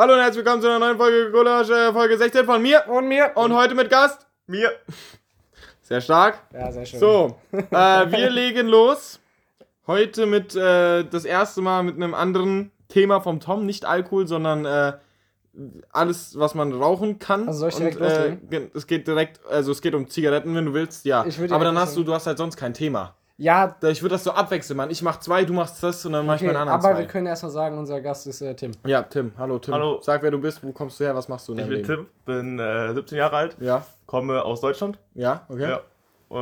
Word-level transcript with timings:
Hallo 0.00 0.14
und 0.14 0.20
herzlich 0.20 0.38
willkommen 0.46 0.62
zu 0.62 0.68
einer 0.68 0.78
neuen 0.78 0.96
Folge 0.96 1.30
Gulasch, 1.30 1.68
äh, 1.68 1.92
Folge 1.92 2.16
16 2.16 2.46
von 2.46 2.62
mir 2.62 2.84
Und 2.88 3.06
mir. 3.06 3.32
und 3.34 3.52
heute 3.54 3.74
mit 3.74 3.90
Gast 3.90 4.26
Mir. 4.46 4.70
Sehr 5.82 6.00
stark. 6.00 6.38
Ja, 6.54 6.72
sehr 6.72 6.86
schön. 6.86 7.00
So, 7.00 7.36
äh, 7.52 8.10
wir 8.10 8.30
legen 8.30 8.66
los. 8.68 9.20
Heute 9.86 10.24
mit 10.24 10.56
äh, 10.56 11.04
das 11.04 11.26
erste 11.26 11.60
Mal 11.60 11.82
mit 11.82 11.96
einem 11.96 12.14
anderen 12.14 12.70
Thema 12.88 13.20
vom 13.20 13.40
Tom, 13.40 13.66
nicht 13.66 13.84
Alkohol, 13.84 14.26
sondern 14.26 14.64
äh, 14.64 14.94
alles, 15.92 16.38
was 16.38 16.54
man 16.54 16.72
rauchen 16.72 17.18
kann. 17.18 17.46
Also 17.46 17.60
soll 17.60 17.68
ich 17.68 17.74
direkt 17.74 17.96
Und, 17.96 18.02
äh, 18.04 18.14
loslegen? 18.16 18.48
ge- 18.48 18.70
es 18.72 18.86
geht 18.86 19.06
direkt, 19.06 19.44
also 19.50 19.70
es 19.70 19.82
geht 19.82 19.94
um 19.94 20.08
Zigaretten, 20.08 20.54
wenn 20.54 20.64
du 20.64 20.72
willst, 20.72 21.04
ja. 21.04 21.26
Aber 21.50 21.64
dann 21.66 21.78
hast 21.78 21.94
du, 21.94 22.04
du 22.04 22.14
hast 22.14 22.26
halt 22.26 22.38
sonst 22.38 22.56
kein 22.56 22.72
Thema. 22.72 23.16
Ja, 23.42 23.74
Ich 23.88 24.02
würde 24.02 24.14
das 24.16 24.24
so 24.24 24.32
abwechseln, 24.32 24.76
Mann. 24.76 24.90
Ich 24.90 25.00
mach 25.00 25.18
zwei, 25.18 25.44
du 25.46 25.54
machst 25.54 25.82
das 25.82 26.04
und 26.04 26.12
dann 26.12 26.26
mach 26.26 26.36
ich 26.36 26.42
meinen 26.42 26.56
anderen 26.56 26.78
aber 26.78 26.92
zwei. 26.92 26.98
wir 26.98 27.06
können 27.06 27.26
erstmal 27.26 27.50
sagen, 27.50 27.78
unser 27.78 28.00
Gast 28.02 28.26
ist 28.26 28.42
äh, 28.42 28.54
Tim. 28.54 28.72
Ja, 28.86 29.02
Tim. 29.02 29.32
Hallo, 29.38 29.58
Tim. 29.58 29.72
Hallo. 29.72 29.98
Sag, 30.02 30.22
wer 30.22 30.30
du 30.30 30.38
bist, 30.38 30.62
wo 30.62 30.72
kommst 30.72 31.00
du 31.00 31.04
her, 31.04 31.14
was 31.14 31.26
machst 31.28 31.48
du 31.48 31.52
in 31.52 31.58
Ich 31.60 31.64
bin 31.64 31.74
Leben? 31.76 31.86
Tim, 31.86 32.06
bin 32.26 32.58
äh, 32.58 32.92
17 32.92 33.16
Jahre 33.16 33.36
alt, 33.36 33.56
Ja, 33.58 33.86
komme 34.04 34.42
aus 34.44 34.60
Deutschland. 34.60 34.98
ja, 35.14 35.46
okay. 35.48 35.70
Ja. 35.70 35.80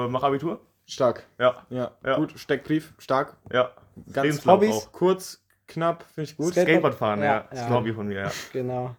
Äh, 0.05 0.09
mach 0.09 0.25
Abitur. 0.25 0.59
Stark. 0.87 1.23
Ja. 1.39 1.55
Ja. 1.71 1.93
Ja. 2.05 2.17
gut. 2.17 2.33
Steckbrief, 2.37 2.93
stark. 2.99 3.37
Ja. 3.53 3.71
Ganz 4.13 4.25
Lebenslauf 4.25 4.57
Hobbys, 4.57 4.75
auch. 4.89 4.93
kurz, 4.93 5.41
knapp, 5.69 6.03
finde 6.15 6.31
ich 6.31 6.37
gut. 6.37 6.53
Skate- 6.53 6.65
Skateboard 6.67 6.95
fahren, 6.97 7.21
Ja, 7.21 7.25
ja. 7.25 7.45
Das 7.51 7.59
ja. 7.61 7.65
ist 7.67 7.71
ein 7.71 7.77
Hobby 7.77 7.93
von 7.93 8.09
mir, 8.09 8.23
ja. 8.23 8.31
Genau. 8.53 8.97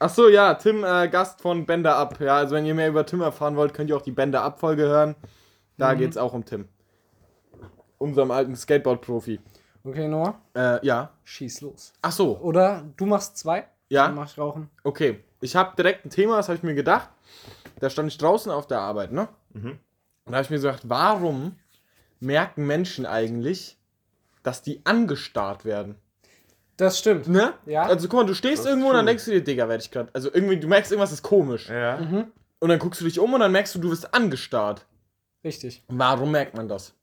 Ach 0.00 0.08
so, 0.10 0.28
ja, 0.28 0.54
Tim, 0.54 0.82
äh, 0.84 1.06
Gast 1.08 1.40
von 1.40 1.66
Bänder 1.66 1.96
ab. 1.96 2.18
Ja, 2.20 2.36
also 2.38 2.54
wenn 2.56 2.66
ihr 2.66 2.74
mehr 2.74 2.88
über 2.88 3.06
Tim 3.06 3.20
erfahren 3.20 3.54
wollt, 3.56 3.74
könnt 3.74 3.90
ihr 3.90 3.96
auch 3.96 4.02
die 4.02 4.10
Bänder 4.12 4.42
ab 4.42 4.58
Folge 4.58 4.82
hören. 4.82 5.14
Da 5.76 5.94
Mhm. 5.94 5.98
geht's 5.98 6.16
auch 6.16 6.32
um 6.32 6.44
Tim. 6.44 6.66
Unserem 7.98 8.30
alten 8.30 8.54
Skateboard-Profi. 8.56 9.40
Okay, 9.84 10.08
Noah, 10.08 10.40
Äh, 10.54 10.84
ja. 10.86 11.10
schieß 11.24 11.60
los. 11.62 11.92
Ach 12.02 12.12
so, 12.12 12.38
Oder 12.38 12.84
du 12.96 13.06
machst 13.06 13.36
zwei. 13.38 13.66
Ja. 13.88 14.06
Dann 14.06 14.14
mach 14.16 14.30
ich 14.30 14.38
rauchen. 14.38 14.70
okay. 14.84 15.20
Ich 15.40 15.54
habe 15.54 15.76
direkt 15.76 16.04
ein 16.04 16.10
Thema, 16.10 16.36
das 16.36 16.48
habe 16.48 16.56
ich 16.56 16.64
mir 16.64 16.74
gedacht. 16.74 17.08
Da 17.78 17.88
stand 17.88 18.08
ich 18.08 18.18
draußen 18.18 18.50
auf 18.50 18.66
der 18.66 18.80
Arbeit, 18.80 19.12
ne? 19.12 19.28
Mhm. 19.52 19.70
Und 20.24 20.32
da 20.32 20.32
habe 20.32 20.42
ich 20.42 20.50
mir 20.50 20.56
gesagt, 20.56 20.88
warum 20.88 21.54
merken 22.18 22.66
Menschen 22.66 23.06
eigentlich, 23.06 23.78
dass 24.42 24.62
die 24.62 24.80
angestarrt 24.84 25.64
werden? 25.64 25.94
Das 26.76 26.98
stimmt. 26.98 27.28
Ne? 27.28 27.52
Ja. 27.66 27.84
Also 27.84 28.08
guck 28.08 28.18
mal, 28.20 28.26
du 28.26 28.34
stehst 28.34 28.64
Das 28.64 28.66
irgendwo 28.70 28.88
und 28.88 28.94
dann 28.94 29.06
denkst 29.06 29.24
du 29.26 29.30
dir, 29.30 29.42
Digga, 29.44 29.68
werde 29.68 29.82
ich 29.82 29.90
gerade. 29.92 30.10
Also 30.12 30.28
irgendwie, 30.32 30.58
du 30.58 30.66
merkst, 30.66 30.90
irgendwas 30.90 31.12
ist 31.12 31.22
komisch. 31.22 31.68
Ja. 31.68 31.96
Und 32.60 32.68
dann 32.68 32.78
guckst 32.80 33.00
du 33.00 33.04
dich 33.04 33.20
um 33.20 33.32
und 33.32 33.38
dann 33.40 33.52
merkst 33.52 33.76
du, 33.76 33.78
du 33.78 33.90
wirst 33.90 34.12
angestarrt. 34.12 34.86
Richtig. 35.44 35.84
Warum 35.88 36.32
merkt 36.32 36.56
man 36.56 36.66
das? 36.68 36.94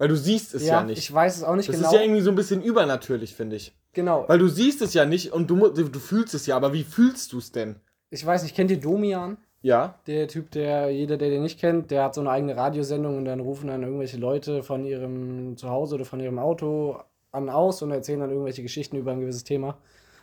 Weil 0.00 0.08
du 0.08 0.16
siehst 0.16 0.54
es 0.54 0.64
ja, 0.64 0.80
ja, 0.80 0.82
nicht. 0.82 0.96
ich 0.96 1.12
weiß 1.12 1.36
es 1.36 1.44
auch 1.44 1.56
nicht 1.56 1.68
das 1.68 1.76
genau. 1.76 1.88
ist 1.88 1.94
ja 1.94 2.00
irgendwie 2.00 2.22
so 2.22 2.30
ein 2.30 2.34
bisschen 2.34 2.62
übernatürlich, 2.62 3.34
finde 3.34 3.56
ich. 3.56 3.76
genau. 3.92 4.24
Weil 4.28 4.38
du 4.38 4.48
siehst 4.48 4.80
es 4.80 4.94
ja 4.94 5.04
nicht 5.04 5.30
und 5.30 5.50
du, 5.50 5.68
du 5.68 5.98
fühlst 5.98 6.32
es 6.32 6.46
ja, 6.46 6.56
aber 6.56 6.72
wie 6.72 6.84
fühlst 6.84 7.34
du 7.34 7.38
es 7.38 7.52
denn? 7.52 7.76
Ich 8.08 8.24
weiß 8.24 8.42
nicht, 8.42 8.56
kennt 8.56 8.70
ihr 8.70 8.80
Domian? 8.80 9.36
Ja. 9.60 9.96
Der 10.06 10.26
Typ, 10.26 10.52
der, 10.52 10.88
jeder, 10.88 11.18
der 11.18 11.28
den 11.28 11.42
nicht 11.42 11.60
kennt, 11.60 11.90
der 11.90 12.04
hat 12.04 12.14
so 12.14 12.22
eine 12.22 12.30
eigene 12.30 12.56
Radiosendung 12.56 13.18
und 13.18 13.26
dann 13.26 13.40
rufen 13.40 13.66
dann 13.66 13.82
irgendwelche 13.82 14.16
Leute 14.16 14.62
von 14.62 14.86
ihrem 14.86 15.58
Zuhause 15.58 15.96
oder 15.96 16.06
von 16.06 16.18
ihrem 16.18 16.38
Auto 16.38 16.98
an 17.30 17.50
aus 17.50 17.82
und 17.82 17.90
erzählen 17.90 18.20
dann 18.20 18.30
irgendwelche 18.30 18.62
Geschichten 18.62 18.96
über 18.96 19.12
ein 19.12 19.20
gewisses 19.20 19.44
Thema. 19.44 19.76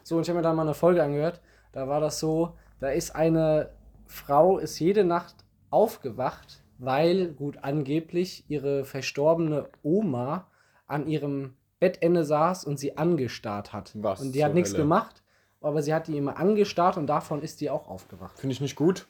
So, 0.04 0.16
und 0.16 0.24
ich 0.24 0.30
habe 0.30 0.38
mir 0.38 0.44
da 0.44 0.54
mal 0.54 0.64
eine 0.64 0.74
Folge 0.74 1.04
angehört. 1.04 1.40
Da 1.72 1.88
war 1.88 2.02
das 2.02 2.20
so, 2.20 2.54
da 2.80 2.90
ist 2.90 3.16
eine 3.16 3.70
Frau, 4.08 4.58
ist 4.58 4.80
jede 4.80 5.04
Nacht 5.04 5.36
aufgewacht, 5.70 6.64
weil, 6.80 7.28
gut, 7.34 7.60
angeblich 7.62 8.46
ihre 8.48 8.86
verstorbene 8.86 9.70
Oma 9.84 10.48
an 10.88 11.08
ihrem 11.08 11.54
Bettende 11.80 12.24
saß 12.24 12.66
und 12.66 12.80
sie 12.80 12.98
angestarrt 12.98 13.74
hat. 13.74 13.92
Was 13.96 14.22
und 14.22 14.34
die 14.34 14.44
hat 14.44 14.54
nichts 14.54 14.72
Hölle? 14.72 14.84
gemacht, 14.84 15.22
aber 15.62 15.82
sie 15.82 15.94
hat 15.94 16.08
die 16.08 16.18
immer 16.18 16.38
angestarrt 16.38 16.98
und 16.98 17.08
davon 17.08 17.42
ist 17.42 17.62
die 17.62 17.70
auch 17.70 17.88
aufgewacht. 17.88 18.40
Finde 18.40 18.54
ich 18.54 18.62
nicht 18.62 18.76
gut. 18.76 19.08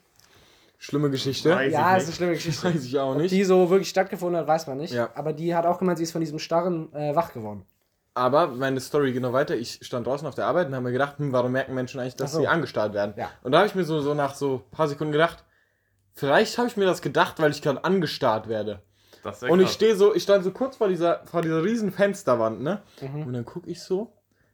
Schlimme 0.80 1.10
Geschichte. 1.10 1.50
Weiß 1.52 1.74
Ja, 1.74 1.94
ich 1.96 2.04
ist 2.04 2.08
eine 2.08 2.16
schlimme 2.16 2.34
Geschichte. 2.34 2.68
Weiß 2.68 2.86
ich 2.86 3.00
auch 3.00 3.12
Ob 3.14 3.18
nicht. 3.18 3.32
die 3.32 3.44
so 3.44 3.70
wirklich 3.70 3.90
stattgefunden 3.90 4.40
hat, 4.40 4.48
weiß 4.48 4.68
man 4.68 4.78
nicht. 4.78 4.94
Ja. 4.94 5.10
Aber 5.16 5.34
die 5.34 5.56
hat 5.56 5.66
auch 5.66 5.80
gemeint, 5.80 5.98
sie 5.98 6.04
ist 6.04 6.12
von 6.12 6.22
diesem 6.22 6.40
Starren 6.40 6.94
äh, 6.94 7.16
wach 7.16 7.34
geworden. 7.34 7.66
Aber 8.14 8.48
meine 8.48 8.80
Story 8.80 9.12
geht 9.14 9.22
noch 9.22 9.34
weiter. 9.34 9.56
Ich 9.56 9.80
stand 9.84 10.06
draußen 10.08 10.28
auf 10.28 10.36
der 10.36 10.46
Arbeit 10.46 10.68
und 10.68 10.74
habe 10.76 10.84
mir 10.86 10.92
gedacht, 10.92 11.18
hm, 11.20 11.32
warum 11.34 11.52
merken 11.52 11.74
Menschen 11.74 12.00
eigentlich, 12.00 12.16
dass 12.16 12.32
so. 12.32 12.40
sie 12.40 12.48
angestarrt 12.48 12.94
werden? 12.94 13.14
Ja. 13.16 13.30
Und 13.44 13.52
da 13.52 13.60
habe 13.60 13.68
ich 13.68 13.76
mir 13.76 13.84
so, 13.86 14.02
so 14.02 14.14
nach 14.14 14.34
so 14.36 14.64
ein 14.66 14.72
paar 14.72 14.88
Sekunden 14.88 15.14
gedacht, 15.14 15.44
vielleicht 16.18 16.58
habe 16.58 16.68
ich 16.68 16.76
mir 16.76 16.86
das 16.86 17.02
gedacht, 17.02 17.40
weil 17.40 17.52
ich 17.52 17.62
gerade 17.62 17.84
angestarrt 17.84 18.50
werde. 18.50 18.82
Und 19.50 19.60
ich 19.60 19.70
stehe 19.70 19.96
so, 19.96 20.16
ich 20.16 20.24
stand 20.24 20.44
so 20.44 20.52
kurz 20.52 20.78
vor 20.78 20.88
dieser, 20.88 21.26
vor 21.26 21.42
dieser 21.42 21.64
riesen 21.64 21.92
Fensterwand, 21.92 22.62
ne? 22.62 22.82
Mhm. 23.02 23.28
Und 23.28 23.34
dann 23.34 23.46
gucke 23.46 23.70
ich 23.70 23.82
so, 23.82 24.14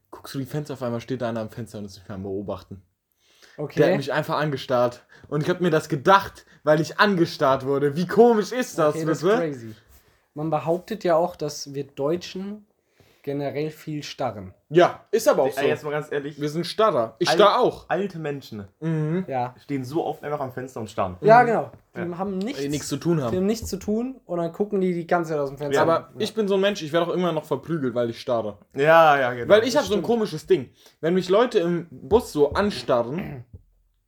guckst 0.09 0.33
du 0.33 0.39
die 0.39 0.45
Fenster, 0.45 0.73
auf 0.73 0.83
einmal 0.83 1.01
steht 1.01 1.21
da 1.21 1.29
einer 1.29 1.41
am 1.41 1.49
Fenster 1.49 1.77
und 1.79 1.85
ist 1.85 1.99
mich 1.99 2.09
am 2.09 2.23
Beobachten. 2.23 2.81
Okay. 3.57 3.79
Der 3.79 3.91
hat 3.91 3.97
mich 3.97 4.11
einfach 4.11 4.37
angestarrt. 4.37 5.05
Und 5.27 5.43
ich 5.43 5.49
habe 5.49 5.63
mir 5.63 5.69
das 5.69 5.89
gedacht, 5.89 6.45
weil 6.63 6.81
ich 6.81 6.99
angestarrt 6.99 7.65
wurde. 7.65 7.95
Wie 7.95 8.07
komisch 8.07 8.51
ist 8.51 8.79
das, 8.79 8.95
okay, 8.95 9.05
das 9.05 9.21
ist 9.21 9.29
crazy. 9.29 9.75
Man 10.33 10.49
behauptet 10.49 11.03
ja 11.03 11.15
auch, 11.15 11.35
dass 11.35 11.73
wir 11.75 11.83
Deutschen 11.83 12.65
generell 13.23 13.71
viel 13.71 14.03
starren. 14.03 14.53
Ja, 14.69 15.05
ist 15.09 15.27
aber 15.27 15.43
auch 15.43 15.51
so. 15.51 15.61
Ey, 15.61 15.69
jetzt 15.69 15.83
mal 15.83 15.91
ganz 15.91 16.11
ehrlich. 16.11 16.39
Wir 16.39 16.49
sind 16.49 16.67
starrer. 16.67 17.15
Ich 17.19 17.29
Al- 17.29 17.35
starr 17.35 17.59
auch. 17.59 17.85
Alte 17.89 18.19
Menschen 18.19 18.67
Mhm. 18.81 19.25
Ja. 19.27 19.55
stehen 19.63 19.83
so 19.83 20.05
oft 20.05 20.23
einfach 20.23 20.39
am 20.41 20.51
Fenster 20.51 20.79
und 20.81 20.89
starren. 20.89 21.17
Ja, 21.21 21.43
genau. 21.43 21.71
Die 21.95 21.99
Ja. 22.01 22.17
haben 22.17 22.37
nichts, 22.37 22.61
Ey, 22.61 22.69
nichts 22.69 22.87
zu 22.87 22.97
tun 22.97 23.17
die 23.17 23.23
haben. 23.23 23.35
haben 23.35 23.45
nichts 23.45 23.67
zu 23.69 23.77
tun 23.77 24.19
und 24.25 24.37
dann 24.39 24.51
gucken 24.51 24.81
die 24.81 24.93
die 24.93 25.07
ganze 25.07 25.31
Zeit 25.31 25.39
aus 25.39 25.49
dem 25.49 25.57
Fenster. 25.57 25.81
Aber 25.81 25.93
Ja. 25.93 26.09
ich 26.19 26.33
bin 26.35 26.47
so 26.47 26.55
ein 26.55 26.61
Mensch, 26.61 26.81
ich 26.83 26.91
werde 26.91 27.07
auch 27.09 27.13
immer 27.13 27.31
noch 27.31 27.45
verprügelt, 27.45 27.95
weil 27.95 28.09
ich 28.09 28.19
starre. 28.19 28.57
Ja, 28.75 29.17
ja, 29.17 29.33
genau. 29.33 29.51
Weil 29.53 29.63
ich 29.67 29.75
habe 29.77 29.87
so 29.87 29.95
ein 29.95 30.03
komisches 30.03 30.45
Ding. 30.45 30.69
Wenn 31.01 31.13
mich 31.13 31.29
Leute 31.29 31.59
im 31.59 31.87
Bus 31.89 32.31
so 32.33 32.51
anstarren, 32.53 33.45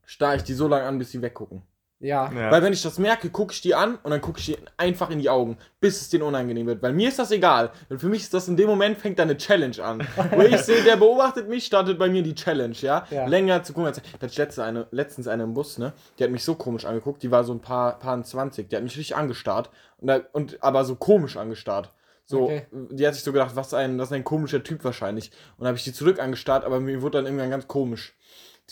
starre 0.03 0.35
ich 0.35 0.43
die 0.43 0.53
so 0.53 0.67
lange 0.67 0.83
an, 0.85 0.97
bis 0.99 1.11
sie 1.11 1.21
weggucken. 1.21 1.63
Ja. 2.05 2.31
Ja. 2.31 2.51
Weil 2.51 2.61
wenn 2.63 2.73
ich 2.73 2.81
das 2.81 2.99
merke, 2.99 3.29
gucke 3.29 3.53
ich 3.53 3.61
die 3.61 3.73
an 3.75 3.95
und 4.03 4.11
dann 4.11 4.21
gucke 4.21 4.39
ich 4.39 4.45
die 4.45 4.57
einfach 4.77 5.09
in 5.09 5.19
die 5.19 5.29
Augen, 5.29 5.57
bis 5.79 6.01
es 6.01 6.09
denen 6.09 6.23
unangenehm 6.23 6.67
wird. 6.67 6.81
Weil 6.81 6.93
mir 6.93 7.09
ist 7.09 7.19
das 7.19 7.31
egal. 7.31 7.71
Und 7.89 7.99
für 7.99 8.07
mich 8.09 8.21
ist 8.21 8.33
das 8.33 8.47
in 8.47 8.55
dem 8.57 8.67
Moment, 8.67 8.97
fängt 8.97 9.17
da 9.19 9.23
eine 9.23 9.37
Challenge 9.37 9.83
an. 9.83 10.07
Wo 10.31 10.41
ich 10.41 10.57
sehe, 10.61 10.83
der 10.83 10.97
beobachtet 10.97 11.49
mich, 11.49 11.65
startet 11.65 11.97
bei 11.97 12.07
mir 12.09 12.23
die 12.23 12.35
Challenge, 12.35 12.75
ja? 12.81 13.05
Ja. 13.09 13.25
Länger 13.27 13.63
zu 13.63 13.73
gucken. 13.73 13.87
als- 13.87 13.97
Da 14.01 14.03
hatte 14.13 14.25
ich 14.27 14.37
letzte 14.37 14.63
eine, 14.63 14.87
letztens 14.91 15.27
eine 15.27 15.43
im 15.43 15.53
Bus, 15.53 15.77
ne? 15.77 15.93
Die 16.19 16.23
hat 16.23 16.31
mich 16.31 16.43
so 16.43 16.55
komisch 16.55 16.85
angeguckt, 16.85 17.23
die 17.23 17.31
war 17.31 17.43
so 17.43 17.53
ein 17.53 17.59
paar, 17.59 17.99
paar 17.99 18.21
20, 18.23 18.69
die 18.69 18.75
hat 18.75 18.83
mich 18.83 18.97
richtig 18.97 19.15
angestarrt. 19.15 19.69
Und, 19.97 20.07
da, 20.07 20.21
und 20.33 20.61
aber 20.63 20.85
so 20.85 20.95
komisch 20.95 21.37
angestarrt. 21.37 21.91
So, 22.27 22.45
Okay. 22.45 22.65
die 22.71 23.05
hat 23.07 23.13
sich 23.13 23.23
so 23.23 23.31
gedacht, 23.31 23.55
was 23.55 23.73
ein, 23.75 23.99
ist 23.99 24.11
ein 24.11 24.23
komischer 24.23 24.63
Typ 24.63 24.83
wahrscheinlich. 24.83 25.29
Und 25.57 25.61
dann 25.61 25.67
habe 25.67 25.77
ich 25.77 25.83
die 25.83 25.93
zurück 25.93 26.19
angestarrt, 26.19 26.65
aber 26.65 26.79
mir 26.79 27.01
wurde 27.03 27.19
dann 27.19 27.25
irgendwann 27.25 27.51
ganz 27.51 27.67
komisch. 27.67 28.15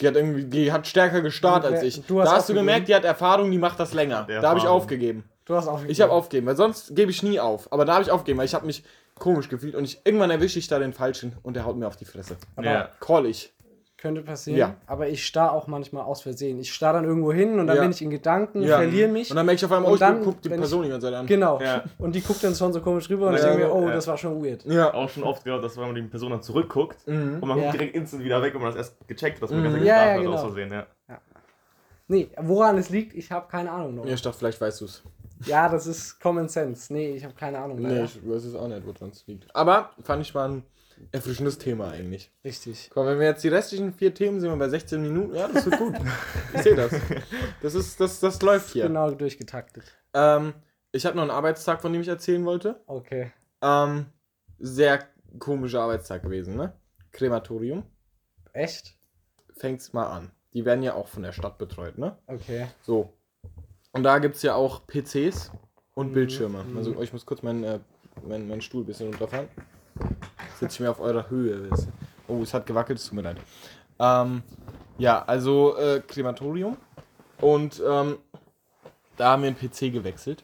Die 0.01 0.07
hat 0.07 0.15
irgendwie, 0.15 0.45
die 0.45 0.71
hat 0.71 0.87
stärker 0.87 1.21
gestarrt 1.21 1.65
als 1.65 1.83
ich. 1.83 2.01
du 2.05 2.19
hast 2.19 2.27
da 2.27 2.35
hast 2.35 2.49
du 2.49 2.53
aufgegeben? 2.53 2.65
gemerkt, 2.65 2.87
die 2.87 2.95
hat 2.95 3.05
Erfahrung, 3.05 3.51
die 3.51 3.59
macht 3.59 3.79
das 3.79 3.93
länger. 3.93 4.23
Der 4.23 4.41
Da 4.41 4.49
habe 4.49 4.59
ich 4.59 4.67
aufgegeben. 4.67 5.23
Du 5.45 5.55
hast 5.55 5.67
auch 5.67 5.81
Ich 5.85 6.01
habe 6.01 6.11
aufgegeben, 6.11 6.47
weil 6.47 6.55
sonst 6.55 6.95
gebe 6.95 7.11
ich 7.11 7.21
nie 7.21 7.39
auf. 7.39 7.71
Aber 7.71 7.85
da 7.85 7.93
habe 7.95 8.03
ich 8.03 8.11
aufgegeben, 8.11 8.39
weil 8.39 8.45
ich 8.45 8.55
habe 8.55 8.65
mich 8.65 8.83
komisch 9.19 9.49
gefühlt 9.49 9.75
und 9.75 9.83
ich, 9.83 10.01
irgendwann 10.03 10.31
erwische 10.31 10.57
ich 10.57 10.67
da 10.67 10.79
den 10.79 10.93
Falschen 10.93 11.33
und 11.43 11.55
der 11.55 11.65
haut 11.65 11.77
mir 11.77 11.87
auf 11.87 11.97
die 11.97 12.05
Fresse. 12.05 12.37
Aber 12.55 12.65
ja. 12.65 12.89
Call 12.99 13.25
ich. 13.25 13.53
Könnte 14.03 14.21
passieren. 14.21 14.59
Ja. 14.59 14.75
Aber 14.85 15.07
ich 15.07 15.25
starr 15.25 15.53
auch 15.53 15.67
manchmal 15.67 16.03
aus 16.03 16.21
Versehen. 16.23 16.59
Ich 16.59 16.73
starr 16.73 16.91
dann 16.91 17.05
irgendwo 17.05 17.31
hin 17.31 17.57
und 17.57 17.67
dann 17.67 17.77
Ja. 17.77 17.81
bin 17.83 17.91
ich 17.91 18.01
in 18.01 18.09
Gedanken, 18.09 18.61
Ja. 18.61 18.75
verliere 18.75 19.07
mich. 19.07 19.29
Und 19.31 19.37
dann 19.37 19.45
merke 19.45 19.55
ich 19.59 19.63
auf 19.65 19.71
einmal, 19.71 19.85
Und 19.85 19.91
oh, 19.91 19.95
ich 19.95 19.99
dann, 20.01 20.21
guck 20.25 20.41
die 20.41 20.49
Person 20.49 20.83
die 20.83 20.89
ganze 20.89 21.07
Zeit 21.07 21.13
an. 21.15 21.25
Genau. 21.25 21.61
Ja. 21.61 21.85
Und 21.99 22.13
die 22.13 22.19
guckt 22.19 22.43
dann 22.43 22.53
schon 22.53 22.73
so 22.73 22.81
komisch 22.81 23.09
rüber 23.09 23.27
und 23.29 23.35
ich 23.35 23.39
Ja, 23.41 23.47
denke 23.51 23.63
mir, 23.63 23.73
oh, 23.73 23.87
ja. 23.87 23.93
das 23.93 24.05
war 24.05 24.17
schon 24.17 24.43
weird. 24.43 24.65
Ja. 24.65 24.93
Auch 24.93 25.07
schon 25.07 25.23
oft 25.23 25.45
gehört, 25.45 25.63
dass 25.63 25.77
wenn 25.77 25.85
man 25.85 25.95
die 25.95 26.01
Person 26.01 26.31
dann 26.31 26.41
zurückguckt 26.41 27.07
Mhm. 27.07 27.37
und 27.39 27.47
man 27.47 27.57
Ja. 27.57 27.63
guckt 27.67 27.75
direkt 27.75 27.95
instant 27.95 28.25
wieder 28.25 28.41
weg, 28.41 28.53
wenn 28.53 28.61
man 28.61 28.71
das 28.71 28.89
erst 28.89 29.07
gecheckt 29.07 29.37
hat, 29.37 29.43
dass 29.43 29.51
man 29.51 29.61
Mhm. 29.63 29.79
mhm. 29.79 29.85
Ja, 29.85 30.05
ja, 30.05 30.11
hat 30.15 30.19
genau. 30.19 30.33
aus 30.33 30.41
Versehen, 30.41 30.73
ja. 30.73 30.85
Nee, 32.09 32.29
woran 32.41 32.77
es 32.77 32.89
liegt, 32.89 33.13
ich 33.13 33.31
habe 33.31 33.47
keine 33.49 33.71
Ahnung 33.71 33.95
noch. 33.95 34.05
Ja, 34.05 34.13
ich 34.15 34.21
dachte, 34.21 34.37
vielleicht 34.37 34.59
weißt 34.59 34.81
du 34.81 34.85
es. 34.85 35.01
Ja, 35.45 35.69
das 35.69 35.87
ist 35.87 36.19
Common 36.19 36.49
Sense. 36.49 36.91
Nee, 36.93 37.11
ich 37.15 37.23
habe 37.23 37.33
keine 37.33 37.57
Ahnung. 37.57 37.77
Nee, 37.79 37.87
leider. 37.87 38.03
ich 38.03 38.19
weiß 38.29 38.43
es 38.43 38.55
auch 38.55 38.67
nicht, 38.67 38.85
woran 38.85 39.09
es 39.11 39.25
liegt. 39.27 39.53
Aber 39.55 39.91
fand 40.03 40.21
ich 40.21 40.33
mal 40.33 40.49
ein 40.49 40.63
erfrischendes 41.11 41.57
Thema 41.57 41.91
eigentlich. 41.91 42.31
Richtig. 42.43 42.89
Komm, 42.93 43.05
wenn 43.07 43.19
wir 43.19 43.27
jetzt 43.27 43.43
die 43.43 43.47
restlichen 43.49 43.93
vier 43.93 44.13
Themen 44.13 44.39
sind 44.39 44.49
wir 44.49 44.57
bei 44.57 44.69
16 44.69 45.01
Minuten. 45.01 45.35
Ja, 45.35 45.47
das 45.47 45.65
wird 45.65 45.77
gut. 45.77 45.95
ich 46.53 46.61
sehe 46.61 46.75
das. 46.75 46.91
Das, 47.61 47.73
ist, 47.75 47.99
das, 47.99 48.19
das 48.19 48.41
läuft 48.41 48.69
hier. 48.71 48.87
Genau 48.87 49.11
durchgetaktet. 49.11 49.83
Ähm, 50.13 50.53
ich 50.91 51.05
habe 51.05 51.15
noch 51.15 51.23
einen 51.23 51.31
Arbeitstag, 51.31 51.81
von 51.81 51.91
dem 51.93 52.01
ich 52.01 52.07
erzählen 52.07 52.45
wollte. 52.45 52.81
Okay. 52.87 53.31
Ähm, 53.61 54.07
sehr 54.59 54.99
komischer 55.39 55.81
Arbeitstag 55.81 56.23
gewesen, 56.23 56.55
ne? 56.55 56.73
Krematorium. 57.11 57.83
Echt? 58.53 58.95
Fängt's 59.57 59.93
mal 59.93 60.07
an. 60.07 60.31
Die 60.53 60.65
werden 60.65 60.83
ja 60.83 60.93
auch 60.93 61.07
von 61.07 61.23
der 61.23 61.31
Stadt 61.31 61.57
betreut, 61.57 61.97
ne? 61.97 62.17
Okay. 62.27 62.67
So. 62.81 63.13
Und 63.91 64.03
da 64.03 64.19
gibt's 64.19 64.41
ja 64.43 64.55
auch 64.55 64.85
PCs 64.87 65.51
und 65.95 66.09
Mhm. 66.09 66.13
Bildschirme. 66.13 66.63
Mhm. 66.63 66.77
Also 66.77 67.01
ich 67.01 67.13
muss 67.13 67.25
kurz 67.25 67.41
meinen 67.43 67.63
äh, 67.63 67.79
mein, 68.27 68.47
mein 68.47 68.61
Stuhl 68.61 68.83
ein 68.83 68.85
bisschen 68.85 69.07
runterfahren. 69.09 69.47
Sitze 70.59 70.75
ich 70.75 70.79
mir 70.79 70.91
auf 70.91 70.99
eurer 70.99 71.29
Höhe. 71.29 71.69
Oh, 72.27 72.41
es 72.41 72.53
hat 72.53 72.65
gewackelt, 72.65 72.99
es 72.99 73.05
tut 73.05 73.15
mir 73.15 73.21
leid. 73.21 73.37
Ähm, 73.99 74.43
ja, 74.97 75.23
also 75.25 75.77
äh, 75.77 76.01
Krematorium. 76.01 76.77
Und 77.41 77.81
ähm, 77.85 78.17
da 79.17 79.31
haben 79.31 79.43
wir 79.43 79.47
einen 79.47 79.57
PC 79.57 79.91
gewechselt. 79.91 80.43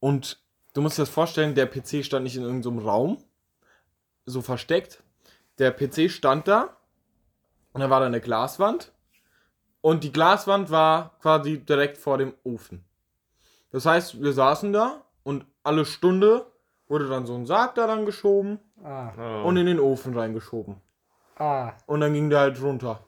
Und 0.00 0.40
du 0.74 0.80
musst 0.80 0.98
dir 0.98 1.02
das 1.02 1.08
vorstellen, 1.08 1.54
der 1.54 1.66
PC 1.66 2.04
stand 2.04 2.24
nicht 2.24 2.36
in 2.36 2.42
irgendeinem 2.42 2.78
Raum, 2.78 3.18
so 4.26 4.42
versteckt. 4.42 5.02
Der 5.58 5.72
PC 5.72 6.10
stand 6.10 6.48
da 6.48 6.76
Und 7.72 7.80
dann 7.80 7.90
war 7.90 8.00
da 8.00 8.06
eine 8.06 8.20
Glaswand. 8.20 8.92
Und 9.80 10.04
die 10.04 10.12
Glaswand 10.12 10.70
war 10.70 11.16
quasi 11.20 11.58
direkt 11.58 11.98
vor 11.98 12.18
dem 12.18 12.34
Ofen. 12.44 12.84
Das 13.70 13.86
heißt, 13.86 14.20
wir 14.20 14.32
saßen 14.32 14.72
da 14.72 15.04
und 15.22 15.46
alle 15.62 15.84
Stunde 15.84 16.47
wurde 16.88 17.08
dann 17.08 17.26
so 17.26 17.34
ein 17.34 17.46
Sarg 17.46 17.74
da 17.74 17.86
dann 17.86 18.06
geschoben 18.06 18.58
Ah, 18.84 19.12
Oh. 19.18 19.48
und 19.48 19.56
in 19.56 19.66
den 19.66 19.80
Ofen 19.80 20.16
reingeschoben. 20.16 20.76
ah, 21.36 21.72
Und 21.86 22.00
dann 22.00 22.12
ging 22.14 22.30
der 22.30 22.40
halt 22.40 22.62
runter. 22.62 23.00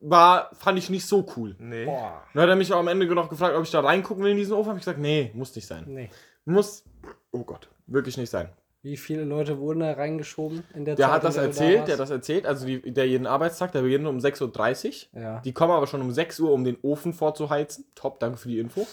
War, 0.00 0.50
fand 0.54 0.78
ich 0.78 0.90
nicht 0.90 1.06
so 1.06 1.26
cool. 1.36 1.56
nee. 1.58 1.86
boah, 1.86 2.22
Dann 2.34 2.42
hat 2.44 2.48
er 2.50 2.56
mich 2.56 2.72
auch 2.72 2.78
am 2.78 2.88
Ende 2.88 3.06
noch 3.14 3.28
gefragt, 3.30 3.56
ob 3.56 3.64
ich 3.64 3.70
da 3.70 3.80
reingucken 3.80 4.22
will 4.22 4.30
in 4.32 4.36
diesen 4.36 4.52
Ofen. 4.52 4.68
Habe 4.68 4.78
ich 4.78 4.84
gesagt, 4.84 5.00
nee, 5.00 5.30
muss 5.34 5.54
nicht 5.56 5.66
sein. 5.66 5.84
nee. 5.88 6.10
Muss, 6.44 6.84
oh 7.32 7.42
Gott, 7.42 7.68
wirklich 7.86 8.16
nicht 8.16 8.30
sein. 8.30 8.50
Wie 8.82 8.96
viele 8.96 9.24
Leute 9.24 9.58
wurden 9.58 9.80
da 9.80 9.92
reingeschoben 9.94 10.62
in 10.74 10.84
der 10.84 10.94
Der 10.94 11.06
Zeit? 11.06 11.14
hat 11.16 11.24
das 11.24 11.34
da 11.34 11.42
erzählt, 11.42 11.78
warst? 11.78 11.88
der 11.88 11.94
hat 11.94 12.00
das 12.00 12.10
erzählt, 12.10 12.46
also 12.46 12.66
die, 12.66 12.92
der 12.92 13.08
jeden 13.08 13.26
Arbeitstag, 13.26 13.72
der 13.72 13.82
beginnt 13.82 14.06
um 14.06 14.18
6.30 14.18 15.08
Uhr. 15.14 15.20
Ja. 15.20 15.40
Die 15.40 15.52
kommen 15.52 15.72
aber 15.72 15.88
schon 15.88 16.02
um 16.02 16.12
6 16.12 16.38
Uhr, 16.38 16.52
um 16.52 16.62
den 16.62 16.76
Ofen 16.82 17.12
vorzuheizen. 17.12 17.86
Top, 17.96 18.20
danke 18.20 18.36
für 18.38 18.48
die 18.48 18.60
Info. 18.60 18.82
Ähm, 18.82 18.86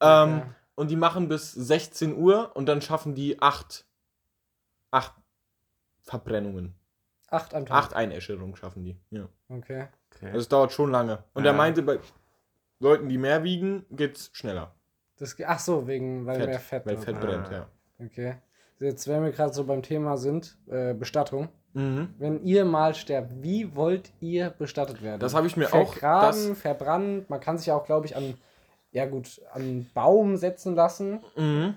Ja. 0.00 0.46
Und 0.80 0.88
die 0.90 0.96
machen 0.96 1.28
bis 1.28 1.52
16 1.52 2.16
Uhr 2.16 2.52
und 2.56 2.64
dann 2.64 2.80
schaffen 2.80 3.14
die 3.14 3.42
acht, 3.42 3.84
acht 4.90 5.12
Verbrennungen. 6.00 6.74
Acht 7.28 7.54
am 7.54 7.66
Tag. 7.66 7.76
Acht 7.76 7.94
Einäscherungen 7.94 8.56
schaffen 8.56 8.82
die. 8.82 8.96
Ja. 9.10 9.28
Okay. 9.50 9.88
Okay. 10.16 10.26
Also 10.28 10.38
es 10.38 10.48
dauert 10.48 10.72
schon 10.72 10.90
lange. 10.90 11.22
Und 11.34 11.44
Ja. 11.44 11.50
er 11.50 11.56
meinte, 11.56 11.82
bei 11.82 11.98
Leuten, 12.78 13.10
die 13.10 13.18
mehr 13.18 13.44
wiegen, 13.44 13.84
geht's 13.90 14.30
schneller. 14.32 14.74
Das, 15.18 15.36
ach 15.46 15.58
so, 15.58 15.86
wegen, 15.86 16.24
weil 16.24 16.36
Fett, 16.38 16.48
mehr 16.48 16.60
Fett. 16.60 16.86
weil 16.86 16.96
Fett 16.96 17.14
ist. 17.16 17.20
brennt, 17.20 17.48
Ah. 17.48 17.52
ja. 17.52 17.68
Okay. 18.06 18.34
Jetzt, 18.78 19.06
wenn 19.06 19.22
wir 19.22 19.32
gerade 19.32 19.52
so 19.52 19.64
beim 19.64 19.82
Thema 19.82 20.16
sind, 20.16 20.56
äh, 20.66 20.94
Bestattung. 20.94 21.50
Mhm. 21.74 22.14
Wenn 22.16 22.42
ihr 22.42 22.64
mal 22.64 22.94
sterbt, 22.94 23.42
wie 23.42 23.76
wollt 23.76 24.10
ihr 24.20 24.48
bestattet 24.48 25.02
werden? 25.02 25.20
Das 25.20 25.34
habe 25.34 25.46
ich 25.46 25.58
mir 25.58 25.74
auch. 25.74 25.92
Vergraben, 25.92 26.56
verbrannt. 26.56 27.28
Man 27.28 27.38
kann 27.38 27.58
sich 27.58 27.66
ja 27.66 27.76
auch, 27.76 27.84
glaube 27.84 28.06
ich, 28.06 28.16
an, 28.16 28.38
ja 28.92 29.06
gut, 29.06 29.40
an 29.52 29.86
Baum 29.94 30.36
setzen 30.36 30.74
lassen. 30.74 31.20
mhm. 31.36 31.74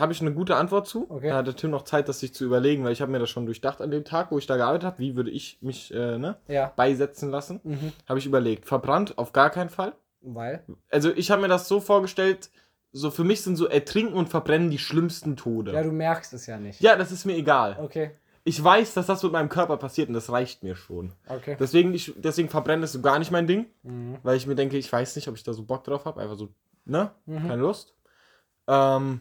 Habe 0.00 0.12
ich 0.12 0.20
eine 0.20 0.32
gute 0.32 0.56
Antwort 0.56 0.88
zu. 0.88 1.06
Okay. 1.08 1.28
Da 1.28 1.36
hatte 1.36 1.54
Tim 1.54 1.70
noch 1.70 1.82
Zeit, 1.84 2.08
das 2.08 2.18
sich 2.18 2.34
zu 2.34 2.44
überlegen, 2.44 2.82
weil 2.82 2.90
ich 2.92 3.00
habe 3.00 3.12
mir 3.12 3.20
das 3.20 3.30
schon 3.30 3.46
durchdacht 3.46 3.80
an 3.80 3.92
dem 3.92 4.02
Tag, 4.04 4.32
wo 4.32 4.38
ich 4.38 4.48
da 4.48 4.56
gearbeitet 4.56 4.84
habe. 4.84 4.98
Wie 4.98 5.14
würde 5.14 5.30
ich 5.30 5.58
mich 5.60 5.94
äh, 5.94 6.18
ne, 6.18 6.38
Ja. 6.48 6.72
beisetzen 6.74 7.30
lassen? 7.30 7.60
Mhm. 7.62 7.92
Habe 8.08 8.18
ich 8.18 8.26
überlegt. 8.26 8.66
Verbrannt 8.66 9.18
auf 9.18 9.32
gar 9.32 9.50
keinen 9.50 9.70
Fall. 9.70 9.92
Weil? 10.22 10.64
Also 10.90 11.12
ich 11.14 11.30
habe 11.30 11.40
mir 11.42 11.46
das 11.48 11.68
so 11.68 11.78
vorgestellt, 11.78 12.50
so 12.90 13.12
für 13.12 13.22
mich 13.22 13.42
sind 13.42 13.54
so 13.54 13.68
Ertrinken 13.68 14.14
und 14.14 14.28
Verbrennen 14.28 14.70
die 14.70 14.78
schlimmsten 14.78 15.36
Tode. 15.36 15.72
Ja, 15.72 15.84
du 15.84 15.92
merkst 15.92 16.32
es 16.32 16.46
ja 16.46 16.58
nicht. 16.58 16.80
Ja, 16.80 16.96
das 16.96 17.12
ist 17.12 17.24
mir 17.24 17.36
egal. 17.36 17.78
Okay. 17.80 18.10
Ich 18.44 18.62
weiß, 18.62 18.94
dass 18.94 19.06
das 19.06 19.22
mit 19.22 19.30
meinem 19.32 19.48
Körper 19.48 19.76
passiert 19.76 20.08
und 20.08 20.14
das 20.14 20.30
reicht 20.30 20.64
mir 20.64 20.74
schon. 20.74 21.12
Okay. 21.28 21.56
Deswegen, 21.60 21.94
ich, 21.94 22.12
deswegen 22.16 22.48
verbrennen 22.48 22.82
ist 22.82 22.92
so 22.92 23.00
gar 23.00 23.18
nicht 23.20 23.30
mein 23.30 23.46
Ding, 23.46 23.66
Mhm. 23.82 24.18
weil 24.22 24.36
ich 24.36 24.46
mir 24.46 24.56
denke, 24.56 24.76
ich 24.78 24.92
weiß 24.92 25.14
nicht, 25.16 25.28
ob 25.28 25.36
ich 25.36 25.44
da 25.44 25.52
so 25.52 25.62
Bock 25.64 25.84
drauf 25.84 26.04
habe. 26.06 26.20
Einfach 26.20 26.36
so, 26.36 26.48
ne? 26.84 27.12
Mhm. 27.26 27.46
Keine 27.48 27.62
Lust. 27.62 27.94
Ähm, 28.66 29.20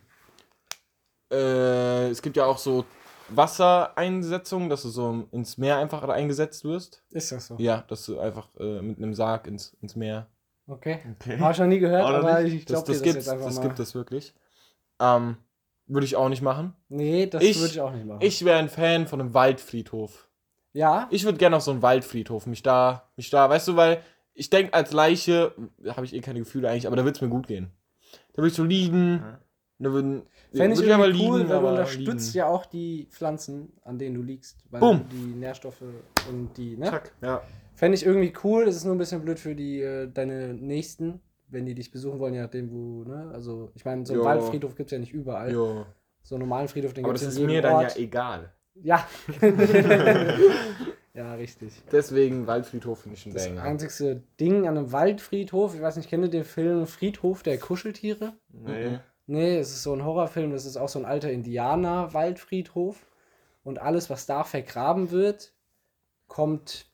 äh, 1.32 2.10
es 2.10 2.22
gibt 2.22 2.36
ja 2.38 2.46
auch 2.46 2.58
so 2.58 2.86
Wassereinsetzungen, 3.30 4.70
dass 4.70 4.82
du 4.82 4.90
so 4.90 5.28
ins 5.32 5.58
Meer 5.58 5.78
einfach 5.78 6.04
eingesetzt 6.10 6.64
wirst. 6.66 7.04
Ist 7.12 7.32
das 7.32 7.48
so? 7.48 7.56
Ja, 7.60 7.84
dass 7.88 8.06
du 8.06 8.20
einfach 8.20 8.50
äh, 8.60 8.82
mit 8.82 8.98
einem 8.98 9.14
Sarg 9.14 9.48
ins, 9.48 9.76
ins 9.82 9.96
Meer. 9.96 10.28
Okay. 10.68 11.00
Okay. 11.20 11.40
Habe 11.40 11.52
ich 11.54 11.60
noch 11.60 11.68
nie 11.68 11.80
gehört, 11.80 12.04
noch 12.08 12.10
aber 12.28 12.42
nicht? 12.42 12.54
ich 12.54 12.66
Das, 12.66 12.84
glaube 12.84 12.88
das, 12.88 12.98
das 12.98 13.04
gibt 13.04 13.16
jetzt 13.16 13.30
einfach 13.30 13.46
das 13.46 13.56
mal. 13.58 13.62
gibt 13.64 13.80
es 13.80 13.96
wirklich. 13.96 14.34
Ähm, 15.00 15.38
würde 15.94 16.06
ich 16.06 16.16
auch 16.16 16.30
nicht 16.30 16.42
machen. 16.42 16.74
Nee, 16.90 17.28
das 17.28 17.44
Ich- 17.44 17.60
würde 17.60 17.72
ich 17.74 17.82
auch 17.82 17.92
nicht 17.94 18.06
machen. 18.06 18.22
Ich 18.22 18.44
wäre 18.46 18.58
ein 18.60 18.70
Fan 18.70 19.08
von 19.08 19.20
einem 19.22 19.34
Waldfriedhof. 19.34 20.30
ja? 20.74 21.08
Ich 21.12 21.26
würde 21.26 21.38
gerne 21.38 21.58
auf 21.58 21.64
so 21.64 21.72
einen 21.72 21.82
Waldfriedhof, 21.82 22.46
mich 22.48 22.64
da, 22.64 23.10
mich 23.18 23.30
da, 23.30 23.50
weißt 23.50 23.68
du, 23.68 23.76
weil 23.76 24.02
ich 24.34 24.50
denke, 24.50 24.74
als 24.74 24.94
Leiche 24.94 25.54
habe 25.88 26.06
ich 26.06 26.14
eh 26.16 26.22
keine 26.22 26.40
Gefühle 26.40 26.70
eigentlich, 26.70 26.88
aber 26.88 26.96
da 26.96 27.04
würde 27.04 27.16
es 27.18 27.22
mir 27.22 27.28
gut 27.30 27.48
gehen. 27.48 27.72
Da 28.34 28.38
würde 28.38 28.48
ich 28.50 28.54
so 28.54 28.64
liegen, 28.64 29.18
Ja. 29.18 29.40
da 29.80 29.92
würden. 29.92 30.22
Fände 30.54 30.74
ich 30.76 30.82
würd 30.82 30.92
aber 30.92 31.08
irgendwie 31.08 31.28
cool, 31.28 31.50
weil 31.50 31.60
du 31.62 31.68
unterstützt 31.68 32.28
liegen. 32.28 32.38
ja 32.38 32.48
auch 32.48 32.66
die 32.66 33.08
Pflanzen, 33.12 33.74
an 33.84 34.00
denen 34.00 34.16
du 34.16 34.22
liegst. 34.22 34.64
Weil 34.70 34.80
Bumm. 34.80 35.06
du 35.10 35.16
die 35.18 35.36
Nährstoffe 35.36 35.82
und 36.30 36.58
die, 36.58 36.78
ne? 36.78 36.86
Zack, 36.90 37.12
ja. 37.22 37.42
Fände 37.76 37.96
ich 37.96 38.06
irgendwie 38.06 38.34
cool. 38.44 38.64
Es 38.68 38.76
ist 38.78 38.86
nur 38.86 38.96
ein 38.96 38.98
bisschen 38.98 39.22
blöd 39.22 39.40
für 39.40 39.56
die, 39.56 39.82
äh, 39.82 40.10
deine 40.12 40.54
Nächsten, 40.54 41.22
wenn 41.51 41.65
die 41.65 41.75
dich 41.75 41.92
besuchen 41.92 42.19
wollen, 42.19 42.33
je 42.33 42.42
nachdem, 42.42 42.71
wo, 42.71 43.03
ne? 43.03 43.30
Also, 43.33 43.71
ich 43.75 43.86
meine, 43.86 44.06
so 44.06 44.13
einen 44.13 44.21
Jo. 44.21 44.25
Waldfriedhof 44.27 44.75
gibt 44.75 44.88
es 44.88 44.92
ja 44.94 45.00
nicht 45.00 45.13
überall. 45.13 45.51
Jo. 45.51 45.86
So 46.24 46.36
einen 46.36 46.42
normalen 46.44 46.68
Friedhof, 46.68 46.94
den 46.94 47.03
Aber 47.06 47.13
gibt 47.13 47.21
das 47.24 47.30
es 47.30 47.33
ist 47.36 47.39
in 47.39 47.48
mir 47.48 47.53
jedem 47.53 47.63
dann 47.71 47.74
Ort. 47.83 47.95
ja 47.95 48.01
egal. 48.01 48.51
Ja. 48.75 49.07
ja, 51.13 51.33
richtig. 51.36 51.74
Deswegen 51.92 52.48
Waldfriedhof 52.48 53.01
finde 53.01 53.18
ich 53.18 53.25
ein 53.25 53.33
Das 53.33 53.48
Banger. 53.48 53.63
einzigste 53.63 54.24
Ding 54.39 54.68
an 54.68 54.77
einem 54.77 54.92
Waldfriedhof, 54.92 55.75
ich 55.75 55.81
weiß 55.81 55.98
nicht, 55.98 56.09
kennt 56.09 56.24
ihr 56.24 56.30
den 56.30 56.44
Film 56.45 56.88
Friedhof 56.88 57.44
der 57.44 57.57
Kuscheltiere? 57.57 58.33
Nee. 58.50 59.00
Nee, 59.27 59.57
es 59.57 59.69
ist 59.71 59.83
so 59.83 59.94
ein 59.94 60.03
Horrorfilm, 60.03 60.51
das 60.51 60.65
ist 60.65 60.77
auch 60.77 60.89
so 60.89 61.00
ein 61.00 61.06
alter 61.06 61.31
Indianer-Waldfriedhof. 61.31 63.06
Und 63.63 63.80
alles, 63.80 64.09
was 64.09 64.25
da 64.25 64.44
vergraben 64.44 65.12
wird, 65.12 65.53
kommt 66.27 66.91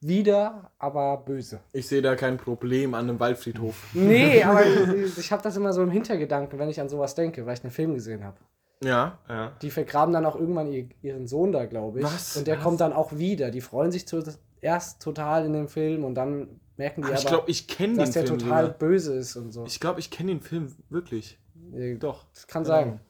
wieder, 0.00 0.70
aber 0.78 1.16
böse. 1.18 1.60
Ich 1.72 1.88
sehe 1.88 2.02
da 2.02 2.16
kein 2.16 2.36
Problem 2.36 2.94
an 2.94 3.08
einem 3.08 3.20
Waldfriedhof. 3.20 3.94
Nee, 3.94 4.42
aber 4.44 4.64
ich, 4.66 5.18
ich 5.18 5.32
habe 5.32 5.42
das 5.42 5.56
immer 5.56 5.72
so 5.72 5.82
im 5.82 5.90
Hintergedanken, 5.90 6.58
wenn 6.58 6.68
ich 6.68 6.80
an 6.80 6.88
sowas 6.88 7.14
denke, 7.14 7.46
weil 7.46 7.54
ich 7.54 7.64
einen 7.64 7.72
Film 7.72 7.94
gesehen 7.94 8.24
habe. 8.24 8.36
Ja. 8.84 9.18
Ja. 9.28 9.52
Die 9.62 9.70
vergraben 9.70 10.12
dann 10.12 10.26
auch 10.26 10.36
irgendwann 10.36 10.70
ihr, 10.70 10.88
ihren 11.02 11.26
Sohn 11.26 11.52
da, 11.52 11.64
glaube 11.64 12.00
ich. 12.00 12.04
Was? 12.04 12.36
Und 12.36 12.46
der 12.46 12.56
Was? 12.56 12.64
kommt 12.64 12.80
dann 12.80 12.92
auch 12.92 13.16
wieder. 13.16 13.50
Die 13.50 13.62
freuen 13.62 13.90
sich 13.90 14.06
zuerst 14.06 15.00
total 15.02 15.46
in 15.46 15.54
dem 15.54 15.68
Film 15.68 16.04
und 16.04 16.14
dann 16.14 16.60
merken 16.76 17.02
die 17.02 17.08
ich 17.12 17.20
aber, 17.20 17.28
glaube, 17.28 17.50
ich 17.50 17.66
kenne 17.68 17.94
den 17.94 17.98
dass 18.00 18.10
der 18.10 18.26
Film. 18.26 18.38
total 18.38 18.64
sogar. 18.64 18.78
böse 18.78 19.14
ist 19.14 19.36
und 19.36 19.52
so. 19.52 19.64
Ich 19.64 19.80
glaube, 19.80 20.00
ich 20.00 20.10
kenne 20.10 20.32
den 20.32 20.40
Film 20.42 20.74
wirklich. 20.90 21.38
Äh, 21.74 21.96
Doch. 21.96 22.26
Das 22.34 22.46
kann 22.46 22.64
Keine 22.64 22.84
sein. 22.84 23.00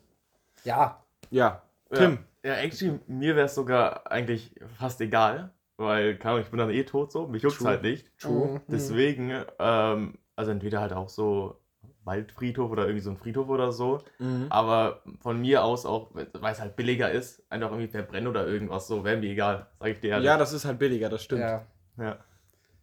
Ja. 0.64 1.04
Ja. 1.30 1.62
Ja. 1.90 1.96
Tim. 1.96 2.18
Ja, 2.44 2.54
actually, 2.54 3.00
mir 3.08 3.34
wäre 3.34 3.46
es 3.46 3.56
sogar 3.56 4.08
eigentlich 4.10 4.54
fast 4.78 5.00
egal, 5.00 5.52
weil, 5.76 6.16
keine 6.16 6.32
Ahnung, 6.34 6.44
ich 6.44 6.50
bin 6.50 6.58
dann 6.58 6.70
eh 6.70 6.84
tot 6.84 7.12
so, 7.12 7.26
mich 7.26 7.42
juckt's 7.42 7.58
True. 7.58 7.68
halt 7.68 7.82
nicht. 7.82 8.10
True. 8.18 8.48
Mhm. 8.48 8.60
Deswegen, 8.68 9.44
ähm, 9.58 10.18
also 10.34 10.50
entweder 10.50 10.80
halt 10.80 10.92
auch 10.92 11.08
so 11.08 11.60
Waldfriedhof 12.04 12.70
oder 12.70 12.84
irgendwie 12.84 13.00
so 13.02 13.10
ein 13.10 13.16
Friedhof 13.16 13.48
oder 13.48 13.72
so, 13.72 14.00
Mhm. 14.18 14.46
aber 14.48 15.02
von 15.20 15.40
mir 15.40 15.64
aus 15.64 15.84
auch, 15.86 16.14
weil 16.14 16.52
es 16.52 16.60
halt 16.60 16.76
billiger 16.76 17.10
ist, 17.10 17.42
einfach 17.50 17.70
irgendwie 17.70 17.88
verbrennen 17.88 18.28
oder 18.28 18.46
irgendwas 18.46 18.86
so, 18.86 19.04
wäre 19.04 19.16
mir 19.16 19.30
egal, 19.30 19.66
sag 19.80 19.88
ich 19.88 20.00
dir 20.00 20.10
ehrlich. 20.10 20.26
Ja, 20.26 20.36
das 20.38 20.52
ist 20.52 20.64
halt 20.64 20.78
billiger, 20.78 21.08
das 21.08 21.22
stimmt. 21.24 21.42
Ja. 21.42 21.66
ja. 21.98 22.18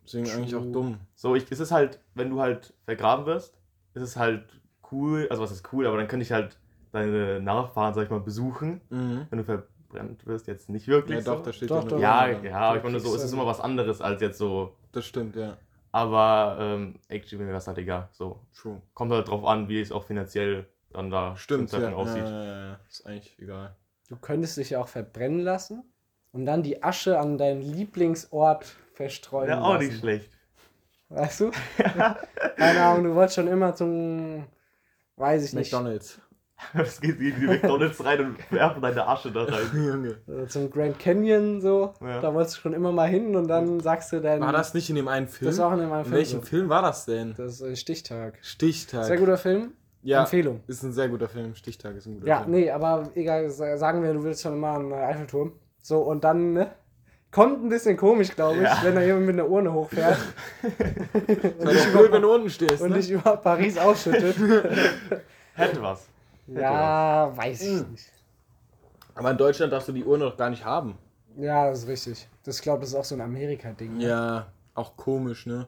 Deswegen 0.03 0.29
eigentlich 0.29 0.55
auch 0.55 0.61
True. 0.63 0.71
dumm. 0.71 0.99
So, 1.15 1.35
ich, 1.35 1.49
es 1.49 1.59
ist 1.61 1.71
halt, 1.71 1.99
wenn 2.13 2.29
du 2.29 2.41
halt 2.41 2.73
vergraben 2.85 3.25
wirst, 3.25 3.57
ist 3.93 4.01
es 4.03 4.17
halt 4.17 4.61
cool, 4.91 5.27
also 5.29 5.41
was 5.41 5.51
ist 5.51 5.71
cool, 5.71 5.87
aber 5.87 5.97
dann 5.97 6.07
könnte 6.07 6.23
ich 6.23 6.31
halt 6.33 6.59
deine 6.91 7.39
Nachfahren, 7.39 7.93
sag 7.93 8.03
ich 8.03 8.09
mal, 8.09 8.19
besuchen, 8.19 8.81
Mhm. 8.89 9.27
wenn 9.29 9.39
du 9.39 9.45
verbrannt 9.93 10.25
wirst, 10.25 10.47
jetzt 10.47 10.69
nicht 10.69 10.87
wirklich. 10.87 11.19
Ja, 11.19 11.23
doch, 11.23 11.39
so. 11.39 11.45
da 11.45 11.53
steht 11.53 11.71
Doch, 11.71 11.83
ja 11.83 11.89
doch. 11.89 11.99
Ja, 11.99 12.27
ja, 12.27 12.57
aber 12.57 12.77
ich 12.77 12.83
meine 12.83 12.99
so, 12.99 13.15
es 13.15 13.23
ist 13.23 13.33
immer 13.33 13.45
was 13.45 13.59
anderes 13.59 14.01
als 14.01 14.21
jetzt 14.21 14.37
so. 14.37 14.75
Das 14.91 15.05
stimmt, 15.05 15.35
ja. 15.35 15.57
Aber 15.91 16.57
ähm, 16.59 16.99
actually 17.07 17.43
mir 17.43 17.49
wäre 17.49 17.57
es 17.59 17.67
halt 17.67 17.77
egal. 17.77 18.09
So. 18.11 18.39
True. 18.55 18.81
Kommt 18.93 19.11
halt 19.11 19.27
drauf 19.27 19.45
an, 19.45 19.69
wie 19.69 19.79
es 19.79 19.91
auch 19.91 20.03
finanziell 20.03 20.67
dann 20.91 21.09
da 21.09 21.35
Stimmt, 21.35 21.71
ja. 21.71 21.91
Aussieht. 21.93 22.23
Ja, 22.23 22.43
ja, 22.43 22.67
ja. 22.69 22.79
Ist 22.89 23.05
eigentlich 23.05 23.37
egal. 23.39 23.75
Du 24.09 24.15
könntest 24.17 24.57
dich 24.57 24.71
ja 24.71 24.81
auch 24.81 24.87
verbrennen 24.87 25.39
lassen 25.39 25.83
und 26.31 26.45
dann 26.45 26.63
die 26.63 26.83
Asche 26.83 27.19
an 27.19 27.37
deinen 27.37 27.61
Lieblingsort 27.61 28.65
verstreuen 28.93 29.49
Ja, 29.49 29.61
auch 29.61 29.73
lassen. 29.73 29.87
nicht 29.87 29.99
schlecht. 29.99 30.29
Weißt 31.09 31.41
du? 31.41 31.51
Keine 32.57 32.81
Ahnung, 32.81 33.03
du 33.05 33.15
wolltest 33.15 33.35
schon 33.35 33.47
immer 33.47 33.75
zum, 33.75 34.45
weiß 35.17 35.45
ich 35.45 35.53
nicht, 35.53 35.71
McDonalds. 35.71 36.19
Es 36.73 36.99
geht 37.01 37.19
in 37.19 37.39
die 37.39 37.45
McDonalds 37.47 38.03
rein 38.03 38.19
und 38.25 38.51
werfen 38.51 38.81
deine 38.81 39.07
Asche 39.07 39.31
da 39.31 39.43
rein. 39.43 39.69
Junge. 40.27 40.47
zum 40.47 40.69
Grand 40.71 40.97
Canyon 40.99 41.61
so. 41.61 41.93
Ja. 42.01 42.19
Da 42.21 42.33
wolltest 42.33 42.57
du 42.57 42.61
schon 42.61 42.73
immer 42.73 42.91
mal 42.91 43.07
hin 43.07 43.35
und 43.35 43.47
dann 43.47 43.79
sagst 43.79 44.11
du 44.13 44.19
dann. 44.21 44.41
War 44.41 44.51
das 44.51 44.73
nicht 44.73 44.89
in 44.89 44.95
dem 44.95 45.07
einen 45.07 45.27
Film? 45.27 45.49
Das 45.51 45.59
war 45.59 45.67
auch 45.69 45.73
in 45.73 45.81
einem 45.81 45.93
in 45.93 46.03
Film. 46.03 46.15
welchem 46.15 46.39
so. 46.39 46.45
Film 46.45 46.69
war 46.69 46.81
das 46.81 47.05
denn? 47.05 47.33
Das 47.37 47.53
ist 47.53 47.61
äh, 47.61 47.75
Stichtag. 47.75 48.39
Stichtag. 48.41 49.05
Sehr 49.05 49.17
guter 49.17 49.37
Film. 49.37 49.73
Ja, 50.01 50.21
Empfehlung. 50.21 50.61
ist 50.67 50.83
ein 50.83 50.91
sehr 50.91 51.07
guter 51.07 51.29
Film. 51.29 51.55
Stichtag 51.55 51.95
ist 51.95 52.07
ein 52.07 52.15
guter 52.15 52.27
Ja, 52.27 52.39
Film. 52.41 52.51
nee, 52.51 52.69
aber 52.69 53.09
egal, 53.15 53.49
sa- 53.49 53.77
sagen 53.77 54.03
wir, 54.03 54.13
du 54.13 54.23
willst 54.23 54.41
schon 54.41 54.53
immer 54.53 54.73
einen 54.75 54.91
Eiffelturm. 54.91 55.53
So, 55.81 55.99
und 55.99 56.23
dann, 56.23 56.53
ne? 56.53 56.71
Kommt 57.31 57.63
ein 57.63 57.69
bisschen 57.69 57.97
komisch, 57.97 58.35
glaube 58.35 58.57
ich, 58.57 58.63
Ja. 58.63 58.79
wenn 58.83 58.93
da 58.95 59.01
jemand 59.01 59.25
mit 59.25 59.35
einer 59.39 59.47
Urne 59.49 59.73
hochfährt 59.73 60.17
Das 61.59 61.73
ist 61.73 61.91
blöd, 61.93 62.11
wenn 62.11 62.21
du 62.21 62.31
unten 62.35 62.49
stehst, 62.49 62.81
und 62.81 62.91
ne? 62.91 62.97
dich 62.97 63.09
über 63.09 63.37
Paris 63.37 63.77
ausschüttet. 63.77 64.35
Hätte 65.55 65.81
was. 65.81 66.07
Ja, 66.55 67.31
weiß 67.35 67.61
ich 67.61 67.87
nicht. 67.87 68.11
Aber 69.15 69.31
in 69.31 69.37
Deutschland 69.37 69.71
darfst 69.71 69.87
du 69.87 69.91
die 69.91 70.03
Uhr 70.03 70.17
noch 70.17 70.35
gar 70.37 70.49
nicht 70.49 70.65
haben. 70.65 70.97
Ja, 71.37 71.69
das 71.69 71.79
ist 71.83 71.87
richtig. 71.87 72.27
Das 72.43 72.61
glaube 72.61 72.81
das 72.81 72.89
ist 72.89 72.95
auch 72.95 73.03
so 73.03 73.15
ein 73.15 73.21
Amerika-Ding. 73.21 73.97
ne? 73.97 74.03
Ja, 74.07 74.47
auch 74.73 74.95
komisch, 74.95 75.45
ne? 75.45 75.67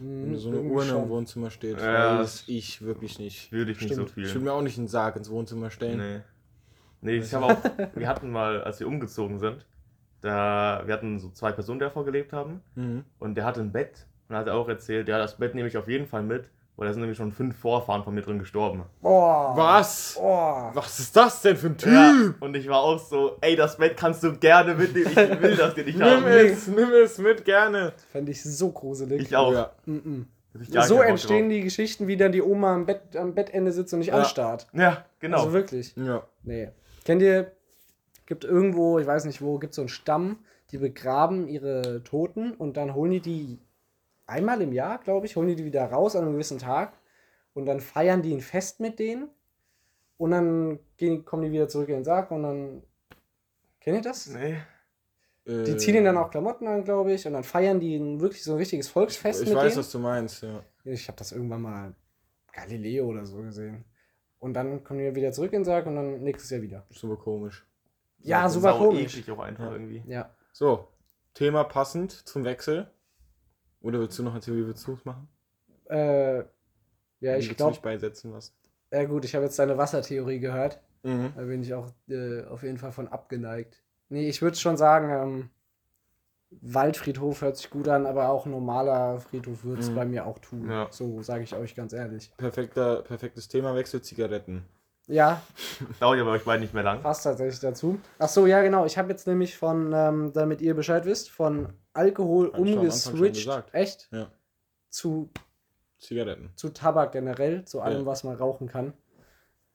Wenn 0.00 0.36
so 0.36 0.48
eine 0.48 0.58
irgendwie 0.58 0.74
Urne 0.76 0.90
im. 0.92 1.08
Wohnzimmer 1.08 1.50
steht. 1.50 1.80
Ja, 1.80 2.18
weiß 2.18 2.44
ich 2.48 2.82
wirklich 2.82 3.18
nicht. 3.18 3.50
Würde 3.50 3.72
ich 3.72 3.80
nicht 3.80 3.92
Stimmt. 3.92 4.08
so 4.08 4.14
viel. 4.14 4.26
Ich 4.26 4.34
würde 4.34 4.44
mir 4.44 4.52
auch 4.52 4.62
nicht 4.62 4.78
einen 4.78 4.88
Sarg 4.88 5.16
ins 5.16 5.30
Wohnzimmer 5.30 5.70
stellen. 5.70 5.98
Nee. 5.98 6.20
Nee, 7.00 7.16
ich 7.18 7.32
habe 7.34 7.46
auch, 7.46 7.58
wir 7.94 8.08
hatten 8.08 8.30
mal, 8.30 8.62
als 8.62 8.80
wir 8.80 8.88
umgezogen 8.88 9.38
sind, 9.38 9.66
da, 10.20 10.82
wir 10.84 10.92
hatten 10.94 11.18
so 11.18 11.30
zwei 11.30 11.52
Personen, 11.52 11.78
die 11.78 11.84
davor 11.84 12.04
gelebt 12.04 12.32
haben. 12.32 12.62
Mhm. 12.74 13.04
Und 13.18 13.36
der 13.36 13.44
hatte 13.44 13.60
ein 13.60 13.72
Bett. 13.72 14.06
Und 14.28 14.36
hat 14.36 14.48
er 14.48 14.54
auch 14.54 14.68
erzählt, 14.68 15.08
ja, 15.08 15.18
das 15.18 15.36
Bett 15.36 15.54
nehme 15.54 15.68
ich 15.68 15.76
auf 15.76 15.88
jeden 15.88 16.06
Fall 16.06 16.22
mit, 16.24 16.50
weil 16.76 16.86
da 16.88 16.92
sind 16.92 17.00
nämlich 17.00 17.16
schon 17.18 17.32
fünf 17.32 17.56
Vorfahren 17.56 18.04
von 18.04 18.14
mir 18.14 18.22
drin 18.22 18.38
gestorben. 18.38 18.82
Boah. 19.00 19.52
Was? 19.56 20.14
Boah. 20.18 20.70
Was 20.74 20.98
ist 21.00 21.16
das 21.16 21.42
denn 21.42 21.56
für 21.56 21.68
ein 21.68 21.78
Typ? 21.78 21.92
Ja, 21.92 22.34
und 22.40 22.54
ich 22.54 22.68
war 22.68 22.80
auch 22.80 22.98
so, 22.98 23.38
ey, 23.40 23.56
das 23.56 23.76
Bett 23.78 23.96
kannst 23.96 24.22
du 24.22 24.36
gerne 24.36 24.74
mitnehmen, 24.74 25.10
ich 25.10 25.40
will 25.42 25.56
das 25.56 25.74
dir 25.74 25.84
nicht 25.84 25.98
Nimm 25.98 26.06
haben. 26.08 26.26
es, 26.26 26.66
nimm 26.66 26.90
es 26.92 27.18
mit, 27.18 27.44
gerne. 27.44 27.92
Fände 28.12 28.30
ich 28.32 28.42
so 28.42 28.70
gruselig. 28.70 29.22
Ich 29.22 29.36
auch. 29.36 29.52
Ja. 29.52 29.72
Ich 30.60 30.70
gar 30.70 30.84
So 30.84 31.00
entstehen 31.02 31.48
die 31.50 31.60
Geschichten, 31.60 32.06
wie 32.06 32.16
dann 32.16 32.32
die 32.32 32.42
Oma 32.42 32.74
am, 32.74 32.86
Bett, 32.86 33.14
am 33.16 33.34
Bettende 33.34 33.72
sitzt 33.72 33.92
und 33.92 33.98
nicht 34.00 34.08
Ja. 34.08 34.14
anstarrt. 34.18 34.66
Ja, 34.72 35.04
genau. 35.20 35.38
Also 35.38 35.52
wirklich. 35.52 35.94
Ja. 35.96 36.22
Nee. 36.44 36.70
Kennt 37.04 37.20
ihr, 37.22 37.52
gibt 38.26 38.44
irgendwo, 38.44 38.98
ich 38.98 39.06
weiß 39.06 39.24
nicht 39.26 39.42
wo, 39.42 39.58
gibt 39.58 39.74
so 39.74 39.82
einen 39.82 39.88
Stamm, 39.88 40.38
die 40.72 40.78
begraben 40.78 41.46
ihre 41.46 42.02
Toten 42.04 42.52
und 42.52 42.76
dann 42.76 42.94
holen 42.94 43.10
die 43.12 43.20
die 43.20 43.58
einmal 44.26 44.60
im 44.62 44.72
Jahr, 44.72 44.98
glaube 44.98 45.26
ich, 45.26 45.36
holen 45.36 45.48
die 45.48 45.56
die 45.56 45.64
wieder 45.64 45.84
raus 45.86 46.16
an 46.16 46.22
einem 46.22 46.32
gewissen 46.32 46.58
Tag 46.58 46.92
und 47.54 47.66
dann 47.66 47.80
feiern 47.80 48.22
die 48.22 48.32
ein 48.34 48.40
Fest 48.40 48.80
mit 48.80 48.98
denen 48.98 49.28
und 50.18 50.30
dann 50.32 50.78
gehen, 50.96 51.24
kommen 51.24 51.42
die 51.44 51.52
wieder 51.52 51.68
zurück 51.68 51.88
in 51.88 51.96
den 51.96 52.04
Sarg 52.04 52.30
und 52.30 52.42
dann. 52.42 52.82
Kennt 53.80 53.96
ihr 53.98 54.02
das? 54.02 54.26
nee. 54.28 54.56
Die 55.48 55.76
ziehen 55.76 55.94
ihnen 55.94 56.06
dann 56.06 56.16
auch 56.18 56.28
Klamotten 56.32 56.66
an, 56.66 56.82
glaube 56.82 57.12
ich, 57.12 57.24
und 57.24 57.34
dann 57.34 57.44
feiern 57.44 57.78
die 57.78 57.94
ein, 57.94 58.20
wirklich 58.20 58.42
so 58.42 58.50
ein 58.52 58.56
richtiges 58.58 58.88
Volksfest 58.88 59.42
Ich 59.44 59.48
mit 59.48 59.56
weiß, 59.56 59.74
denen. 59.74 59.78
was 59.84 59.92
du 59.92 60.00
meinst, 60.00 60.42
ja. 60.42 60.60
Ich 60.82 61.06
habe 61.06 61.16
das 61.18 61.30
irgendwann 61.30 61.62
mal 61.62 61.94
Galileo 62.52 63.06
oder 63.06 63.24
so 63.24 63.36
gesehen. 63.42 63.84
Und 64.40 64.54
dann 64.54 64.82
kommen 64.82 64.98
wir 64.98 65.14
wieder 65.14 65.30
zurück 65.30 65.52
in 65.52 65.60
den 65.60 65.64
Sarg 65.64 65.86
und 65.86 65.94
dann 65.94 66.20
nächstes 66.24 66.50
Jahr 66.50 66.62
wieder. 66.62 66.84
Super 66.90 67.14
komisch. 67.16 67.64
Ja, 68.18 68.48
super 68.48 68.76
komisch. 68.76 69.16
eklig 69.18 69.30
auch 69.30 69.38
einfach 69.38 69.66
Ja. 69.66 69.72
irgendwie. 69.72 70.02
Ja. 70.08 70.34
So, 70.52 70.88
Thema 71.34 71.62
passend 71.62 72.10
zum 72.10 72.44
Wechsel. 72.44 72.90
Oder 73.86 74.00
willst 74.00 74.18
du 74.18 74.24
noch 74.24 74.34
erzählen, 74.34 74.56
wie 74.58 74.66
willst 74.66 74.84
du 74.88 74.94
es 74.94 75.04
machen? 75.04 75.28
Äh, 75.88 76.38
ja, 77.20 77.36
ich 77.36 77.56
glaube, 77.56 77.78
beisetzen 77.80 78.32
was? 78.32 78.52
ja 78.92 79.04
gut, 79.04 79.24
ich 79.24 79.34
habe 79.36 79.44
jetzt 79.44 79.58
deine 79.60 79.78
Wassertheorie 79.78 80.40
gehört. 80.40 80.80
Mhm. 81.04 81.32
Da 81.36 81.42
bin 81.42 81.62
ich 81.62 81.72
auch 81.72 81.92
äh, 82.08 82.42
auf 82.46 82.64
jeden 82.64 82.78
Fall 82.78 82.90
von 82.90 83.06
abgeneigt. 83.06 83.84
Nee, 84.08 84.28
ich 84.28 84.42
würde 84.42 84.56
schon 84.56 84.76
sagen, 84.76 85.10
ähm, 85.10 85.50
Waldfriedhof 86.62 87.42
hört 87.42 87.58
sich 87.58 87.70
gut 87.70 87.86
an, 87.86 88.06
aber 88.06 88.28
auch 88.28 88.46
normaler 88.46 89.20
Friedhof 89.20 89.62
würde 89.62 89.82
es 89.82 89.90
Mhm. 89.90 89.94
bei 89.94 90.04
mir 90.04 90.26
auch 90.26 90.40
tun. 90.40 90.68
Ja. 90.68 90.88
So 90.90 91.22
sage 91.22 91.44
ich 91.44 91.54
euch 91.54 91.76
ganz 91.76 91.92
ehrlich. 91.92 92.32
Perfekter, 92.36 93.02
perfektes 93.02 93.46
Themawechsel, 93.46 94.02
Zigaretten. 94.02 94.64
Ja, 95.08 95.40
Dauert 96.00 96.18
ja 96.18 96.24
bei 96.24 96.30
euch 96.32 96.44
beiden 96.44 96.62
nicht 96.62 96.74
mehr 96.74 96.82
lang. 96.82 97.00
passt 97.00 97.22
tatsächlich 97.24 97.60
dazu. 97.60 98.00
Ach 98.18 98.28
so, 98.28 98.46
ja 98.46 98.60
genau. 98.62 98.86
Ich 98.86 98.98
habe 98.98 99.10
jetzt 99.10 99.26
nämlich 99.28 99.56
von, 99.56 99.92
ähm, 99.94 100.32
damit 100.32 100.60
ihr 100.60 100.74
Bescheid 100.74 101.04
wisst, 101.04 101.30
von 101.30 101.72
Alkohol 101.92 102.52
Hab 102.52 102.54
ich 102.54 102.72
am 102.72 102.78
Anfang 102.80 102.90
schon 102.90 103.12
umgeswitcht. 103.12 103.44
gesagt. 103.46 103.74
Echt? 103.74 104.08
Ja. 104.10 104.26
Zu 104.90 105.30
Zigaretten. 105.98 106.50
zu 106.56 106.70
Tabak 106.70 107.12
generell, 107.12 107.64
zu 107.64 107.80
allem, 107.80 108.00
Ja. 108.00 108.06
was 108.06 108.24
man 108.24 108.34
rauchen 108.36 108.66
kann. 108.68 108.92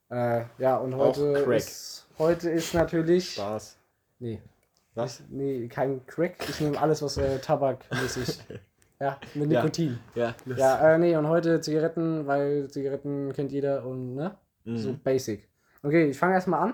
Äh, 0.09 0.43
ja, 0.57 0.75
und 0.77 0.93
Auch 0.93 0.99
heute 1.15 1.33
Crack. 1.45 1.57
ist, 1.57 2.07
heute 2.19 2.49
ist 2.49 2.73
natürlich. 2.73 3.33
Spaß. 3.35 3.77
Nee, 4.19 4.41
Was? 4.95 5.23
nee, 5.29 5.67
kein 5.69 6.05
Crack. 6.07 6.35
Ich 6.49 6.59
nehme 6.59 6.77
alles, 6.79 7.01
was 7.01 7.15
äh, 7.17 7.39
tabakmäßig. 7.39 8.39
ja, 8.99 9.17
mit 9.33 9.49
Ja. 9.49 9.61
Nikotin. 9.61 9.97
Ja. 10.13 10.35
Ja, 10.57 10.93
äh, 10.93 10.97
nee, 10.97 11.15
und 11.15 11.27
heute 11.29 11.61
Zigaretten, 11.61 12.27
weil 12.27 12.69
Zigaretten 12.69 13.31
kennt 13.31 13.53
jeder 13.53 13.85
und, 13.85 14.15
ne? 14.15 14.35
Mhm. 14.65 14.77
So 14.77 14.93
basic. 15.03 15.47
Okay, 15.83 16.09
ich 16.09 16.17
fange 16.17 16.35
erstmal 16.35 16.69
an. 16.69 16.73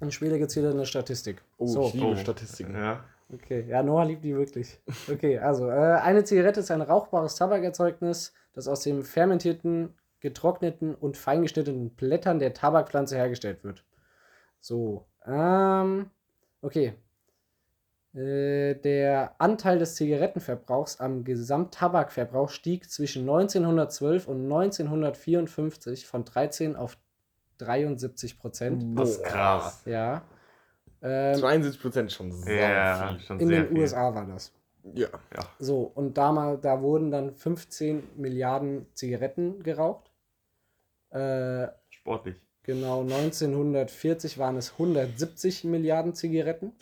Und 0.00 0.12
später 0.12 0.38
gibt 0.38 0.50
es 0.50 0.56
wieder 0.56 0.70
eine 0.70 0.86
Statistik. 0.86 1.42
Oh, 1.56 1.66
so. 1.66 1.86
ich 1.86 1.94
liebe 1.94 2.06
Oh. 2.08 2.16
Statistiken. 2.16 2.74
Ja. 2.74 3.04
Okay, 3.32 3.64
ja, 3.68 3.82
Noah 3.82 4.04
liebt 4.04 4.22
die 4.24 4.34
wirklich. 4.34 4.78
Okay, 5.10 5.38
also, 5.38 5.68
äh, 5.70 5.72
eine 5.72 6.24
Zigarette 6.24 6.60
ist 6.60 6.70
ein 6.70 6.82
rauchbares 6.82 7.36
Tabakerzeugnis, 7.36 8.34
das 8.52 8.68
aus 8.68 8.82
dem 8.82 9.02
fermentierten, 9.02 9.94
getrockneten 10.20 10.94
und 10.94 11.16
feingeschnittenen 11.16 11.90
Blättern 11.90 12.38
der 12.38 12.52
Tabakpflanze 12.54 13.16
hergestellt 13.16 13.64
wird. 13.64 13.84
So, 14.60 15.06
ähm, 15.26 16.10
okay. 16.60 16.94
Äh, 18.14 18.74
der 18.76 19.34
Anteil 19.38 19.78
des 19.78 19.96
Zigarettenverbrauchs 19.96 21.00
am 21.00 21.24
Gesamttabakverbrauch 21.24 22.48
stieg 22.50 22.88
zwischen 22.90 23.22
1912 23.22 24.28
und 24.28 24.44
1954 24.44 26.06
von 26.06 26.24
13 26.24 26.76
auf 26.76 26.96
73 27.58 28.38
Prozent. 28.38 28.98
Das 28.98 29.10
ist 29.10 29.24
krass. 29.24 29.82
Ja. 29.86 30.22
Ähm, 31.02 31.34
72 31.38 31.80
Prozent 31.80 32.12
schon 32.12 32.32
sau 32.32 32.50
Ja, 32.50 33.08
viel. 33.08 33.20
schon 33.20 33.40
in 33.40 33.48
sehr 33.48 33.62
den 33.64 33.68
viel. 33.68 33.78
USA 33.80 34.14
war 34.14 34.26
das. 34.26 34.52
Ja. 34.94 35.08
So, 35.58 35.82
und 35.82 36.16
damals, 36.18 36.60
da 36.60 36.80
wurden 36.82 37.10
dann 37.10 37.34
15 37.34 38.02
Milliarden 38.16 38.86
Zigaretten 38.94 39.62
geraucht. 39.62 40.10
Äh, 41.10 41.68
Sportlich. 41.90 42.36
genau, 42.62 43.00
1940 43.02 44.38
waren 44.38 44.56
es 44.56 44.72
170 44.72 45.64
Milliarden 45.64 46.14
Zigaretten 46.14 46.72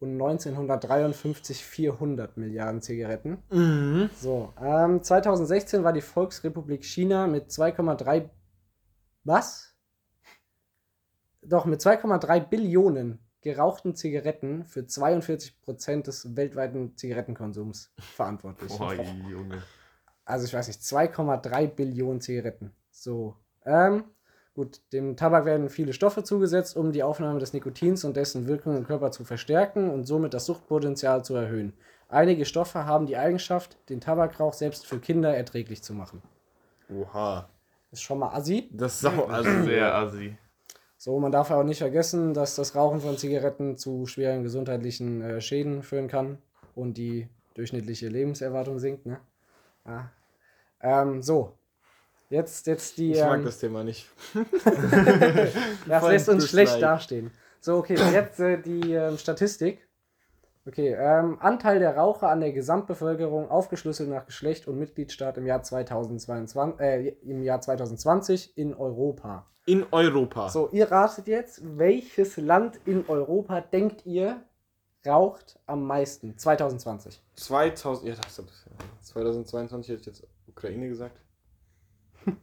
und 0.00 0.12
1953 0.12 1.64
400 1.64 2.36
Milliarden 2.36 2.82
Zigaretten. 2.82 3.38
Mhm. 3.50 4.10
So, 4.16 4.52
ähm, 4.60 5.02
2016 5.02 5.84
war 5.84 5.92
die 5.92 6.00
Volksrepublik 6.00 6.84
China 6.84 7.26
mit 7.26 7.50
2,3 7.50 8.28
was? 9.24 9.75
Doch, 11.48 11.64
mit 11.64 11.80
2,3 11.80 12.40
Billionen 12.40 13.20
gerauchten 13.40 13.94
Zigaretten 13.94 14.64
für 14.64 14.80
42% 14.80 16.02
des 16.02 16.36
weltweiten 16.36 16.96
Zigarettenkonsums 16.96 17.92
verantwortlich. 17.98 18.76
Boah, 18.76 18.94
Junge. 18.94 19.62
Also 20.24 20.46
ich 20.46 20.54
weiß 20.54 20.66
nicht, 20.66 20.80
2,3 20.80 21.68
Billionen 21.68 22.20
Zigaretten. 22.20 22.72
So. 22.90 23.36
Ähm, 23.64 24.04
gut, 24.54 24.80
dem 24.92 25.16
Tabak 25.16 25.44
werden 25.44 25.70
viele 25.70 25.92
Stoffe 25.92 26.24
zugesetzt, 26.24 26.76
um 26.76 26.90
die 26.90 27.04
Aufnahme 27.04 27.38
des 27.38 27.52
Nikotins 27.52 28.02
und 28.02 28.16
dessen 28.16 28.48
Wirkung 28.48 28.76
im 28.76 28.84
Körper 28.84 29.12
zu 29.12 29.24
verstärken 29.24 29.90
und 29.90 30.04
somit 30.06 30.34
das 30.34 30.46
Suchtpotenzial 30.46 31.24
zu 31.24 31.36
erhöhen. 31.36 31.72
Einige 32.08 32.44
Stoffe 32.44 32.84
haben 32.84 33.06
die 33.06 33.16
Eigenschaft, 33.16 33.76
den 33.88 34.00
Tabakrauch 34.00 34.54
selbst 34.54 34.86
für 34.86 34.98
Kinder 34.98 35.36
erträglich 35.36 35.84
zu 35.84 35.94
machen. 35.94 36.20
Oha. 36.88 37.48
Ist 37.92 38.02
schon 38.02 38.18
mal 38.18 38.34
assi. 38.34 38.68
Das 38.72 38.94
ist 38.94 39.00
sau, 39.02 39.24
also 39.28 39.62
Sehr 39.62 39.94
assi. 39.94 40.36
So, 41.06 41.20
man 41.20 41.30
darf 41.30 41.52
auch 41.52 41.62
nicht 41.62 41.78
vergessen, 41.78 42.34
dass 42.34 42.56
das 42.56 42.74
Rauchen 42.74 43.00
von 43.00 43.16
Zigaretten 43.16 43.76
zu 43.76 44.06
schweren 44.06 44.42
gesundheitlichen 44.42 45.22
äh, 45.22 45.40
Schäden 45.40 45.84
führen 45.84 46.08
kann 46.08 46.38
und 46.74 46.98
die 46.98 47.28
durchschnittliche 47.54 48.08
Lebenserwartung 48.08 48.80
sinkt. 48.80 49.06
Ne? 49.06 49.20
Ja. 49.86 50.10
Ähm, 50.80 51.22
so, 51.22 51.52
jetzt, 52.28 52.66
jetzt 52.66 52.98
die. 52.98 53.12
Ich 53.12 53.20
mag 53.20 53.38
ähm, 53.38 53.44
das 53.44 53.60
Thema 53.60 53.84
nicht. 53.84 54.10
Das 55.86 56.08
lässt 56.08 56.28
uns 56.28 56.48
schlecht 56.48 56.82
dastehen. 56.82 57.30
So, 57.60 57.76
okay, 57.76 57.96
jetzt 58.12 58.40
äh, 58.40 58.60
die 58.60 58.92
ähm, 58.92 59.16
Statistik. 59.16 59.86
Okay, 60.66 60.96
ähm, 60.98 61.38
Anteil 61.38 61.78
der 61.78 61.96
Raucher 61.96 62.30
an 62.30 62.40
der 62.40 62.50
Gesamtbevölkerung 62.50 63.48
aufgeschlüsselt 63.48 64.08
nach 64.08 64.26
Geschlecht 64.26 64.66
und 64.66 64.76
Mitgliedstaat 64.76 65.38
im 65.38 65.46
Jahr 65.46 65.62
2022, 65.62 66.80
äh, 66.80 67.08
im 67.22 67.44
Jahr 67.44 67.60
2020 67.60 68.58
in 68.58 68.74
Europa. 68.74 69.46
In 69.66 69.84
Europa. 69.90 70.48
So, 70.48 70.68
ihr 70.70 70.90
ratet 70.90 71.26
jetzt, 71.26 71.60
welches 71.76 72.36
Land 72.36 72.78
in 72.84 73.04
Europa 73.08 73.60
denkt 73.60 74.06
ihr 74.06 74.40
raucht 75.04 75.58
am 75.66 75.84
meisten 75.84 76.38
2020? 76.38 77.20
2000, 77.34 78.08
ja, 78.08 78.14
das, 78.14 78.36
das, 78.36 78.66
2022 79.02 79.90
hätte 79.90 80.00
ich 80.00 80.06
jetzt 80.06 80.26
Ukraine 80.46 80.88
gesagt. 80.88 81.20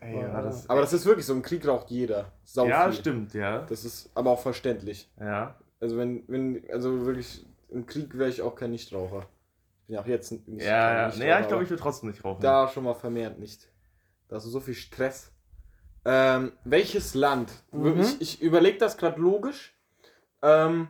Ey, 0.00 0.20
Ja, 0.20 0.40
das, 0.40 0.70
Aber 0.70 0.80
das 0.80 0.92
ist 0.92 1.04
wirklich 1.04 1.26
so, 1.26 1.32
im 1.32 1.42
Krieg 1.42 1.66
raucht 1.66 1.90
jeder. 1.90 2.30
Sau 2.44 2.66
ja, 2.66 2.84
viel. 2.84 3.00
stimmt, 3.00 3.34
ja. 3.34 3.62
Das 3.62 3.84
ist 3.84 4.10
aber 4.14 4.30
auch 4.30 4.40
verständlich. 4.40 5.10
Ja. 5.18 5.56
Also 5.80 5.96
wenn, 5.96 6.22
wenn, 6.28 6.62
also 6.70 7.06
wirklich, 7.06 7.44
im 7.70 7.86
Krieg 7.86 8.16
wäre 8.16 8.30
ich 8.30 8.40
auch 8.40 8.54
kein 8.54 8.70
Nichtraucher. 8.70 9.26
Ich 9.80 9.86
bin 9.88 9.94
ja 9.96 10.02
auch 10.02 10.06
jetzt 10.06 10.30
nicht 10.30 10.46
kein 10.46 10.60
Ja, 10.60 11.08
ja. 11.08 11.16
Naja, 11.16 11.40
ich 11.40 11.48
glaube, 11.48 11.64
ich 11.64 11.70
will 11.70 11.76
trotzdem 11.76 12.10
nicht 12.10 12.24
rauchen. 12.24 12.40
Da 12.40 12.68
schon 12.68 12.84
mal 12.84 12.94
vermehrt 12.94 13.40
nicht. 13.40 13.68
Da 14.28 14.36
hast 14.36 14.46
du 14.46 14.50
so 14.50 14.60
viel 14.60 14.74
Stress. 14.74 15.32
Ähm, 16.04 16.52
welches 16.64 17.14
Land? 17.14 17.50
Mhm. 17.72 18.00
Ich, 18.00 18.20
ich 18.20 18.42
überlege 18.42 18.78
das 18.78 18.96
gerade 18.96 19.20
logisch. 19.20 19.74
Ähm, 20.42 20.88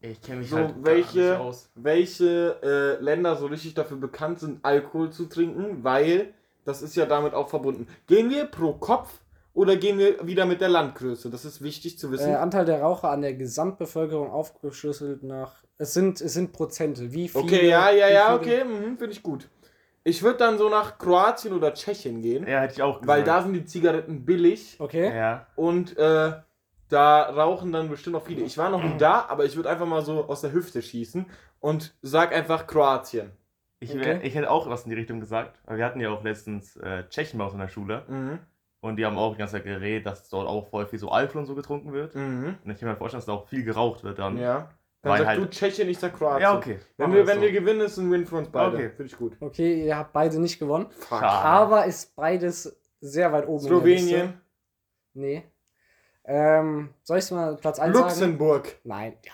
Ich 0.00 0.20
kenne 0.20 0.40
mich 0.40 0.50
So, 0.50 0.56
halt 0.56 0.74
gar 0.74 0.84
welche- 0.84 1.18
nicht 1.18 1.40
aus. 1.40 1.70
welche 1.74 2.58
äh, 3.00 3.02
Länder 3.02 3.36
so 3.36 3.46
richtig 3.46 3.74
dafür 3.74 3.96
bekannt 3.96 4.40
sind, 4.40 4.64
Alkohol 4.64 5.10
zu 5.10 5.26
trinken, 5.26 5.82
weil 5.84 6.34
das 6.64 6.82
ist 6.82 6.94
ja 6.96 7.06
damit 7.06 7.32
auch 7.34 7.48
verbunden. 7.48 7.86
Gehen 8.06 8.28
wir 8.30 8.46
pro 8.46 8.72
Kopf 8.74 9.20
oder 9.54 9.76
gehen 9.76 9.98
wir 9.98 10.26
wieder 10.26 10.44
mit 10.46 10.60
der 10.60 10.68
Landgröße? 10.68 11.30
Das 11.30 11.44
ist 11.44 11.62
wichtig 11.62 11.98
zu 11.98 12.10
wissen. 12.10 12.30
Äh, 12.32 12.34
Anteil 12.36 12.64
der 12.66 12.80
Raucher 12.82 13.10
an 13.10 13.22
der 13.22 13.34
Gesamtbevölkerung 13.34 14.30
aufgeschlüsselt 14.30 15.22
nach. 15.22 15.54
Es 15.78 15.94
sind, 15.94 16.20
es 16.20 16.34
sind 16.34 16.52
Prozente. 16.52 17.12
Wie 17.12 17.28
viele? 17.28 17.44
okay, 17.44 17.68
ja, 17.68 17.90
ja, 17.90 18.08
ja, 18.08 18.38
viele- 18.38 18.60
okay, 18.60 18.64
mhm, 18.64 18.98
finde 18.98 19.12
ich 19.12 19.22
gut. 19.22 19.48
Ich 20.06 20.22
würde 20.22 20.38
dann 20.38 20.58
so 20.58 20.68
nach 20.68 20.98
Kroatien 20.98 21.54
oder 21.54 21.72
Tschechien 21.72 22.20
gehen, 22.20 22.46
Ja, 22.46 22.60
hätte 22.60 22.74
ich 22.74 22.82
auch 22.82 23.00
gesagt. 23.00 23.08
weil 23.08 23.24
da 23.24 23.42
sind 23.42 23.54
die 23.54 23.64
Zigaretten 23.64 24.24
billig 24.24 24.76
Okay. 24.78 25.16
Ja. 25.16 25.46
und 25.56 25.96
äh, 25.96 26.32
da 26.90 27.22
rauchen 27.22 27.72
dann 27.72 27.88
bestimmt 27.88 28.14
noch 28.14 28.24
viele. 28.26 28.42
Ich 28.42 28.58
war 28.58 28.68
noch 28.70 28.82
nie 28.82 28.96
da, 28.98 29.24
aber 29.28 29.46
ich 29.46 29.56
würde 29.56 29.70
einfach 29.70 29.86
mal 29.86 30.02
so 30.02 30.26
aus 30.26 30.42
der 30.42 30.52
Hüfte 30.52 30.82
schießen 30.82 31.24
und 31.60 31.94
sag 32.02 32.34
einfach 32.34 32.66
Kroatien. 32.66 33.30
Ich, 33.80 33.94
Okay. 33.94 34.20
ich 34.22 34.34
hätte 34.34 34.50
auch 34.50 34.68
was 34.68 34.84
in 34.84 34.90
die 34.90 34.96
Richtung 34.96 35.20
gesagt, 35.20 35.58
wir 35.68 35.84
hatten 35.84 36.00
ja 36.00 36.10
auch 36.10 36.22
letztens 36.22 36.76
äh, 36.76 37.08
Tschechen 37.08 37.38
bei 37.38 37.44
uns 37.46 37.54
in 37.54 37.60
der 37.60 37.68
Schule 37.68 38.02
Mhm. 38.08 38.38
und 38.80 38.96
die 38.96 39.06
haben 39.06 39.16
auch 39.16 39.32
die 39.32 39.38
ganze 39.38 39.54
Zeit 39.54 39.64
geredet, 39.64 40.06
dass 40.06 40.28
dort 40.28 40.46
auch 40.46 40.68
voll 40.68 40.86
viel 40.86 40.98
so 40.98 41.08
Alkohol 41.10 41.40
und 41.40 41.46
so 41.46 41.54
getrunken 41.54 41.92
wird. 41.94 42.14
Mhm. 42.14 42.56
Und 42.62 42.70
ich 42.70 42.78
kann 42.78 42.88
mir 42.90 42.96
vorstellen, 42.96 43.18
dass 43.20 43.26
da 43.26 43.32
auch 43.32 43.48
viel 43.48 43.64
geraucht 43.64 44.04
wird 44.04 44.18
dann. 44.18 44.36
Ja. 44.36 44.68
Dann 45.04 45.12
Weil 45.12 45.18
sag 45.20 45.26
halt- 45.28 45.38
du 45.40 45.50
Tschechien, 45.50 45.88
ich 45.88 45.98
sag 45.98 46.16
Kroatien. 46.16 46.40
Ja, 46.42 46.56
okay. 46.56 46.78
Wenn, 46.96 47.12
wir, 47.12 47.26
wenn 47.26 47.36
das 47.36 47.42
wir 47.42 47.52
gewinnen, 47.52 47.80
ist 47.82 47.98
ein 47.98 48.10
Win 48.10 48.26
für 48.26 48.36
uns 48.36 48.48
beide. 48.48 48.74
Okay. 48.76 48.88
Finde 48.90 49.04
ich 49.12 49.16
gut. 49.16 49.36
Okay, 49.38 49.84
ihr 49.86 49.96
habt 49.96 50.12
beide 50.12 50.40
nicht 50.40 50.58
gewonnen. 50.58 50.86
Fuck. 50.90 51.22
Aber 51.22 51.84
ist 51.84 52.16
beides 52.16 52.74
sehr 53.00 53.30
weit 53.32 53.46
oben. 53.46 53.66
in 53.66 53.70
der 53.70 53.80
Liste. 53.84 54.08
Slowenien, 54.08 54.40
Nee. 55.12 55.44
Ähm, 56.24 56.88
soll 57.02 57.18
ich 57.18 57.30
mal 57.30 57.54
Platz 57.56 57.78
1 57.78 57.94
sagen? 57.94 58.06
Luxemburg. 58.08 58.76
Nein. 58.84 59.12
Ja. 59.24 59.32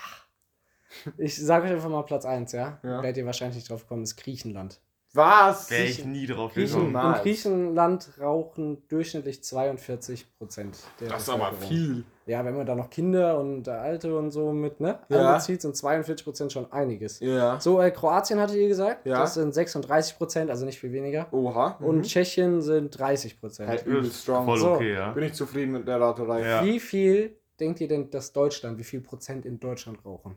Ich 1.19 1.37
sage 1.37 1.67
euch 1.67 1.73
einfach 1.73 1.89
mal 1.89 2.03
Platz 2.03 2.25
1, 2.25 2.51
ja? 2.53 2.81
Ja. 2.83 3.01
Werdet 3.03 3.19
ihr 3.19 3.27
wahrscheinlich 3.27 3.57
nicht 3.57 3.71
drauf 3.71 3.87
kommen, 3.87 4.03
ist 4.03 4.17
Griechenland. 4.17 4.81
Was? 5.13 5.71
Wäre 5.71 5.85
ich 5.85 6.05
nie 6.05 6.27
drauf 6.27 6.53
Griechen, 6.53 6.75
gekommen. 6.75 6.93
Mal. 6.93 7.17
in. 7.17 7.23
Griechenland 7.23 8.11
rauchen 8.21 8.83
durchschnittlich 8.89 9.43
42 9.43 10.37
Prozent 10.39 10.79
der 11.01 11.09
Das 11.09 11.23
ist 11.23 11.29
aber 11.31 11.53
viel. 11.53 12.05
Ja, 12.31 12.45
wenn 12.45 12.57
man 12.57 12.65
da 12.65 12.75
noch 12.77 12.91
Kinder 12.91 13.39
und 13.39 13.67
äh, 13.67 13.73
Alte 13.73 14.17
und 14.17 14.31
so 14.31 14.53
mit 14.53 14.79
ne, 14.81 15.01
Ja. 15.09 15.31
einbezieht, 15.31 15.61
sind 15.63 15.77
42 15.77 16.25
Prozent 16.25 16.53
schon 16.53 16.71
einiges. 16.73 17.19
Ja. 17.21 17.59
So, 17.61 17.81
äh, 17.81 17.91
Kroatien 17.91 18.39
hattet 18.39 18.57
ihr 18.57 18.69
gesagt, 18.69 19.05
Ja. 19.05 19.19
das 19.19 19.35
sind 19.35 19.53
36 19.53 20.17
Prozent, 20.17 20.49
also 20.51 20.65
nicht 20.65 20.79
viel 20.79 20.93
weniger. 20.93 21.27
Oha. 21.33 21.77
Und 21.81 21.97
Mhm. 21.99 22.03
Tschechien 22.05 22.63
sind 22.63 22.97
30 22.99 23.41
Prozent. 23.41 23.69
Halt 23.69 23.85
übel 23.85 24.05
Ist 24.05 24.23
strong. 24.23 24.45
Voll 24.45 24.59
So. 24.59 24.71
okay, 24.75 24.95
ja. 24.95 25.11
Bin 25.13 25.25
ich 25.25 25.33
zufrieden 25.35 25.73
mit 25.73 25.89
der 25.89 26.01
Raterei. 26.01 26.41
Ja. 26.49 26.65
Wie 26.65 26.79
viel 26.79 27.37
denkt 27.59 27.81
ihr 27.81 27.89
denn, 27.89 28.11
dass 28.11 28.33
Deutschland, 28.33 28.79
wie 28.79 28.85
viel 28.85 29.01
Prozent 29.01 29.45
in 29.45 29.59
Deutschland 29.59 29.99
rauchen? 30.05 30.37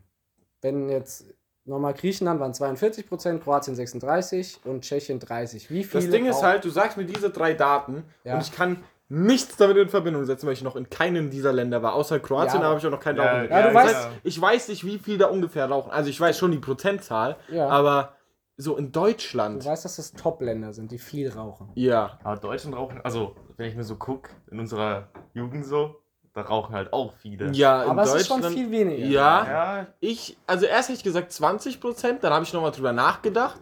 Wenn 0.62 0.89
jetzt 0.89 1.25
nochmal 1.65 1.93
Griechenland 1.93 2.39
waren 2.39 2.53
42 2.53 3.07
Prozent, 3.07 3.43
Kroatien 3.43 3.75
36 3.75 4.59
und 4.65 4.81
Tschechien 4.81 5.19
30. 5.19 5.69
Wie 5.69 5.83
viel? 5.83 6.01
Das 6.01 6.09
Ding 6.09 6.25
ist 6.25 6.41
halt, 6.43 6.65
du 6.65 6.69
sagst 6.69 6.97
mir 6.97 7.05
diese 7.05 7.29
drei 7.29 7.53
Daten 7.53 8.03
Ja. 8.23 8.33
und 8.35 8.41
ich 8.41 8.51
kann 8.51 8.83
nichts 9.15 9.58
damit 9.58 9.77
in 9.77 9.89
Verbindung 9.89 10.25
setzen, 10.25 10.48
weil 10.48 10.53
ich 10.53 10.63
noch 10.63 10.75
in 10.75 10.89
keinem 10.89 11.29
dieser 11.29 11.53
Länder 11.53 11.84
war. 11.84 11.93
Außer 11.93 12.20
Kroatien, 12.20 12.55
Ja, 12.55 12.62
da 12.62 12.67
habe 12.70 12.79
ich 12.79 12.86
auch 12.88 12.91
noch 12.91 13.00
keinen 13.00 13.17
Ja, 13.17 13.24
Rauchen. 13.39 13.50
ja, 13.51 13.62
du 13.67 13.74
das 13.74 13.75
weißt- 13.84 13.96
heißt, 13.96 14.10
ich 14.24 14.41
weiß 14.41 14.67
nicht, 14.70 14.86
wie 14.86 14.98
viel 14.98 15.17
da 15.20 15.27
ungefähr 15.27 15.65
rauchen. 15.70 15.91
Also 15.91 16.10
ich 16.10 16.20
weiß 16.20 16.38
schon 16.38 16.51
die 16.51 16.58
Prozentzahl, 16.58 17.38
Ja. 17.50 17.67
aber 17.70 18.13
so 18.58 18.75
in 18.75 18.86
Du 18.91 19.00
Deutschland. 19.01 19.63
weißt, 19.65 19.86
dass 19.86 19.98
das 19.98 20.13
Top-Länder 20.13 20.74
sind, 20.74 20.91
die 20.91 20.98
viel 20.98 21.29
rauchen. 21.32 21.70
Ja. 21.75 22.17
Aber 22.24 22.38
Deutschland 22.38 22.75
rauchen, 22.75 23.01
also 23.03 23.36
wenn 23.58 23.70
ich 23.70 23.75
mir 23.75 23.84
so 23.84 23.96
gucke, 23.98 24.32
in 24.51 24.60
unserer 24.60 25.10
Jugend 25.34 25.65
so, 25.65 25.96
da 26.34 26.41
rauchen 26.41 26.74
halt 26.74 26.91
auch 26.93 27.13
viele. 27.13 27.51
Ja, 27.51 27.84
in 27.84 27.91
Aber 27.91 28.03
es 28.03 28.12
Deutschland. 28.13 28.43
ist 28.43 28.48
schon 28.50 28.58
viel 28.58 28.72
weniger. 28.72 29.05
Ja. 29.05 29.46
Ja, 29.46 29.88
Ich, 30.00 30.38
also 30.48 30.65
erst 30.65 30.89
hätte 30.89 30.98
ich 30.98 31.03
gesagt 31.03 31.32
20 31.32 31.79
Prozent, 31.79 32.24
dann 32.24 32.34
habe 32.34 32.43
ich 32.43 32.51
nochmal 32.53 32.72
drüber 32.72 32.93
nachgedacht. 32.93 33.60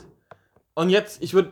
Und 0.75 0.89
jetzt, 0.89 1.21
ich 1.21 1.33
würde. 1.33 1.51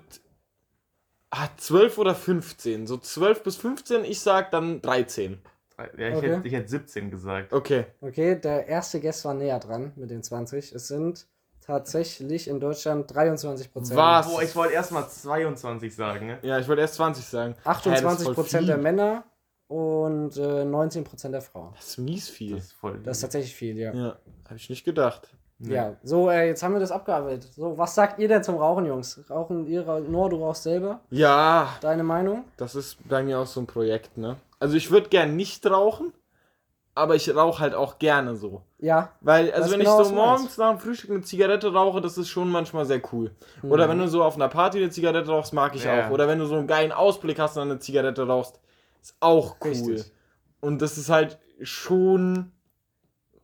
Ah, 1.32 1.48
12 1.58 1.98
oder 1.98 2.16
15. 2.16 2.88
So 2.88 2.98
12 2.98 3.44
bis 3.44 3.56
15, 3.58 4.04
ich 4.04 4.20
sag 4.20 4.52
dann 4.52 4.82
13. 4.82 5.40
ja 5.78 5.86
ich, 6.10 6.16
Okay. 6.16 6.36
hätte, 6.36 6.48
ich 6.48 6.54
hätte 6.54 6.68
17 6.70 7.12
gesagt. 7.12 7.54
Okay. 7.54 7.86
Okay, 8.02 8.36
der 8.40 8.68
erste 8.68 9.00
Guest 9.00 9.24
war 9.26 9.34
näher 9.34 9.60
dran 9.60 9.94
mit 9.96 10.10
den 10.10 10.24
20. 10.24 10.74
Es 10.74 10.88
sind 10.88 11.28
tatsächlich 11.62 12.48
in 12.48 12.60
Deutschland 12.60 13.14
23 13.14 13.72
Prozent. 13.72 13.98
Was? 14.00 14.28
Boah, 14.28 14.42
ich 14.42 14.56
wollte 14.56 14.74
erst 14.74 14.92
mal 14.92 15.08
22 15.08 15.96
sagen. 15.96 16.28
Ne? 16.28 16.40
Ja, 16.42 16.58
ich 16.60 16.68
wollte 16.68 16.82
erst 16.82 16.96
20 16.96 17.24
sagen. 17.26 17.54
Hä, 17.54 17.60
das 17.64 17.78
ist 17.78 17.88
28 17.88 18.26
voll 18.26 18.34
Prozent 18.34 18.62
viel. 18.62 18.68
der 18.68 18.78
Männer 18.78 19.24
und 19.68 20.36
äh, 20.38 20.66
19 20.66 21.04
Prozent 21.04 21.36
der 21.36 21.42
Frauen. 21.44 21.74
Das 21.76 21.90
ist 21.90 21.98
mies 22.00 22.28
viel. 22.28 22.56
Das 22.56 22.66
ist 22.66 22.74
voll. 22.74 23.00
Das 23.04 23.18
ist 23.18 23.22
tatsächlich 23.22 23.54
viel, 23.54 23.78
ja. 23.78 23.94
ja, 23.94 24.18
habe 24.46 24.56
ich 24.56 24.68
nicht 24.70 24.84
gedacht. 24.84 25.30
Nee. 25.62 25.76
Ja, 25.76 25.94
so, 26.04 26.30
äh, 26.30 26.48
jetzt 26.48 26.64
haben 26.64 26.74
wir 26.74 26.80
das 26.80 26.92
abgearbeitet. 26.92 27.54
So, 27.54 27.78
was 27.78 27.94
sagt 27.94 28.18
ihr 28.20 28.30
denn 28.30 28.44
zum 28.44 28.56
Rauchen, 28.56 28.86
Jungs? 28.86 29.20
Rauchen 29.30 29.68
ihr, 29.68 29.84
Noah, 29.84 30.30
du 30.30 30.38
rauchst 30.38 30.64
selber? 30.64 31.02
Ja, 31.10 31.68
Deine 31.82 32.04
Meinung? 32.04 32.46
das 32.56 32.76
ist 32.76 32.98
bei 33.10 33.22
mir 33.24 33.40
auch 33.40 33.46
so 33.46 33.60
ein 33.60 33.68
Projekt, 33.68 34.18
ne? 34.18 34.38
Also 34.60 34.76
ich 34.78 34.90
würde 34.90 35.10
gern 35.10 35.36
nicht 35.36 35.66
rauchen, 35.70 36.14
aber 36.96 37.16
ich 37.16 37.34
rauche 37.36 37.60
halt 37.60 37.74
auch 37.76 38.00
gerne 38.00 38.36
so. 38.38 38.62
Ja. 38.78 39.12
Weil, 39.20 39.52
also 39.52 39.72
wenn 39.72 39.80
genau, 39.80 40.02
ich 40.02 40.08
so 40.08 40.14
morgens 40.16 40.58
nach 40.58 40.70
dem 40.72 40.80
Frühstück 40.80 41.12
eine 41.12 41.22
Zigarette 41.22 41.74
rauche, 41.74 42.00
das 42.00 42.18
ist 42.18 42.30
schon 42.30 42.50
manchmal 42.50 42.86
sehr 42.86 43.02
cool. 43.12 43.32
Oder 43.64 43.86
Mhm. 43.86 43.92
wenn 43.92 44.00
du 44.00 44.08
so 44.08 44.24
auf 44.24 44.36
einer 44.36 44.48
Party 44.48 44.78
eine 44.78 44.90
Zigarette 44.92 45.30
rauchst, 45.30 45.54
mag 45.54 45.76
ich 45.76 45.84
Ja. 45.84 46.08
auch. 46.08 46.12
Oder 46.12 46.28
wenn 46.30 46.40
du 46.40 46.46
so 46.46 46.56
einen 46.56 46.68
geilen 46.68 46.94
Ausblick 46.94 47.38
hast 47.38 47.58
und 47.58 47.64
eine 47.64 47.80
Zigarette 47.80 48.26
rauchst, 48.26 48.60
ist 49.02 49.16
auch 49.20 49.58
cool. 49.62 49.70
Richtig. 49.72 50.12
Und 50.62 50.82
das 50.82 50.98
ist 50.98 51.10
halt 51.10 51.38
schon, 51.62 52.52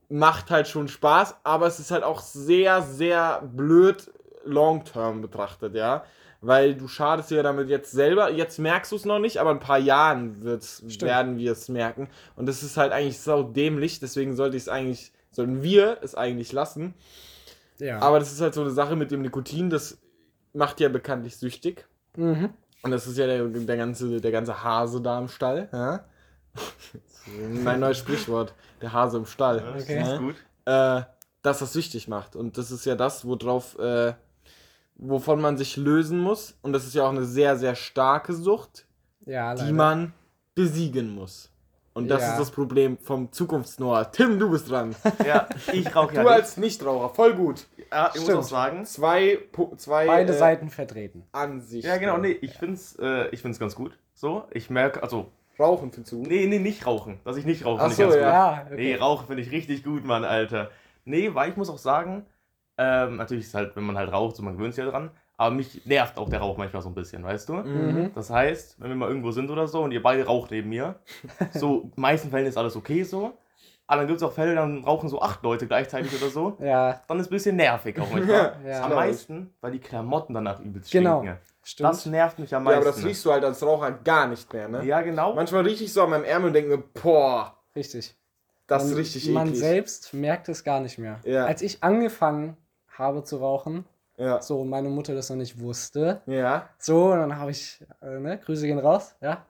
macht 0.10 0.52
halt 0.52 0.68
schon 0.68 0.88
Spaß, 0.88 1.38
aber 1.44 1.68
es 1.68 1.80
ist 1.80 1.92
halt 1.92 2.04
auch 2.04 2.22
sehr, 2.22 2.82
sehr 2.82 3.42
blöd 3.42 4.12
long-term 4.44 5.22
betrachtet, 5.22 5.76
ja. 5.76 6.04
Weil 6.42 6.76
du 6.76 6.88
schadest 6.88 7.32
dir 7.32 7.42
damit 7.42 7.70
jetzt 7.70 7.92
selber, 7.92 8.32
jetzt 8.32 8.60
merkst 8.60 8.92
du 8.92 8.98
es 8.98 9.06
noch 9.06 9.20
nicht, 9.20 9.38
aber 9.38 9.52
in 9.52 9.58
ein 9.58 9.64
paar 9.64 9.80
Jahren 9.80 10.44
werden 10.44 11.38
wir 11.38 11.52
es 11.52 11.70
merken. 11.70 12.10
Und 12.36 12.46
das 12.46 12.62
ist 12.62 12.78
halt 12.78 12.92
eigentlich 12.92 13.20
so 13.20 13.42
dämlich, 13.42 14.00
deswegen 14.00 14.36
sollte 14.36 14.56
ich 14.58 14.64
es 14.64 14.70
eigentlich, 14.70 15.12
sollten 15.32 15.64
wir 15.64 15.98
es 16.04 16.14
eigentlich 16.14 16.52
lassen. 16.52 16.94
Ja. 17.80 18.00
Aber 18.00 18.20
das 18.20 18.32
ist 18.32 18.42
halt 18.42 18.54
so 18.54 18.62
eine 18.62 18.72
Sache 18.72 18.96
mit 18.96 19.12
dem 19.12 19.22
Nikotin, 19.22 19.70
das 19.70 19.98
macht 20.54 20.80
ja 20.80 20.90
bekanntlich 20.90 21.38
süchtig. 21.38 21.86
mhm. 22.16 22.52
Und 22.84 22.92
das 22.92 23.08
ist 23.08 23.18
ja 23.18 23.26
der, 23.26 23.48
der, 23.48 23.78
ganze, 23.78 24.22
der 24.22 24.32
ganze 24.32 24.64
Hase 24.64 25.02
da 25.02 25.18
im 25.18 25.28
Stall. 25.28 25.70
Ja? 25.74 26.06
Mein 27.64 27.80
neues 27.80 27.98
Sprichwort. 27.98 28.54
Der 28.82 28.94
Hase 28.94 29.18
im 29.18 29.26
Stall. 29.26 29.58
Ja, 29.60 29.72
das 29.72 29.84
Okay. 29.84 30.02
ist 30.04 30.20
gut. 30.20 30.36
Äh, 30.66 31.02
dass 31.42 31.60
das 31.60 31.74
süchtig 31.74 32.08
macht. 32.08 32.36
Und 32.36 32.58
das 32.58 32.72
ist 32.72 32.86
ja 32.86 32.96
das, 32.96 33.26
worauf, 33.26 33.78
äh, 33.80 34.14
wovon 34.96 35.40
man 35.42 35.58
sich 35.58 35.78
lösen 35.78 36.20
muss. 36.20 36.58
Und 36.62 36.74
das 36.74 36.86
ist 36.86 36.96
ja 36.96 37.04
auch 37.06 37.10
eine 37.12 37.26
sehr, 37.26 37.56
sehr 37.58 37.76
starke 37.76 38.34
Sucht, 38.34 38.86
Ja, 39.26 39.54
die 39.56 39.72
man 39.72 40.14
besiegen 40.56 41.14
muss. 41.14 41.52
Und 41.94 42.10
das 42.10 42.24
Ja. 42.24 42.32
ist 42.34 42.40
das 42.40 42.52
Problem 42.52 42.98
vom 42.98 43.32
Zukunftsnoah. 43.32 44.12
Tim, 44.12 44.38
du 44.38 44.50
bist 44.50 44.70
dran. 44.70 44.94
Ja, 45.26 45.48
ich 45.72 45.96
rauche 45.96 46.14
ja 46.16 46.24
Du 46.24 46.28
als 46.30 46.58
Nichtraucher, 46.58 47.14
voll 47.14 47.34
gut. 47.36 47.68
Ja, 47.92 48.10
ich 48.10 48.16
muss 48.16 48.24
Stimmt. 48.24 48.40
auch 48.40 48.44
sagen. 48.44 48.86
Zwei, 48.86 49.40
zwei 49.78 50.06
Beide 50.08 50.34
äh, 50.34 50.38
Seiten 50.38 50.70
vertreten. 50.70 51.24
Ansichten. 51.32 51.88
Ja, 51.88 51.96
genau, 51.98 52.18
nee, 52.18 52.32
ich 52.42 52.54
find's, 52.58 52.98
äh, 53.00 53.30
ich 53.30 53.42
find's 53.42 53.60
ganz 53.60 53.76
gut. 53.76 53.98
So, 54.14 54.44
ich 54.52 54.70
merke, 54.70 55.04
also, 55.04 55.32
Rauchen 55.60 55.92
findest 55.92 56.12
du? 56.14 56.22
nee, 56.22 56.46
nee, 56.48 56.60
nicht 56.60 56.86
rauchen. 56.86 57.20
Dass 57.24 57.38
ich 57.38 57.46
nicht 57.46 57.66
rauche, 57.66 57.82
Ach 57.84 57.92
so, 57.92 58.04
ganz 58.04 58.16
ja. 58.16 58.62
gut. 58.64 58.72
Ja, 58.72 58.76
Nee, 58.76 58.96
rauchen 58.96 59.28
finde 59.28 59.42
ich 59.44 59.52
richtig 59.52 59.84
gut, 59.84 60.06
Mann, 60.06 60.24
Alter. 60.24 60.70
Nee, 61.06 61.34
weil 61.34 61.50
ich 61.52 61.58
muss 61.58 61.70
auch 61.70 61.78
sagen, 61.78 62.26
ähm, 62.78 63.18
natürlich 63.18 63.46
ist 63.46 63.54
halt, 63.54 63.76
wenn 63.76 63.84
man 63.86 63.98
halt 63.98 64.12
raucht, 64.12 64.36
so 64.36 64.44
man 64.44 64.58
gewöhnt 64.58 64.74
sich 64.74 64.84
ja 64.84 64.90
dran, 64.90 65.12
aber 65.38 65.54
mich 65.56 65.86
nervt 65.86 66.18
auch 66.18 66.30
der 66.30 66.40
Rauch 66.40 66.58
manchmal 66.58 66.82
so 66.82 66.90
ein 66.90 66.96
bisschen, 66.96 67.24
weißt 67.24 67.48
du? 67.50 67.54
Mhm. 67.54 68.12
Das 68.16 68.30
heißt, 68.30 68.82
wenn 68.82 68.90
wir 68.90 68.96
mal 68.96 69.08
irgendwo 69.10 69.32
sind 69.32 69.50
oder 69.50 69.68
so 69.68 69.82
und 69.84 69.92
ihr 69.92 70.02
beide 70.02 70.26
raucht 70.26 70.52
neben 70.52 70.70
mir, 70.70 70.96
so, 71.54 71.92
in 71.96 72.02
meisten 72.02 72.30
Fällen 72.30 72.48
ist 72.48 72.58
alles 72.58 72.76
okay 72.76 73.04
so, 73.04 73.38
aber 73.88 74.02
dann 74.02 74.08
gibt 74.08 74.18
es 74.18 74.24
auch 74.24 74.32
Fälle, 74.34 74.56
dann 74.56 74.84
rauchen 74.84 75.08
so 75.10 75.22
acht 75.22 75.44
Leute 75.44 75.68
gleichzeitig 75.68 76.20
oder 76.22 76.30
so, 76.32 76.58
Ja, 76.60 77.02
dann 77.08 77.20
ist 77.20 77.28
ein 77.28 77.32
bisschen 77.32 77.56
nervig 77.56 78.00
auch 78.00 78.12
manchmal. 78.12 78.58
ja. 78.68 78.84
Am 78.84 78.94
meisten, 78.96 79.54
weil 79.62 79.72
die 79.74 79.80
Klamotten 79.80 80.34
danach 80.34 80.60
übelst 80.60 80.92
Genau. 80.92 81.20
stinken. 81.22 81.38
Stimmt. 81.68 81.90
Das 81.90 82.06
nervt 82.06 82.38
mich 82.38 82.54
am 82.54 82.62
Ja, 82.64 82.66
meisten. 82.76 82.88
aber 82.88 82.96
das 82.96 83.04
riechst 83.04 83.26
du 83.26 83.32
halt 83.32 83.44
als 83.44 83.64
Raucher 83.64 83.92
gar 83.92 84.28
nicht 84.28 84.54
mehr, 84.54 84.70
ne? 84.70 84.86
Ja, 84.86 85.02
genau. 85.02 85.34
Manchmal 85.34 85.64
rieche 85.64 85.84
ich 85.84 85.92
so 85.92 86.04
an 86.04 86.12
meinem 86.12 86.24
Ärmel 86.24 86.50
und 86.50 86.54
denke 86.54 86.70
mir, 86.78 86.84
boah, 87.02 87.58
Richtig. 87.76 88.16
das 88.68 88.84
ist 88.84 88.90
Man- 88.92 88.98
richtig 89.00 89.30
Man 89.32 89.48
eklig. 89.48 89.60
selbst 89.62 90.14
merkt 90.14 90.48
es 90.48 90.64
gar 90.64 90.80
nicht 90.80 91.00
mehr. 91.00 91.20
Ja. 91.24 91.46
Als 91.48 91.64
ich 91.64 91.84
angefangen 91.84 92.56
habe 92.88 93.24
zu 93.24 93.38
rauchen, 93.38 93.84
Ja. 94.18 94.44
so 94.44 94.62
und 94.62 94.70
meine 94.70 94.90
Mutter 94.90 95.16
das 95.16 95.32
noch 95.32 95.38
nicht 95.38 95.60
wusste, 95.60 96.22
Ja. 96.28 96.70
so, 96.78 97.12
und 97.14 97.18
dann 97.20 97.38
habe 97.40 97.50
ich, 97.50 97.84
äh, 98.02 98.20
ne, 98.20 98.38
Grüße 98.38 98.68
gehen 98.68 98.78
raus, 98.78 99.16
ja, 99.20 99.44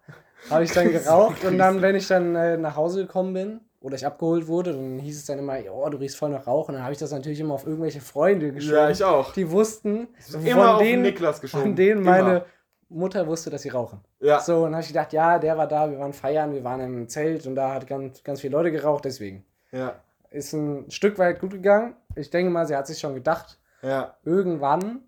habe 0.49 0.63
ich 0.63 0.71
dann 0.71 0.89
geraucht 0.93 1.43
und 1.43 1.57
dann, 1.57 1.81
wenn 1.81 1.95
ich 1.95 2.07
dann 2.07 2.33
äh, 2.37 2.55
nach 2.55 2.77
Hause 2.77 3.01
gekommen 3.05 3.33
bin 3.33 3.59
oder 3.85 3.95
ich 3.95 4.05
abgeholt 4.05 4.47
wurde, 4.47 4.73
dann 4.73 4.97
hieß 4.99 5.17
es 5.17 5.25
dann 5.25 5.37
immer, 5.39 5.57
oh, 5.71 5.87
du 5.89 5.97
riechst 5.97 6.17
voll 6.17 6.29
nach 6.31 6.47
Rauch 6.47 6.67
und 6.69 6.73
dann 6.73 6.83
habe 6.83 6.93
ich 6.93 6.97
das 6.99 7.11
natürlich 7.11 7.39
immer 7.39 7.53
auf 7.53 7.65
irgendwelche 7.67 8.01
Freunde 8.01 8.51
geschoben, 8.51 8.75
Ja, 8.75 8.89
ich 8.89 9.03
auch. 9.03 9.31
die 9.33 9.49
wussten, 9.51 10.07
Immer 10.43 10.75
von 10.75 10.79
den 10.79 10.87
denen, 10.87 11.01
Niklas 11.03 11.39
geschoben. 11.39 11.63
von 11.63 11.75
denen 11.75 12.01
Immer. 12.01 12.11
meine 12.11 12.45
Mutter 12.89 13.27
wusste, 13.27 13.49
dass 13.51 13.61
sie 13.61 13.69
rauchen. 13.69 13.99
Ja. 14.19 14.39
So, 14.39 14.57
und 14.57 14.63
dann 14.63 14.73
habe 14.73 14.81
ich 14.81 14.87
gedacht, 14.87 15.13
ja, 15.13 15.37
der 15.39 15.57
war 15.57 15.67
da, 15.67 15.89
wir 15.89 15.99
waren 15.99 16.13
feiern, 16.13 16.51
wir 16.53 16.63
waren 16.63 16.81
im 16.81 17.07
Zelt 17.09 17.45
und 17.45 17.55
da 17.55 17.73
hat 17.75 17.85
ganz, 17.87 18.23
ganz 18.23 18.41
viele 18.41 18.53
Leute 18.57 18.71
geraucht, 18.71 19.05
deswegen. 19.05 19.45
Ja. 19.71 19.95
Ist 20.31 20.53
ein 20.53 20.89
Stück 20.89 21.17
weit 21.19 21.39
gut 21.39 21.51
gegangen. 21.51 21.95
Ich 22.15 22.29
denke 22.31 22.51
mal, 22.51 22.65
sie 22.65 22.75
hat 22.75 22.87
sich 22.87 22.97
schon 22.99 23.13
gedacht, 23.13 23.59
Ja. 23.83 24.15
irgendwann 24.23 25.01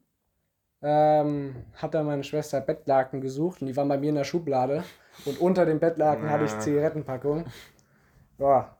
ähm, 0.83 1.55
hat 1.73 1.95
dann 1.95 2.05
meine 2.05 2.23
Schwester 2.23 2.61
Bettlaken 2.61 3.21
gesucht 3.21 3.61
und 3.61 3.67
die 3.67 3.75
waren 3.75 3.87
bei 3.87 3.97
mir 3.97 4.09
in 4.09 4.15
der 4.15 4.23
Schublade 4.23 4.83
und 5.25 5.41
unter 5.41 5.65
dem 5.65 5.79
Bettlaken 5.79 6.29
hatte 6.29 6.45
ich 6.45 6.51
Ja. 6.51 6.59
Ja, 8.39 8.75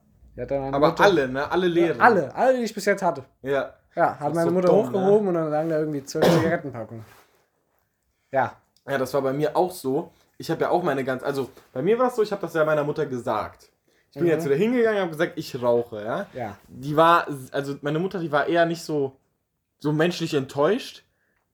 Aber 0.72 0.78
Mutter, 0.88 1.04
alle, 1.04 1.28
ne? 1.28 1.50
Alle 1.50 1.66
leeren. 1.66 2.00
alle, 2.00 2.34
alle, 2.34 2.56
die 2.58 2.62
ich 2.64 2.74
bis 2.74 2.84
jetzt 2.84 3.02
hatte. 3.02 3.24
Ja. 3.42 3.74
Ja, 3.96 4.18
hat 4.20 4.32
meine 4.34 4.48
so 4.50 4.54
Mutter 4.54 4.68
dumm, 4.68 4.86
hochgehoben 4.86 5.28
und 5.28 5.34
dann 5.34 5.50
lagen 5.50 5.68
da 5.70 5.78
irgendwie 5.80 6.04
zwölf 6.04 6.24
Zigarettenpackungen. 6.24 7.04
Ja, 8.30 8.52
Ja, 8.88 8.98
das 8.98 9.12
war 9.14 9.22
bei 9.22 9.32
mir 9.32 9.56
auch 9.56 9.70
so. 9.72 10.10
Ich 10.38 10.50
habe 10.50 10.60
ja 10.62 10.70
auch 10.70 10.82
meine 10.82 11.02
ganz, 11.04 11.22
also 11.22 11.50
bei 11.72 11.82
mir 11.82 11.98
war 11.98 12.08
es 12.08 12.16
so, 12.16 12.22
ich 12.22 12.30
habe 12.30 12.40
das 12.42 12.54
ja 12.54 12.64
meiner 12.64 12.84
Mutter 12.84 13.06
gesagt. 13.06 13.70
Ich 14.10 14.14
bin 14.14 14.24
Mhm. 14.24 14.28
jetzt 14.30 14.44
wieder 14.44 14.54
hingegangen 14.54 14.96
und 14.98 15.02
habe 15.08 15.10
gesagt, 15.10 15.32
ich 15.36 15.60
rauche, 15.60 16.02
ja. 16.04 16.26
Ja. 16.32 16.56
Die 16.68 16.96
war, 16.96 17.26
also 17.52 17.76
meine 17.82 17.98
Mutter, 17.98 18.18
die 18.20 18.30
war 18.32 18.46
eher 18.46 18.64
nicht 18.64 18.82
so, 18.82 19.16
so 19.80 19.92
menschlich 19.92 20.32
enttäuscht. 20.34 21.04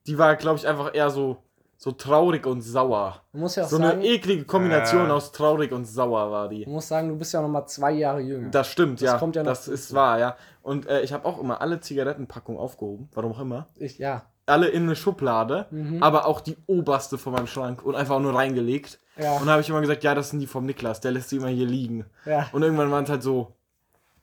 Die 0.07 0.19
war, 0.19 0.37
glaube 0.37 0.59
ich, 0.59 0.69
einfach 0.69 0.95
eher 0.95 1.09
so, 1.11 1.38
so 1.85 1.92
traurig 1.92 2.47
und 2.47 2.62
sauer. 2.62 3.20
Man 3.33 3.42
muss 3.42 3.57
ja 3.57 3.64
auch 3.64 3.68
So 3.68 3.77
sagen, 3.77 3.99
eine 3.99 4.07
eklige 4.07 4.44
Kombination 4.44 5.09
Äh. 5.09 5.12
aus 5.12 5.33
traurig 5.33 5.70
und 5.70 5.85
sauer 5.85 6.31
war 6.31 6.49
die. 6.49 6.64
man 6.64 6.77
muss 6.77 6.88
sagen, 6.88 7.09
du 7.11 7.16
bist 7.16 7.35
ja 7.35 7.42
noch 7.42 7.49
mal 7.51 7.66
zwei 7.66 7.92
Jahre 7.92 8.20
jünger. 8.20 8.49
Das 8.51 8.68
stimmt, 8.68 9.03
Das 9.03 9.07
ja. 9.12 9.18
kommt 9.18 9.37
ja 9.37 9.42
noch 9.42 9.51
das 9.51 9.68
ist 9.68 9.92
wahr, 9.94 10.18
ja. 10.18 10.37
Und 10.62 10.87
äh, 10.88 11.03
ich 11.03 11.12
habe 11.12 11.27
auch 11.27 11.38
immer 11.38 11.61
alle 11.61 11.81
Zigarettenpackungen 11.81 12.59
aufgehoben, 12.61 13.11
warum 13.12 13.33
auch 13.33 13.40
immer. 13.40 13.66
ich, 13.77 13.99
ja. 13.99 14.23
Alle 14.47 14.68
in 14.68 14.83
eine 14.85 14.97
Schublade, 14.97 15.66
Mhm. 15.70 16.03
aber 16.03 16.27
auch 16.27 16.40
die 16.40 16.57
oberste 16.66 17.16
von 17.18 17.33
meinem 17.35 17.47
Schrank 17.47 17.83
und 17.85 17.94
einfach 17.94 18.18
nur 18.18 18.35
reingelegt. 18.35 18.99
Ja. 19.18 19.37
Und 19.37 19.47
da 19.47 19.53
habe 19.53 19.62
ich 19.62 19.68
immer 19.68 19.81
gesagt, 19.81 20.05
ja, 20.05 20.14
das 20.14 20.31
sind 20.31 20.40
die 20.40 20.47
vom 20.47 20.64
Niklas, 20.66 21.01
der 21.01 21.12
lässt 21.12 21.29
sie 21.31 21.37
immer 21.37 21.49
hier 21.49 21.66
liegen. 21.66 22.07
Ja. 22.27 22.47
Und 22.53 22.62
irgendwann 22.62 22.90
waren 22.90 23.05
es 23.05 23.11
halt 23.11 23.23
so 23.23 23.53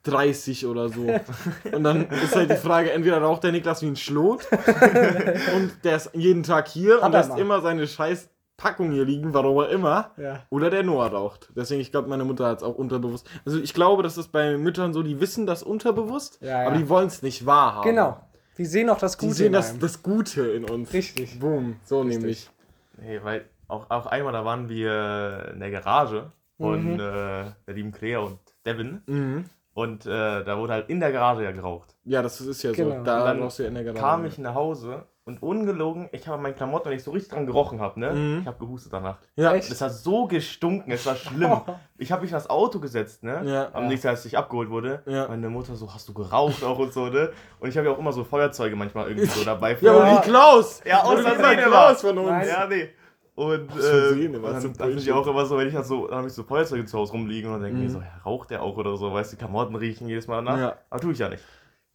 30 0.03 0.65
oder 0.65 0.89
so. 0.89 1.07
Und 1.71 1.83
dann 1.83 2.07
ist 2.09 2.35
halt 2.35 2.49
die 2.51 2.55
Frage, 2.55 2.91
entweder 2.91 3.21
raucht 3.21 3.43
der 3.43 3.51
Niklas 3.51 3.81
wie 3.81 3.87
ein 3.87 3.95
Schlot 3.95 4.47
und 5.55 5.71
der 5.83 5.95
ist 5.97 6.09
jeden 6.13 6.43
Tag 6.43 6.67
hier 6.67 6.95
Hat 6.97 7.03
und 7.05 7.11
lässt 7.11 7.37
immer 7.37 7.61
seine 7.61 7.87
scheiß 7.87 8.29
Packung 8.57 8.91
hier 8.91 9.05
liegen, 9.05 9.33
warum 9.33 9.57
auch 9.57 9.69
immer. 9.69 10.11
Ja. 10.17 10.43
Oder 10.49 10.69
der 10.69 10.83
Noah 10.83 11.07
raucht. 11.07 11.49
Deswegen, 11.55 11.81
ich 11.81 11.91
glaube, 11.91 12.09
meine 12.09 12.23
Mutter 12.23 12.45
hat 12.47 12.57
es 12.59 12.63
auch 12.63 12.75
unterbewusst. 12.75 13.27
Also 13.43 13.59
ich 13.59 13.73
glaube, 13.73 14.03
das 14.03 14.17
ist 14.19 14.31
bei 14.31 14.55
Müttern 14.57 14.93
so, 14.93 15.01
die 15.01 15.19
wissen 15.19 15.47
das 15.47 15.63
unterbewusst, 15.63 16.37
Ja, 16.41 16.61
ja. 16.61 16.67
aber 16.67 16.77
die 16.77 16.87
wollen 16.87 17.07
es 17.07 17.23
nicht 17.23 17.45
wahrhaben. 17.47 17.89
Genau. 17.89 18.19
Die 18.59 18.65
sehen 18.65 18.89
auch 18.91 18.99
das 18.99 19.17
Die 19.17 19.25
Gute 19.25 19.35
sehen 19.37 19.47
in 19.47 19.53
das, 19.53 19.71
einem. 19.71 19.79
das 19.79 20.03
Gute 20.03 20.41
in 20.51 20.65
uns. 20.69 20.93
Richtig. 20.93 21.39
Boom, 21.39 21.77
so 21.85 22.01
Richtig. 22.01 22.19
nämlich. 22.19 22.49
Nee, 23.01 23.19
weil 23.23 23.45
auch, 23.67 23.89
auch 23.89 24.05
einmal, 24.05 24.33
da 24.33 24.45
waren 24.45 24.69
wir 24.69 25.51
in 25.53 25.59
der 25.59 25.71
Garage 25.71 26.31
von 26.57 26.83
Mhm. 26.93 26.99
äh, 26.99 26.99
der 26.99 27.73
lieben 27.73 27.91
Claire 27.91 28.21
und 28.25 28.37
Devin. 28.65 29.01
Mhm. 29.07 29.45
Und 29.73 30.05
äh, 30.05 30.43
da 30.43 30.57
wurde 30.57 30.73
halt 30.73 30.89
in 30.89 30.99
der 30.99 31.11
Garage 31.11 31.43
ja 31.43 31.51
geraucht. 31.51 31.95
Ja, 32.03 32.21
das 32.21 32.41
ist 32.41 32.61
ja 32.63 32.71
Genau. 32.73 32.97
so. 32.99 33.03
Da 33.03 33.19
Und 33.19 33.25
dann 33.25 33.41
rauchst 33.43 33.59
du 33.59 33.63
ja 33.63 33.69
in 33.69 33.75
der 33.75 33.83
Garage. 33.85 34.01
Kam 34.01 34.25
ich 34.25 34.37
nach 34.37 34.53
Hause 34.53 35.05
und 35.23 35.41
ungelogen, 35.41 36.09
ich 36.11 36.27
habe 36.27 36.41
meine 36.41 36.55
Klamotten, 36.55 36.89
wenn 36.89 36.97
ich 36.97 37.03
so 37.03 37.11
richtig 37.11 37.31
dran 37.31 37.45
gerochen 37.45 37.79
habe, 37.79 37.99
ne? 37.99 38.11
Mhm. 38.11 38.39
Ich 38.41 38.47
habe 38.47 38.57
gehustet 38.59 38.91
danach. 38.91 39.17
Ja, 39.35 39.53
Echt? 39.53 39.71
Es 39.71 39.79
hat 39.79 39.93
so 39.93 40.25
gestunken, 40.27 40.91
es 40.91 41.05
war 41.05 41.15
schlimm. 41.15 41.61
Ich 41.97 42.11
habe 42.11 42.23
mich 42.23 42.31
in 42.31 42.35
das 42.35 42.49
Auto 42.49 42.79
gesetzt, 42.79 43.21
ne? 43.23 43.43
Ja. 43.45 43.69
Am 43.73 43.83
Ja. 43.83 43.89
nächsten 43.89 44.07
Tag, 44.07 44.15
als 44.17 44.25
ich 44.25 44.35
abgeholt 44.37 44.71
wurde. 44.71 45.03
Ja. 45.05 45.27
Meine 45.27 45.49
Mutter 45.49 45.75
so, 45.75 45.93
hast 45.93 46.09
du 46.09 46.13
geraucht 46.13 46.63
auch 46.63 46.79
und 46.79 46.91
so, 46.91 47.05
ne? 47.07 47.31
Und 47.59 47.69
ich 47.69 47.77
habe 47.77 47.87
ja 47.87 47.93
auch 47.93 47.99
immer 47.99 48.11
so 48.11 48.23
Feuerzeuge 48.23 48.75
manchmal 48.75 49.07
irgendwie 49.07 49.27
so 49.27 49.43
dabei. 49.45 49.77
ja, 49.79 49.91
aber 49.93 50.07
Ja. 50.07 50.17
wie 50.17 50.21
Klaus! 50.27 50.81
Ja, 50.83 51.03
aus 51.03 51.23
Das. 51.23 51.37
Klaus 51.37 52.01
von 52.01 52.17
uns. 52.17 52.29
Nein. 52.29 52.47
Ja, 52.47 52.65
nee. 52.67 52.89
Und 53.47 53.69
äh, 53.75 54.09
immer, 54.25 54.51
dann, 54.53 54.73
dann 54.77 54.89
bin 54.89 54.97
ich 54.97 55.11
auch 55.11 55.25
immer 55.25 55.45
so, 55.45 55.57
wenn 55.57 55.67
ich 55.67 55.75
halt 55.75 55.85
so, 55.85 56.07
dann 56.07 56.17
habe 56.19 56.27
ich 56.27 56.33
so 56.33 56.43
Feuerzeuge 56.43 56.85
zu 56.85 56.97
Hause 56.97 57.13
rumliegen 57.13 57.51
und 57.51 57.61
dann 57.61 57.63
denke 57.63 57.77
ich 57.83 57.87
Mhm. 57.89 57.99
mir 57.99 57.99
so, 57.99 58.05
ja, 58.05 58.21
raucht 58.25 58.49
der 58.51 58.61
auch 58.61 58.77
oder 58.77 58.95
so, 58.97 59.11
weißt 59.11 59.31
du, 59.31 59.35
die 59.35 59.39
Klamotten 59.39 59.75
riechen 59.75 60.07
jedes 60.07 60.27
Mal 60.27 60.41
nach. 60.41 60.57
Ja. 60.57 60.75
Aber 60.89 61.01
tue 61.01 61.13
ich 61.13 61.19
ja 61.19 61.29
nicht. 61.29 61.43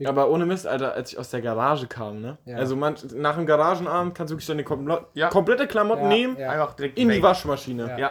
Aber 0.04 0.28
ohne 0.28 0.44
Mist, 0.44 0.66
Alter, 0.66 0.92
als 0.92 1.12
ich 1.12 1.18
aus 1.18 1.30
der 1.30 1.40
Garage 1.40 1.86
kam, 1.86 2.20
ne? 2.20 2.36
Ja. 2.44 2.56
Also 2.58 2.76
man, 2.76 2.96
nach 3.14 3.36
dem 3.36 3.46
Garagenabend 3.46 4.14
kannst 4.14 4.30
du 4.30 4.34
wirklich 4.34 4.46
deine 4.46 4.62
kompl 4.64 4.98
Ja. 5.14 5.28
komplette 5.28 5.66
Klamotten 5.66 6.02
Ja, 6.02 6.08
nehmen, 6.08 6.36
ja. 6.38 6.50
Einfach 6.50 6.74
direkt 6.74 6.98
in 6.98 7.08
die. 7.08 7.22
Waschmaschine. 7.22 7.86
Ja. 7.90 7.98
Ja. 7.98 8.10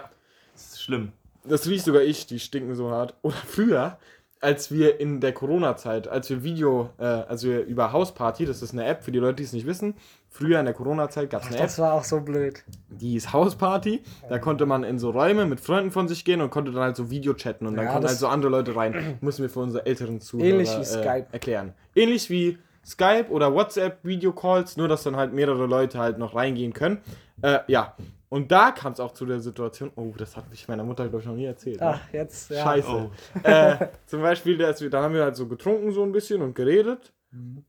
Das 0.53 0.63
ist 0.73 0.81
schlimm. 0.83 1.11
Das 1.43 1.67
riecht 1.67 1.85
sogar 1.85 2.01
ich, 2.01 2.25
die 2.25 2.39
stinken 2.39 2.73
so 2.73 2.89
hart. 2.89 3.13
Oder 3.21 3.35
früher, 3.35 3.97
als 4.41 4.71
wir 4.71 4.99
in 4.99 5.19
der 5.21 5.33
Corona-Zeit, 5.33 6.07
als 6.07 6.29
wir 6.31 6.43
Video, 6.43 6.89
äh, 6.97 7.03
also 7.03 7.49
wir 7.49 7.63
über 7.65 7.91
Hausparty, 7.91 8.45
das 8.47 8.63
ist 8.63 8.73
eine 8.73 8.85
App 8.85 9.03
für 9.03 9.11
die 9.11 9.19
Leute, 9.19 9.35
die 9.35 9.43
es 9.43 9.53
nicht 9.53 9.67
wissen. 9.67 9.93
Früher 10.37 10.59
in 10.59 10.65
der 10.65 10.73
Corona-Zeit 10.73 11.29
gab 11.29 11.43
es 11.43 11.47
eine 11.47 11.55
App, 11.57 11.63
Das 11.63 11.79
war 11.79 11.93
auch 11.93 12.03
so 12.03 12.19
blöd. 12.19 12.61
die 12.89 13.11
hieß 13.11 13.31
Hausparty. 13.31 14.03
Da 14.27 14.37
konnte 14.37 14.65
man 14.65 14.83
in 14.83 14.99
so 14.99 15.11
Räume 15.11 15.45
mit 15.45 15.61
Freunden 15.61 15.91
von 15.91 16.09
sich 16.09 16.25
gehen 16.25 16.41
und 16.41 16.49
konnte 16.49 16.73
dann 16.73 16.81
halt 16.83 16.97
so 16.97 17.09
Video 17.09 17.33
chatten 17.35 17.65
und 17.67 17.75
dann 17.77 17.85
Ja, 17.85 17.91
konnten 17.93 18.09
halt 18.09 18.17
so 18.17 18.27
andere 18.27 18.51
Leute 18.51 18.75
rein. 18.75 19.17
Müssen 19.21 19.43
wir 19.43 19.49
für 19.49 19.61
unsere 19.61 19.85
älteren 19.85 20.19
Zuhörer 20.19 20.49
Ähnlich 20.49 20.69
wie 20.75 20.81
äh, 20.81 20.83
Skype. 20.83 21.27
erklären. 21.31 21.73
Ähnlich 21.95 22.29
wie 22.29 22.57
Skype 22.85 23.27
oder 23.29 23.53
WhatsApp 23.53 23.99
Videocalls, 24.03 24.75
nur 24.75 24.89
dass 24.89 25.03
dann 25.03 25.15
halt 25.15 25.31
mehrere 25.33 25.67
Leute 25.67 25.99
halt 25.99 26.17
noch 26.17 26.35
reingehen 26.35 26.73
können. 26.73 26.97
Äh, 27.41 27.59
ja. 27.67 27.95
Und 28.27 28.51
da 28.51 28.71
kam 28.71 28.91
es 28.91 28.99
auch 28.99 29.13
zu 29.13 29.25
der 29.25 29.39
Situation, 29.39 29.91
oh, 29.95 30.11
das 30.17 30.35
hat 30.35 30.49
mich 30.49 30.67
meiner 30.67 30.83
Mutter, 30.83 31.03
glaube 31.07 31.21
ich, 31.21 31.25
noch 31.27 31.35
nie 31.35 31.45
erzählt. 31.45 31.79
ne? 31.79 31.91
Ach, 31.95 32.13
jetzt, 32.13 32.49
ja. 32.51 32.61
Scheiße. 32.61 32.89
Oh. 32.89 33.09
äh, 33.47 33.87
zum 34.07 34.21
Beispiel, 34.21 34.57
dass 34.57 34.81
wir, 34.81 34.89
dann 34.89 35.03
haben 35.03 35.13
wir 35.13 35.23
halt 35.23 35.37
so 35.37 35.47
getrunken 35.47 35.93
so 35.93 36.03
ein 36.03 36.11
bisschen 36.11 36.41
und 36.41 36.53
geredet. 36.55 37.13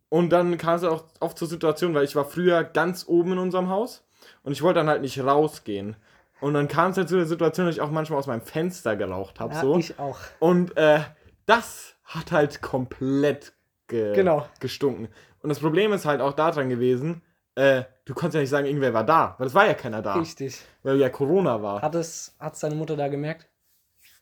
Und 0.08 0.30
dann 0.30 0.56
kam 0.58 0.76
es 0.76 0.84
auch 0.84 1.04
oft 1.20 1.38
zur 1.38 1.48
Situation, 1.48 1.94
weil 1.94 2.04
ich 2.04 2.16
war 2.16 2.24
früher 2.24 2.64
ganz 2.64 3.04
oben 3.08 3.32
in 3.32 3.38
unserem 3.38 3.68
Haus 3.68 4.04
und 4.42 4.52
ich 4.52 4.62
wollte 4.62 4.80
dann 4.80 4.88
halt 4.88 5.02
nicht 5.02 5.18
rausgehen. 5.20 5.96
Und 6.40 6.54
dann 6.54 6.68
kam 6.68 6.90
es 6.90 6.96
halt 6.96 7.08
zu 7.08 7.16
der 7.16 7.26
Situation, 7.26 7.66
dass 7.66 7.76
ich 7.76 7.80
auch 7.80 7.90
manchmal 7.90 8.18
aus 8.18 8.26
meinem 8.26 8.42
Fenster 8.42 8.96
geraucht 8.96 9.40
habe. 9.40 9.54
Ja, 9.54 9.60
so. 9.60 9.78
ich 9.78 9.98
auch. 9.98 10.18
Und 10.38 10.76
äh, 10.76 11.00
das 11.46 11.94
hat 12.04 12.32
halt 12.32 12.60
komplett 12.62 13.52
ge 13.88 14.14
Genau. 14.14 14.46
gestunken. 14.60 15.08
Und 15.42 15.48
das 15.48 15.60
Problem 15.60 15.92
ist 15.92 16.04
halt 16.04 16.20
auch 16.20 16.32
daran 16.34 16.68
gewesen, 16.68 17.22
äh, 17.54 17.84
du 18.04 18.14
konntest 18.14 18.34
ja 18.34 18.40
nicht 18.40 18.50
sagen, 18.50 18.66
irgendwer 18.66 18.92
war 18.92 19.04
da, 19.04 19.34
weil 19.38 19.46
es 19.46 19.54
war 19.54 19.66
ja 19.66 19.74
keiner 19.74 20.02
da, 20.02 20.14
Richtig. 20.14 20.60
weil 20.82 20.98
ja 20.98 21.08
Corona 21.08 21.62
war. 21.62 21.80
Hat 21.82 21.94
es, 21.94 22.34
hat's 22.38 22.60
deine 22.60 22.74
Mutter 22.74 22.96
da 22.96 23.08
gemerkt? 23.08 23.48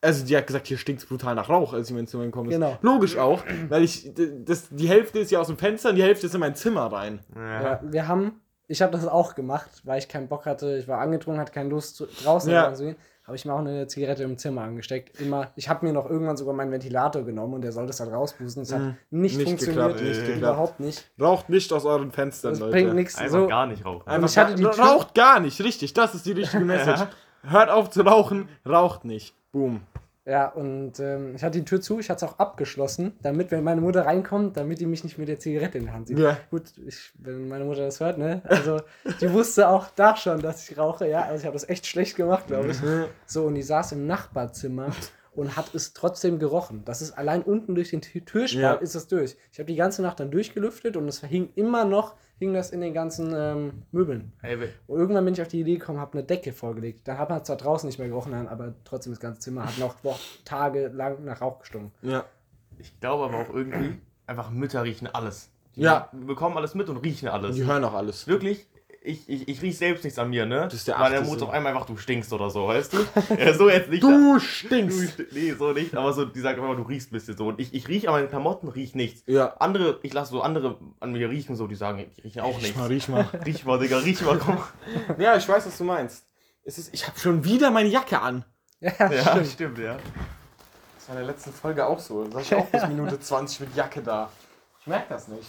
Also 0.04 0.24
die 0.24 0.36
hat 0.36 0.46
gesagt, 0.46 0.66
hier 0.66 0.78
stinkt 0.78 1.08
brutal 1.08 1.34
nach 1.34 1.48
Rauch, 1.48 1.72
als 1.72 1.86
ich 1.86 1.90
in 1.90 1.96
mein 1.96 2.06
Zimmer 2.06 2.24
gekommen 2.24 2.50
ist. 2.50 2.54
Genau. 2.56 2.78
Logisch 2.82 3.16
auch, 3.16 3.42
weil 3.68 3.82
ich 3.82 4.12
das, 4.44 4.68
die 4.70 4.88
Hälfte 4.88 5.18
ist 5.18 5.30
ja 5.30 5.40
aus 5.40 5.46
dem 5.48 5.56
Fenster 5.58 5.90
und 5.90 5.96
die 5.96 6.02
Hälfte 6.02 6.26
ist 6.26 6.34
in 6.34 6.40
mein 6.40 6.54
Zimmer 6.54 6.86
rein. 6.92 7.20
Ja. 7.34 7.62
Ja, 7.62 7.80
wir 7.82 8.06
haben, 8.08 8.40
ich 8.68 8.82
habe 8.82 8.92
das 8.92 9.06
auch 9.06 9.34
gemacht, 9.34 9.70
weil 9.84 9.98
ich 9.98 10.08
keinen 10.08 10.28
Bock 10.28 10.46
hatte. 10.46 10.76
Ich 10.76 10.86
war 10.88 10.98
angetrunken, 11.00 11.40
hatte 11.40 11.52
keine 11.52 11.70
Lust 11.70 11.96
zu, 11.96 12.06
draußen 12.22 12.50
Ja. 12.52 12.72
zu 12.74 12.84
gehen. 12.84 12.96
Habe 13.26 13.36
ich 13.36 13.46
mir 13.46 13.54
auch 13.54 13.58
eine 13.60 13.86
Zigarette 13.86 14.22
im 14.22 14.36
Zimmer 14.36 14.60
angesteckt. 14.64 15.18
Immer, 15.18 15.50
ich 15.56 15.70
habe 15.70 15.86
mir 15.86 15.94
noch 15.94 16.10
irgendwann 16.10 16.36
sogar 16.36 16.52
meinen 16.52 16.70
Ventilator 16.72 17.22
genommen 17.24 17.54
und 17.54 17.62
der 17.62 17.72
sollte 17.72 17.88
es 17.88 17.96
dann 17.96 18.08
rauspusten. 18.12 18.62
Es 18.64 18.72
hat 18.74 18.80
Mhm. 18.82 18.96
nicht, 19.10 19.38
Nicht 19.38 19.48
funktioniert, 19.48 19.86
geklappt, 19.94 20.02
nicht 20.06 20.20
geklappt. 20.20 20.38
überhaupt 20.38 20.80
nicht. 20.80 21.10
Raucht 21.18 21.48
nicht 21.48 21.72
aus 21.72 21.86
euren 21.86 22.12
Fenstern, 22.12 22.50
Das 22.52 22.60
Leute. 22.60 22.72
bringt 22.72 22.94
nichts. 22.94 23.16
Einfach 23.16 23.38
So, 23.40 23.46
gar 23.46 23.66
nicht 23.66 23.82
rauchen. 23.86 24.06
Einfach 24.06 24.28
ich 24.28 24.36
hatte 24.36 24.60
gar, 24.62 24.70
die 24.72 24.76
Tür- 24.76 24.84
raucht 24.84 25.14
gar 25.14 25.40
nicht, 25.40 25.58
richtig. 25.62 25.94
Das 25.94 26.14
ist 26.14 26.26
die 26.26 26.32
richtige 26.32 26.64
Message. 26.66 27.00
Hört 27.44 27.70
auf 27.70 27.88
zu 27.88 28.02
rauchen, 28.02 28.50
raucht 28.68 29.06
nicht. 29.06 29.34
Boom. 29.54 29.80
Ja, 30.26 30.48
und 30.48 30.98
ähm, 31.00 31.34
ich 31.36 31.44
hatte 31.44 31.58
die 31.58 31.64
Tür 31.66 31.80
zu, 31.82 32.00
ich 32.00 32.08
hatte 32.08 32.24
es 32.24 32.30
auch 32.32 32.38
abgeschlossen, 32.38 33.12
damit, 33.22 33.50
wenn 33.50 33.62
meine 33.62 33.82
Mutter 33.82 34.06
reinkommt, 34.06 34.56
damit 34.56 34.80
die 34.80 34.86
mich 34.86 35.04
nicht 35.04 35.16
mit 35.18 35.28
der 35.28 35.38
Zigarette 35.38 35.76
in 35.78 35.84
der 35.84 35.92
Hand 35.94 36.08
sieht. 36.08 36.18
Ja. 36.18 36.38
Gut, 36.50 36.72
ich, 36.86 37.12
wenn 37.18 37.46
meine 37.46 37.64
Mutter 37.64 37.82
das 37.84 38.00
hört, 38.00 38.16
ne? 38.18 38.40
Also, 38.44 38.80
die 39.20 39.30
wusste 39.32 39.68
auch 39.68 39.88
da 39.94 40.16
schon, 40.16 40.40
dass 40.40 40.68
ich 40.68 40.78
rauche, 40.78 41.06
ja. 41.08 41.22
Also, 41.22 41.40
ich 41.42 41.44
habe 41.46 41.52
das 41.54 41.68
echt 41.68 41.86
schlecht 41.86 42.16
gemacht, 42.16 42.46
glaube 42.46 42.70
ich. 42.70 42.78
So, 43.26 43.44
und 43.44 43.54
die 43.54 43.62
saß 43.62 43.92
im 43.92 44.06
Nachbarzimmer 44.06 44.92
und 45.34 45.56
hat 45.58 45.74
es 45.74 45.92
trotzdem 45.92 46.38
gerochen. 46.38 46.82
Das 46.86 47.02
ist 47.02 47.12
allein 47.12 47.42
unten 47.42 47.74
durch 47.74 47.90
den 47.90 48.00
Tü- 48.00 48.24
Türspalt 48.24 48.62
Ja. 48.62 48.72
ist 48.82 48.94
es 48.94 49.06
durch. 49.08 49.36
Ich 49.52 49.58
habe 49.58 49.66
die 49.66 49.76
ganze 49.76 50.00
Nacht 50.00 50.20
dann 50.20 50.30
durchgelüftet 50.30 50.96
und 50.96 51.06
es 51.06 51.20
hing 51.22 51.50
immer 51.54 51.84
noch, 51.84 52.14
hing 52.38 52.52
das 52.52 52.70
in 52.70 52.80
den 52.80 52.92
ganzen 52.94 53.32
ähm, 53.36 53.82
Möbeln. 53.92 54.32
Ey, 54.42 54.60
we- 54.60 54.68
Und 54.86 54.98
irgendwann 54.98 55.24
bin 55.24 55.34
ich 55.34 55.42
auf 55.42 55.48
die 55.48 55.60
Idee 55.60 55.76
gekommen, 55.78 56.00
habe 56.00 56.14
eine 56.18 56.24
Decke 56.24 56.52
vorgelegt. 56.52 57.06
Da 57.06 57.16
hat 57.18 57.30
man 57.30 57.44
zwar 57.44 57.56
draußen 57.56 57.86
nicht 57.86 57.98
mehr 57.98 58.08
gerochen, 58.08 58.34
aber 58.48 58.74
trotzdem 58.84 59.12
das 59.12 59.20
ganze 59.20 59.40
Zimmer 59.40 59.64
hat 59.66 59.78
noch 59.78 59.96
Wochen, 60.04 60.20
Tage 60.44 60.88
lang 60.88 61.24
nach 61.24 61.40
Rauch 61.40 61.60
gestunken. 61.60 61.92
Ja. 62.02 62.24
ich 62.78 62.98
glaube 63.00 63.24
aber 63.24 63.38
auch 63.38 63.54
irgendwie, 63.54 63.98
einfach 64.26 64.50
Mütter 64.50 64.82
riechen 64.82 65.06
alles. 65.06 65.50
Die 65.76 65.80
Ja. 65.82 66.08
bekommen 66.12 66.56
alles 66.56 66.74
mit 66.74 66.88
und 66.88 66.98
riechen 66.98 67.28
alles. 67.28 67.56
Die 67.56 67.64
hören 67.64 67.84
auch 67.84 67.94
alles. 67.94 68.26
Wirklich, 68.28 68.66
ich, 69.04 69.28
ich, 69.28 69.48
ich 69.48 69.62
riech 69.62 69.76
selbst 69.78 70.02
nichts 70.02 70.18
an 70.18 70.30
mir, 70.30 70.46
ne? 70.46 70.62
Das 70.64 70.74
ist 70.74 70.88
der 70.88 70.98
Weil 70.98 71.10
der 71.12 71.20
Mutter 71.20 71.40
Sinn. 71.40 71.48
auf 71.48 71.54
einmal 71.54 71.72
einfach, 71.72 71.86
du 71.86 71.96
stinkst 71.96 72.32
oder 72.32 72.48
so, 72.50 72.66
weißt 72.66 72.92
du? 72.94 72.98
ja, 73.38 73.52
so 73.54 73.68
jetzt 73.68 73.90
nicht. 73.90 74.02
Du 74.02 74.10
Du 74.34 74.40
stinkst. 74.40 74.98
sti- 75.20 75.26
Nee, 75.32 75.52
so 75.52 75.72
nicht, 75.72 75.94
aber 75.94 76.12
so, 76.12 76.24
die 76.24 76.40
sagt 76.40 76.58
immer, 76.58 76.74
du 76.74 76.82
riechst 76.82 77.10
ein 77.10 77.14
bisschen 77.14 77.36
so. 77.36 77.48
Und 77.48 77.60
ich, 77.60 77.74
ich 77.74 77.86
rieche 77.86 78.08
an 78.08 78.14
meinen 78.14 78.28
Klamotten, 78.30 78.68
riech 78.68 78.94
nichts. 78.94 79.22
Ja. 79.26 79.54
Andere, 79.58 79.98
ich 80.02 80.12
lasse 80.14 80.32
so 80.32 80.40
andere 80.42 80.78
an 81.00 81.12
mir 81.12 81.28
riechen, 81.30 81.54
so, 81.54 81.66
die 81.66 81.74
sagen, 81.74 82.04
die 82.16 82.20
riechen 82.22 82.40
auch 82.40 82.56
Riech 82.56 82.62
nichts. 82.62 82.76
mal, 82.78 82.86
riech 82.88 83.08
mal. 83.08 83.28
Riech 83.46 83.64
mal, 83.64 83.78
Digga, 83.78 83.98
riech 83.98 84.22
mal, 84.22 84.38
komm. 84.38 84.58
ja, 85.18 85.36
ich 85.36 85.48
weiß, 85.48 85.66
was 85.66 85.76
du 85.78 85.84
meinst. 85.84 86.24
Es 86.64 86.78
ist, 86.78 86.94
ich 86.94 87.06
habe 87.06 87.18
schon 87.18 87.44
wieder 87.44 87.70
meine 87.70 87.90
Jacke 87.90 88.20
an. 88.20 88.44
Ja, 88.80 88.92
Ja, 88.98 89.22
stimmt. 89.32 89.46
stimmt, 89.48 89.78
ja. 89.78 89.96
Das 90.96 91.08
war 91.08 91.16
in 91.16 91.26
der 91.26 91.26
letzten 91.34 91.52
Folge 91.52 91.84
auch 91.86 91.98
so. 91.98 92.24
Da 92.24 92.34
war 92.34 92.40
ich 92.40 92.54
auch 92.54 92.66
bis 92.66 92.86
Minute 92.88 93.20
20 93.20 93.60
mit 93.60 93.76
Jacke 93.76 94.00
da. 94.02 94.30
Ich 94.80 94.86
merke 94.86 95.06
das 95.10 95.28
nicht. 95.28 95.46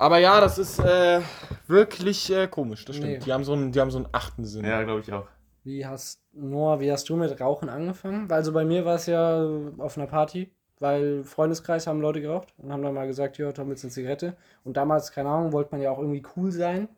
Aber 0.00 0.16
ja, 0.16 0.40
das 0.40 0.56
ist 0.56 0.78
äh, 0.78 1.20
wirklich 1.66 2.32
äh, 2.32 2.48
komisch, 2.48 2.86
das 2.86 2.96
stimmt. 2.96 3.12
Nee. 3.12 3.18
Die, 3.18 3.32
haben 3.34 3.44
so 3.44 3.52
einen, 3.52 3.70
die 3.70 3.80
haben 3.80 3.90
so 3.90 3.98
einen 3.98 4.08
achten 4.12 4.46
Sinn. 4.46 4.64
Ja, 4.64 4.82
glaube 4.82 5.02
ich 5.02 5.12
auch. 5.12 5.26
Wie 5.62 5.84
hast, 5.84 6.22
Noah, 6.32 6.80
wie 6.80 6.90
hast 6.90 7.06
du 7.10 7.16
mit 7.16 7.38
Rauchen 7.38 7.68
angefangen? 7.68 8.30
Weil 8.30 8.38
also 8.38 8.54
bei 8.54 8.64
mir 8.64 8.86
war 8.86 8.94
es 8.94 9.04
ja 9.04 9.46
auf 9.76 9.98
einer 9.98 10.06
Party, 10.06 10.50
weil 10.78 11.22
Freundeskreis 11.22 11.86
haben 11.86 12.00
Leute 12.00 12.22
geraucht 12.22 12.48
und 12.56 12.72
haben 12.72 12.82
dann 12.82 12.94
mal 12.94 13.06
gesagt, 13.06 13.36
ja, 13.36 13.52
Tom, 13.52 13.68
jetzt 13.68 13.84
eine 13.84 13.92
Zigarette. 13.92 14.38
Und 14.64 14.78
damals, 14.78 15.12
keine 15.12 15.28
Ahnung, 15.28 15.52
wollte 15.52 15.72
man 15.72 15.82
ja 15.82 15.90
auch 15.90 15.98
irgendwie 15.98 16.22
cool 16.34 16.50
sein. 16.50 16.88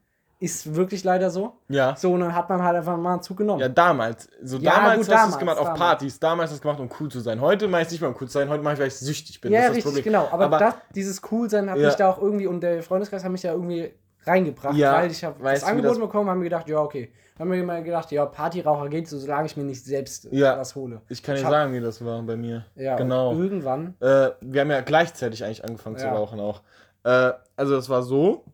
Ist 0.42 0.74
wirklich 0.74 1.05
leider 1.05 1.31
so. 1.31 1.52
Ja. 1.68 1.94
So, 1.96 2.12
und 2.12 2.20
dann 2.20 2.35
hat 2.35 2.48
man 2.48 2.61
halt 2.62 2.76
einfach 2.76 2.96
mal 2.96 3.12
einen 3.12 3.22
Zug 3.22 3.37
genommen. 3.37 3.61
Ja, 3.61 3.68
damals. 3.68 4.28
So 4.42 4.57
Ja, 4.59 4.72
damals 4.74 5.07
gut, 5.07 5.14
hast 5.16 5.26
du 5.28 5.33
es 5.35 5.38
gemacht 5.38 5.57
auf 5.59 5.64
damals. 5.64 5.81
Partys. 5.81 6.18
Damals 6.18 6.50
hast 6.50 6.57
du 6.57 6.57
es 6.57 6.62
gemacht, 6.62 6.81
um 6.81 6.88
cool 7.00 7.09
zu 7.11 7.20
sein. 7.20 7.40
Heute 7.40 7.68
mache 7.68 7.83
ich 7.83 7.87
es 7.87 7.92
nicht 7.92 8.00
mehr, 8.00 8.11
um 8.11 8.16
cool 8.20 8.26
zu 8.26 8.33
sein. 8.33 8.48
Heute 8.48 8.62
mache 8.62 8.74
ich, 8.74 8.81
weil 8.81 8.88
ich 8.88 8.96
süchtig 8.96 9.40
bin. 9.40 9.52
Ja, 9.52 9.68
das 9.68 9.76
ist 9.76 9.87
das 9.87 9.94
richtig, 9.94 10.12
Problem. 10.12 10.28
genau. 10.31 10.44
Aber, 10.44 10.59
das, 10.59 10.74
dieses 10.94 11.22
Coolsein 11.22 11.70
hat 11.70 11.78
Ja. 11.78 11.87
mich 11.87 11.94
da 11.94 12.11
auch 12.11 12.20
irgendwie, 12.20 12.48
und 12.48 12.61
der 12.61 12.83
Freundeskreis 12.83 13.22
hat 13.22 13.31
mich 13.31 13.44
ja 13.44 13.52
irgendwie 13.52 13.92
reingebracht, 14.26 14.74
Ja, 14.76 14.94
weil 14.94 15.11
ich 15.12 15.22
habe 15.24 15.37
das 15.42 15.62
Angebot 15.64 15.92
das- 15.92 15.98
bekommen, 16.00 16.28
haben 16.28 16.40
wir 16.40 16.44
gedacht, 16.50 16.68
ja, 16.68 16.78
okay. 16.78 17.12
Haben 17.38 17.50
wir 17.50 17.61
immer 17.61 17.81
gedacht, 17.81 18.11
ja, 18.12 18.26
Partyraucher 18.26 18.88
geht 18.88 19.09
so, 19.09 19.18
solange 19.18 19.46
ich 19.46 19.57
mir 19.57 19.64
nicht 19.64 19.85
selbst 19.85 20.28
Ja. 20.33 20.59
was 20.59 20.74
hole. 20.76 21.00
Ich 21.09 21.22
kann 21.22 21.35
dir 21.37 21.40
sagen, 21.42 21.72
wie 21.72 21.81
das 21.81 22.05
war 22.05 22.20
bei 22.22 22.37
mir. 22.37 22.66
Ja, 22.74 22.94
genau. 22.96 23.33
Irgendwann, 23.33 23.94
Äh, 24.00 24.31
wir 24.40 24.61
haben 24.61 24.70
ja 24.70 24.81
gleichzeitig 24.83 25.44
eigentlich 25.44 25.64
angefangen 25.64 25.96
zu 25.98 26.05
Ja. 26.07 26.12
rauchen 26.14 26.38
auch. 26.40 26.62
Äh, 27.05 27.33
also 27.57 27.76
es 27.76 27.88
war 27.88 28.02
so, 28.02 28.44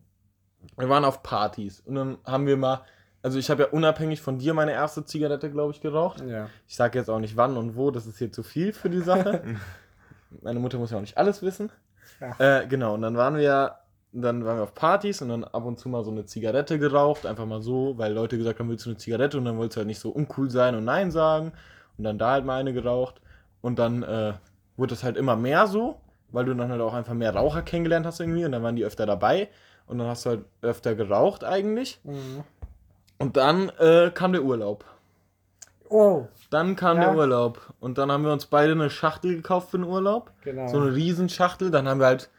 wir 0.77 0.89
waren 0.89 1.05
auf 1.05 1.23
Partys 1.23 1.81
und 1.85 1.95
dann 1.95 2.17
haben 2.25 2.45
wir 2.47 2.57
mal, 2.57 2.81
also 3.21 3.37
ich 3.37 3.49
habe 3.49 3.63
ja 3.63 3.69
unabhängig 3.69 4.21
von 4.21 4.37
dir 4.37 4.53
meine 4.53 4.71
erste 4.71 5.05
Zigarette, 5.05 5.51
glaube 5.51 5.71
ich, 5.73 5.81
geraucht. 5.81 6.21
ja. 6.21 6.49
Ich 6.67 6.75
sage 6.75 6.97
jetzt 6.97 7.09
auch 7.09 7.19
nicht 7.19 7.37
wann 7.37 7.57
und 7.57 7.75
wo, 7.75 7.91
das 7.91 8.05
ist 8.07 8.17
hier 8.17 8.31
zu 8.31 8.43
viel 8.43 8.73
für 8.73 8.89
die 8.89 9.01
Sache. 9.01 9.43
Meine 10.41 10.59
Mutter 10.59 10.77
muss 10.77 10.91
ja 10.91 10.97
auch 10.97 11.01
nicht 11.01 11.17
alles 11.17 11.41
wissen. 11.41 11.71
Ja. 12.21 12.59
Äh, 12.61 12.67
genau, 12.67 12.93
und 12.93 13.01
dann 13.01 13.17
waren 13.17 13.35
wir, 13.35 13.75
dann 14.11 14.45
waren 14.45 14.57
wir 14.57 14.63
auf 14.63 14.75
Partys 14.75 15.21
und 15.21 15.29
dann 15.29 15.43
ab 15.43 15.65
und 15.65 15.79
zu 15.79 15.89
mal 15.89 16.03
so 16.03 16.11
eine 16.11 16.25
Zigarette 16.25 16.77
geraucht, 16.77 17.25
einfach 17.25 17.45
mal 17.45 17.61
so, 17.61 17.97
weil 17.97 18.13
Leute 18.13 18.37
gesagt 18.37 18.59
haben, 18.59 18.69
willst 18.69 18.85
du 18.85 18.91
eine 18.91 18.97
Zigarette? 18.97 19.37
Und 19.37 19.45
dann 19.45 19.57
wolltest 19.57 19.77
du 19.77 19.79
halt 19.79 19.87
nicht 19.87 19.99
so 19.99 20.09
uncool 20.09 20.49
sein 20.49 20.75
und 20.75 20.85
Nein 20.85 21.11
sagen. 21.11 21.53
Und 21.97 22.03
dann 22.03 22.17
da 22.17 22.31
halt 22.31 22.45
mal 22.45 22.59
eine 22.59 22.73
geraucht. 22.73 23.21
Und 23.61 23.79
dann 23.79 24.03
äh, 24.03 24.33
wurde 24.77 24.93
es 24.93 25.03
halt 25.03 25.17
immer 25.17 25.35
mehr 25.35 25.67
so, 25.67 25.99
weil 26.31 26.45
du 26.45 26.53
dann 26.53 26.69
halt 26.69 26.81
auch 26.81 26.93
einfach 26.93 27.13
mehr 27.13 27.35
Raucher 27.35 27.61
kennengelernt 27.61 28.05
hast 28.05 28.19
irgendwie 28.19 28.45
und 28.45 28.51
dann 28.51 28.63
waren 28.63 28.75
die 28.75 28.85
öfter 28.85 29.05
dabei. 29.05 29.49
Und 29.89 29.97
dann 29.97 30.07
hast 30.07 30.25
du 30.25 30.29
halt 30.29 30.45
öfter 30.61 30.95
geraucht 30.95 31.43
eigentlich. 31.43 31.99
Mhm. 32.03 32.43
Und 33.17 33.35
dann 33.35 33.67
äh, 33.79 34.11
kam 34.13 34.31
der 34.31 34.43
Urlaub. 34.43 34.85
Oh, 35.89 36.27
Dann 36.51 36.75
kam 36.75 36.97
Ja. 36.97 37.05
der 37.09 37.15
Urlaub. 37.17 37.73
Und 37.79 37.97
dann 37.97 38.11
haben 38.11 38.23
wir 38.23 38.31
uns 38.31 38.45
beide 38.45 38.71
eine 38.73 38.89
Schachtel 38.89 39.35
gekauft 39.35 39.71
für 39.71 39.77
den 39.79 39.85
Urlaub. 39.87 40.31
genau. 40.43 40.67
So 40.67 40.79
eine 40.79 40.93
Riesenschachtel. 40.93 41.71
Dann 41.71 41.89
haben 41.89 41.99
wir 41.99 42.05
halt 42.05 42.29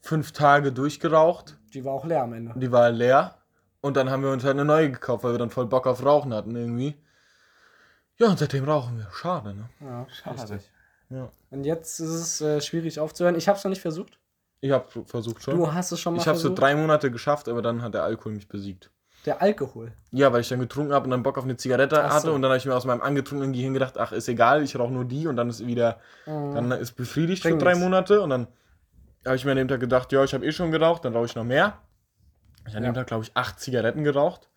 fünf 0.00 0.32
Tage 0.32 0.72
durchgeraucht. 0.72 1.58
Die 1.74 1.84
war 1.84 1.92
auch 1.94 2.04
leer 2.06 2.22
am 2.22 2.32
Ende. 2.32 2.52
Die 2.58 2.70
war 2.72 2.90
leer. 2.90 3.34
Und 3.80 3.96
dann 3.96 4.08
haben 4.08 4.22
wir 4.22 4.30
uns 4.30 4.44
halt 4.44 4.54
eine 4.54 4.64
neue 4.64 4.90
gekauft, 4.90 5.24
weil 5.24 5.32
wir 5.32 5.38
dann 5.38 5.50
voll 5.50 5.66
Bock 5.66 5.86
auf 5.86 6.04
Rauchen 6.04 6.32
hatten 6.32 6.54
irgendwie. 6.56 6.96
Ja, 8.16 8.28
und 8.28 8.38
seitdem 8.38 8.64
rauchen 8.64 8.96
wir. 8.98 9.08
Schade, 9.12 9.52
ne? 9.54 9.68
Ja, 9.80 10.06
Schade. 10.08 10.60
Ja. 11.10 11.28
Und 11.50 11.64
jetzt 11.64 11.98
ist 11.98 12.08
es 12.10 12.40
äh, 12.40 12.60
schwierig 12.60 13.00
aufzuhören. 13.00 13.34
Ich 13.34 13.48
habe 13.48 13.58
es 13.58 13.64
noch 13.64 13.70
nicht 13.70 13.82
versucht. 13.82 14.18
Ich 14.64 14.70
habe 14.70 14.86
versucht 15.04 15.42
schon. 15.42 15.58
Du 15.58 15.74
hast 15.74 15.92
es 15.92 16.00
schon 16.00 16.14
mal 16.14 16.20
ich 16.22 16.26
habe 16.26 16.38
so 16.38 16.54
drei 16.54 16.74
Monate 16.74 17.10
geschafft, 17.10 17.50
aber 17.50 17.60
dann 17.60 17.82
hat 17.82 17.92
der 17.92 18.02
Alkohol 18.02 18.32
mich 18.32 18.48
besiegt. 18.48 18.90
Der 19.26 19.42
Alkohol. 19.42 19.92
Ja, 20.10 20.32
weil 20.32 20.40
ich 20.40 20.48
dann 20.48 20.58
getrunken 20.58 20.94
habe 20.94 21.04
und 21.04 21.10
dann 21.10 21.22
Bock 21.22 21.36
auf 21.36 21.44
eine 21.44 21.58
Zigarette 21.58 22.02
Ach 22.02 22.14
hatte 22.14 22.28
so. 22.28 22.32
und 22.32 22.40
dann 22.40 22.50
habe 22.50 22.56
ich 22.56 22.64
mir 22.64 22.74
aus 22.74 22.86
meinem 22.86 23.02
angetrunkenen 23.02 23.52
Gehirn 23.52 23.74
gedacht, 23.74 23.98
ach, 23.98 24.12
ist 24.12 24.26
egal, 24.26 24.62
ich 24.62 24.78
rauche 24.78 24.90
nur 24.90 25.04
die 25.04 25.26
und 25.26 25.36
dann 25.36 25.50
ist 25.50 25.66
wieder, 25.66 26.00
Mhm. 26.24 26.54
dann 26.54 26.72
ist 26.72 26.92
befriedigt 26.92 27.42
Bringt 27.42 27.60
für 27.60 27.64
drei. 27.66 27.74
Monate 27.74 28.22
und 28.22 28.30
dann 28.30 28.46
habe 29.26 29.36
ich 29.36 29.44
mir 29.44 29.50
an 29.50 29.58
dem 29.58 29.68
Tag 29.68 29.80
gedacht, 29.80 30.10
ja, 30.12 30.24
ich 30.24 30.32
habe 30.32 30.46
eh 30.46 30.52
schon 30.52 30.70
geraucht, 30.70 31.04
dann 31.04 31.12
rauche 31.14 31.26
ich 31.26 31.34
noch 31.36 31.44
mehr. 31.44 31.74
Ich 32.66 32.68
habe 32.68 32.78
an 32.78 32.84
Ja. 32.84 32.90
dem 32.90 32.94
Tag, 32.94 33.06
glaube 33.08 33.24
ich, 33.24 33.32
acht 33.34 33.60
Zigaretten 33.60 34.02
geraucht. 34.02 34.48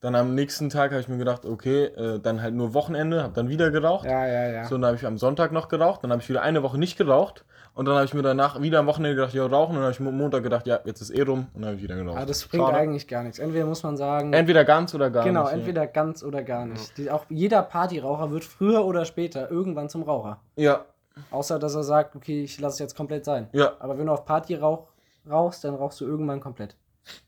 Dann 0.00 0.14
am 0.14 0.34
nächsten 0.36 0.68
Tag 0.70 0.92
habe 0.92 1.00
ich 1.00 1.08
mir 1.08 1.18
gedacht, 1.18 1.44
okay, 1.44 1.86
äh, 1.86 2.20
dann 2.20 2.40
halt 2.40 2.54
nur 2.54 2.72
Wochenende, 2.72 3.24
habe 3.24 3.32
dann 3.34 3.48
wieder 3.48 3.72
geraucht. 3.72 4.04
Ja, 4.06 4.26
ja, 4.26 4.48
ja. 4.48 4.64
So, 4.64 4.76
dann 4.76 4.86
habe 4.86 4.96
ich 4.96 5.04
am 5.04 5.18
Sonntag 5.18 5.50
noch 5.50 5.68
geraucht, 5.68 6.04
dann 6.04 6.12
habe 6.12 6.22
ich 6.22 6.28
wieder 6.28 6.42
eine 6.42 6.62
Woche 6.62 6.78
nicht 6.78 6.96
geraucht 6.96 7.44
und 7.74 7.86
dann 7.86 7.96
habe 7.96 8.04
ich 8.04 8.14
mir 8.14 8.22
danach 8.22 8.62
wieder 8.62 8.78
am 8.78 8.86
Wochenende 8.86 9.16
gedacht, 9.16 9.34
ja, 9.34 9.44
rauchen 9.44 9.70
und 9.70 9.82
dann 9.82 9.84
habe 9.84 9.92
ich 9.92 10.00
am 10.00 10.16
Montag 10.16 10.44
gedacht, 10.44 10.68
ja, 10.68 10.78
jetzt 10.84 11.00
ist 11.00 11.10
eh 11.10 11.22
rum 11.22 11.48
und 11.52 11.62
dann 11.62 11.70
habe 11.70 11.76
ich 11.78 11.82
wieder 11.82 11.96
geraucht. 11.96 12.16
Aber 12.16 12.26
das 12.26 12.46
bringt 12.46 12.64
Schade. 12.64 12.76
eigentlich 12.76 13.08
gar 13.08 13.24
nichts. 13.24 13.40
Entweder 13.40 13.66
muss 13.66 13.82
man 13.82 13.96
sagen, 13.96 14.32
Entweder 14.32 14.64
ganz 14.64 14.94
oder 14.94 15.10
gar 15.10 15.24
genau, 15.24 15.42
nicht. 15.42 15.50
ja. 15.52 15.58
entweder 15.58 15.86
ganz 15.88 16.22
oder 16.22 16.44
gar 16.44 16.64
nicht. 16.64 16.96
Die, 16.96 17.10
auch 17.10 17.24
jeder 17.28 17.62
Partyraucher 17.62 18.30
wird 18.30 18.44
früher 18.44 18.84
oder 18.84 19.04
später 19.04 19.50
irgendwann 19.50 19.88
zum 19.88 20.04
Raucher. 20.04 20.38
Ja, 20.54 20.84
Außer, 21.32 21.58
dass 21.58 21.74
er 21.74 21.82
sagt, 21.82 22.14
okay, 22.14 22.44
ich 22.44 22.60
lasse 22.60 22.74
es 22.74 22.78
jetzt 22.78 22.96
komplett 22.96 23.24
sein. 23.24 23.48
ja. 23.52 23.72
Aber 23.80 23.98
wenn 23.98 24.06
du 24.06 24.12
auf 24.12 24.24
Party 24.24 24.54
rauch, 24.54 24.86
rauchst, 25.28 25.64
dann 25.64 25.74
rauchst 25.74 26.00
du 26.00 26.06
irgendwann 26.06 26.38
komplett. 26.40 26.76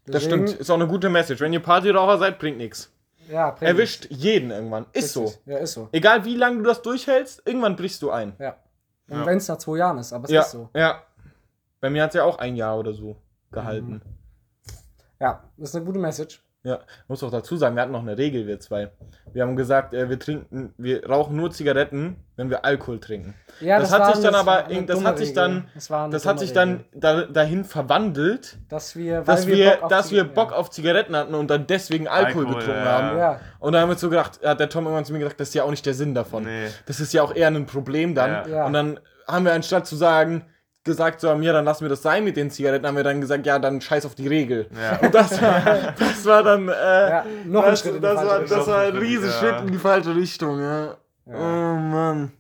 Das 0.06 0.22
Deswegen- 0.24 0.46
stimmt. 0.46 0.61
Ist 0.61 0.70
auch 0.70 0.74
eine 0.74 0.87
gute 0.87 1.09
Message. 1.09 1.40
Wenn 1.40 1.52
ihr 1.52 1.61
Partyraucher 1.61 2.18
seid, 2.18 2.38
bringt 2.38 2.59
nichts. 2.59 2.92
Ja, 3.28 3.50
bringt 3.50 3.62
Erwischt 3.62 4.06
jeden 4.11 4.50
irgendwann. 4.50 4.87
Ist 4.92 5.12
so. 5.12 5.24
Richtig. 5.24 5.46
Ja, 5.46 5.59
ist 5.59 5.72
so. 5.72 5.88
Egal 5.92 6.24
wie 6.24 6.37
lange 6.37 6.59
du 6.59 6.64
das 6.64 6.83
durchhältst, 6.83 7.42
irgendwann 7.46 7.76
brichst 7.76 8.02
du 8.02 8.11
ein. 8.11 8.35
Ja. 8.38 8.56
Und 9.09 9.20
Ja. 9.20 9.26
wenn 9.26 9.38
es 9.38 9.48
nach 9.48 9.59
zwei 9.59 9.76
Jahren 9.78 9.98
ist, 9.98 10.12
aber 10.12 10.24
es 10.24 10.30
ja, 10.30 10.40
ist 10.42 10.50
so. 10.50 10.68
ja. 10.74 11.02
Bei 11.80 11.88
mir 11.90 12.02
hat 12.02 12.11
es 12.11 12.14
ja 12.16 12.24
auch 12.24 12.38
ein 12.38 12.56
Jahr 12.56 12.78
oder 12.78 12.92
so 12.92 13.16
gehalten. 13.52 13.92
Mhm. 13.92 14.02
Ja, 15.20 15.44
das 15.56 15.70
ist 15.70 15.76
eine 15.76 15.85
gute 15.85 15.98
Message. 15.98 16.42
Ja, 16.62 16.80
muss 17.08 17.22
auch 17.22 17.30
dazu 17.30 17.56
sagen, 17.56 17.74
wir 17.74 17.80
hatten 17.82 17.92
noch 17.92 18.02
eine 18.02 18.18
Regel, 18.18 18.46
wir 18.46 18.60
zwei. 18.60 18.90
Wir 19.32 19.42
haben 19.44 19.56
gesagt, 19.56 19.94
äh, 19.94 20.10
wir 20.10 20.18
trinken, 20.18 20.74
wir 20.76 21.08
rauchen 21.08 21.34
nur 21.34 21.50
Zigaretten, 21.50 22.16
wenn 22.36 22.50
wir 22.50 22.66
Alkohol 22.66 23.00
trinken. 23.00 23.32
Ja, 23.60 23.78
Das 23.78 23.90
hat 23.90 24.00
war 24.00 24.14
sich 24.14 24.22
dann 24.22 24.32
das 24.34 24.40
aber 24.46 24.64
das 24.86 25.04
hat 25.04 25.18
sich 25.18 25.32
dann- 25.32 25.68
das, 25.74 25.88
Das 25.88 26.26
hat 26.26 26.38
sich 26.38 26.52
dann 26.52 26.84
da, 26.92 27.22
dahin 27.22 27.64
verwandelt, 27.64 28.58
dass 28.68 28.94
wir, 28.94 29.26
weil 29.26 29.36
dass 29.36 29.46
wir, 29.46 29.70
Bock 29.70 29.82
auf 29.84 29.88
dass 29.88 30.10
wir 30.10 30.22
Ziga- 30.24 30.34
Bock 30.34 30.52
auf 30.52 30.70
Zigaretten 30.70 31.16
hatten 31.16 31.34
und 31.34 31.48
dann 31.50 31.66
deswegen 31.66 32.08
Alkohol, 32.08 32.44
Alkohol, 32.44 32.58
getrunken 32.60 32.84
ja. 32.84 32.92
haben. 32.92 33.18
Ja, 33.18 33.40
Und 33.58 33.72
dann 33.72 33.80
haben 33.82 33.88
wir 33.88 33.96
so 33.96 34.10
gedacht, 34.10 34.40
hat 34.44 34.60
der 34.60 34.68
Tom 34.68 34.84
irgendwann 34.84 35.06
zu 35.06 35.12
mir 35.14 35.20
gesagt, 35.20 35.40
das 35.40 35.48
ist 35.48 35.54
ja 35.54 35.62
auch 35.64 35.70
nicht 35.70 35.86
der 35.86 35.94
Sinn 35.94 36.14
davon. 36.14 36.44
Nee. 36.44 36.66
Das 36.84 37.00
ist 37.00 37.14
ja 37.14 37.22
auch 37.22 37.34
eher 37.34 37.48
ein 37.48 37.64
Problem 37.64 38.14
dann. 38.14 38.30
Ja. 38.30 38.46
Ja. 38.48 38.66
Und 38.66 38.74
dann 38.74 39.00
haben 39.26 39.46
wir 39.46 39.54
anstatt 39.54 39.86
zu 39.86 39.96
sagen, 39.96 40.44
gesagt, 40.84 41.20
so, 41.20 41.28
ja, 41.34 41.52
dann 41.52 41.64
lassen 41.64 41.82
wir 41.84 41.88
das 41.90 42.02
sein 42.02 42.24
mit 42.24 42.36
den 42.36 42.50
Zigaretten, 42.50 42.86
haben 42.86 42.96
wir 42.96 43.04
dann 43.04 43.20
gesagt, 43.20 43.44
ja, 43.46 43.58
dann 43.58 43.80
scheiß 43.80 44.06
auf 44.06 44.14
die 44.14 44.28
Regel. 44.28 44.68
Ja. 44.74 44.98
Und 45.02 45.14
das 45.14 45.40
war, 45.40 45.92
das 45.98 46.24
war 46.24 46.42
dann, 46.42 46.68
äh, 46.68 46.72
ja 46.72 47.24
noch 47.46 47.64
ein 47.64 47.70
das, 47.70 47.80
Schritt 47.80 47.94
in 47.96 48.00
die 48.00 48.02
das, 48.02 48.14
falsche 48.14 48.28
war, 48.30 48.40
Richtung. 48.40 48.58
das 48.58 48.66
war 48.66 48.80
ein 48.82 48.94
Ja. 48.94 49.00
Riesenschritt 49.00 49.60
in 49.60 49.72
die 49.72 49.78
falsche 49.78 50.16
Richtung, 50.16 50.60
ja. 50.60 50.96
Ja. 51.26 51.34
Oh 51.34 51.76
Mann. 51.76 52.32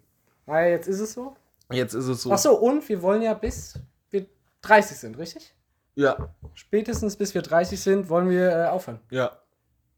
Ah, 0.46 0.62
jetzt 0.62 0.88
ist 0.88 1.00
es 1.00 1.12
so. 1.12 1.36
Jetzt 1.70 1.94
ist 1.94 2.06
es 2.06 2.22
so. 2.22 2.32
Ach 2.32 2.38
so, 2.38 2.56
und 2.58 2.88
wir 2.88 3.00
wollen 3.02 3.22
ja 3.22 3.34
bis 3.34 3.74
wir 4.10 4.26
30 4.62 4.96
sind, 4.98 5.18
richtig? 5.18 5.54
Ja, 5.94 6.16
Spätestens 6.54 7.16
bis 7.16 7.34
wir 7.34 7.42
30 7.42 7.80
sind, 7.80 8.08
wollen 8.08 8.28
wir 8.30 8.50
äh, 8.50 8.64
aufhören. 8.66 9.00
ja. 9.10 9.32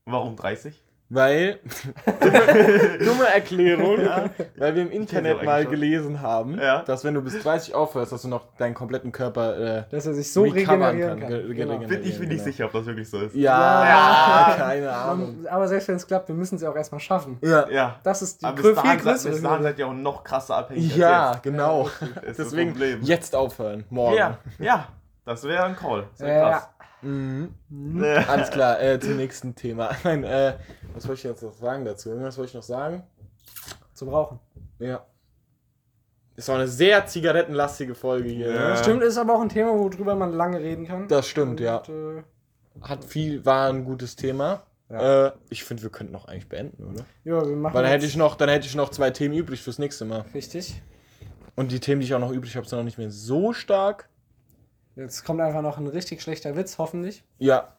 Warum 0.05 0.35
30? 0.35 0.83
Weil, 1.14 1.59
dumme, 3.05 3.27
Erklärung, 3.35 3.98
weil 4.57 4.75
wir 4.75 4.83
im 4.83 4.90
Internet 4.90 5.42
mal 5.42 5.62
schon. 5.62 5.70
gelesen 5.72 6.20
haben, 6.22 6.59
Ja. 6.59 6.83
dass 6.83 7.05
wenn 7.05 7.12
du 7.12 7.20
bis 7.20 7.42
30 7.42 7.75
aufhörst, 7.75 8.12
dass 8.12 8.22
du 8.22 8.29
noch 8.29 8.46
deinen 8.57 8.72
kompletten 8.75 9.12
Körper 9.12 9.59
äh, 9.59 9.85
Dass 9.90 10.07
er 10.07 10.14
sich 10.14 10.33
so 10.33 10.42
regenerieren 10.44 11.20
kann, 11.20 11.20
kann. 11.20 11.29
ge- 11.29 11.55
Genau. 11.55 11.75
regenerieren. 11.75 11.88
Bin 11.88 12.03
ich 12.03 12.18
mir 12.18 12.27
nicht 12.27 12.31
genau. 12.38 12.44
sicher, 12.44 12.64
ob 12.64 12.72
das 12.72 12.87
wirklich 12.87 13.11
so 13.11 13.20
ist. 13.20 13.35
Ja, 13.35 13.85
Ja. 13.85 14.55
keine 14.57 14.90
Ahnung. 14.90 15.42
Man, 15.42 15.46
aber 15.53 15.68
selbst 15.68 15.88
wenn 15.88 15.96
es 15.96 16.07
klappt, 16.07 16.29
wir 16.29 16.35
müssen 16.35 16.55
es 16.57 16.62
ja 16.62 16.70
auch 16.70 16.77
erstmal 16.77 17.01
schaffen. 17.01 17.37
Ja, 17.42 17.68
Ja. 17.68 17.96
Das 18.03 18.22
ist 18.22 18.40
die 18.40 18.46
Aber 18.46 18.62
bis 18.62 18.75
dahin, 18.75 18.90
viel 18.92 19.01
größere 19.01 19.33
bis 19.33 19.42
dahin 19.42 19.62
seid 19.64 19.79
ihr 19.79 19.87
auch 19.88 19.92
noch 19.92 20.25
krasser 20.25 20.57
abhängig. 20.57 20.96
ja 20.96 21.33
als 21.33 21.42
genau. 21.42 21.90
Deswegen 22.38 22.75
jetzt 23.03 23.37
aufhören, 23.37 23.85
morgen. 23.90 24.16
Ja, 24.16 24.38
ja. 24.59 24.88
Das 25.25 25.44
wäre 25.44 25.64
ein 25.64 25.77
Call. 25.77 26.05
Das 26.12 26.20
wäre 26.27 26.38
Ja. 26.40 26.51
krass. 26.53 26.68
Mhm. 27.03 27.55
Ja. 28.03 28.29
Alles 28.29 28.51
klar, 28.51 28.81
äh, 28.81 28.99
zum 29.01 29.17
nächsten 29.17 29.55
Thema. 29.55 29.91
Nein, 30.05 30.25
äh, 30.25 30.55
was 30.95 31.07
wollte 31.07 31.19
ich 31.19 31.25
jetzt 31.25 31.43
noch 31.43 31.55
sagen 31.55 31.85
dazu? 31.85 32.11
Irgendwas 32.11 32.38
wollte 32.38 32.51
ich 32.51 32.55
noch 32.55 32.62
sagen? 32.62 33.03
Zum 33.95 34.09
Rauchen. 34.09 34.38
Ja. 34.79 35.05
Ist 36.37 36.49
auch 36.49 36.55
eine 36.55 36.69
sehr 36.69 37.07
zigarettenlastige 37.07 37.95
Folge 37.95 38.31
hier. 38.31 38.53
Ja. 38.53 38.71
Ne? 38.71 38.77
Stimmt, 38.77 39.03
ist 39.03 39.19
aber 39.19 39.35
auch 39.35 39.43
ein 39.43 39.49
Thema, 39.49 39.79
worüber 39.79 40.15
man 40.15 40.33
lange 40.33 40.61
reden 40.61 40.87
kann. 40.87 41.09
Das 41.09 41.29
stimmt, 41.29 41.61
ja. 41.61 41.79
Und, 41.79 41.88
äh, 41.88 42.23
Hat 42.81 43.05
viel, 43.05 43.45
war 43.45 43.69
ein 43.69 43.85
gutes 43.85 44.17
Thema. 44.17 44.62
Ja. 44.88 45.27
Äh, 45.27 45.33
ich 45.51 45.65
finde, 45.65 45.83
wir 45.83 45.91
könnten 45.91 46.12
noch 46.12 46.27
eigentlich 46.27 46.49
beenden, 46.49 46.85
oder? 46.85 47.05
ja, 47.25 47.47
wir 47.47 47.57
machen 47.57 47.75
Weil 47.75 47.83
dann 47.83 47.93
hätte 47.93 48.07
ich 48.07 48.17
noch, 48.17 48.37
dann 48.37 48.49
hätte 48.49 48.67
ich 48.67 48.75
noch 48.75 48.91
zwei 48.91 49.11
Themen 49.11 49.35
übrig 49.35 49.62
fürs 49.62 49.79
nächste 49.79 50.05
Mal. 50.05 50.25
Richtig. 50.35 50.83
Und 51.55 51.73
die 51.73 51.81
Themen, 51.81 52.01
die 52.01 52.07
ich 52.07 52.15
auch 52.15 52.19
noch 52.19 52.33
übrig 52.33 52.57
habe, 52.57 52.67
sind 52.67 52.79
noch 52.79 52.85
nicht 52.85 52.99
mehr 52.99 53.11
so 53.11 53.53
stark. 53.53 54.09
Jetzt 54.96 55.24
kommt 55.24 55.40
einfach 55.40 55.62
noch 55.62 55.78
ein 55.78 55.87
richtig 55.87 56.22
schlechter 56.22 56.57
Witz, 56.57 56.78
hoffentlich. 56.78 57.24
Ja. 57.38 57.76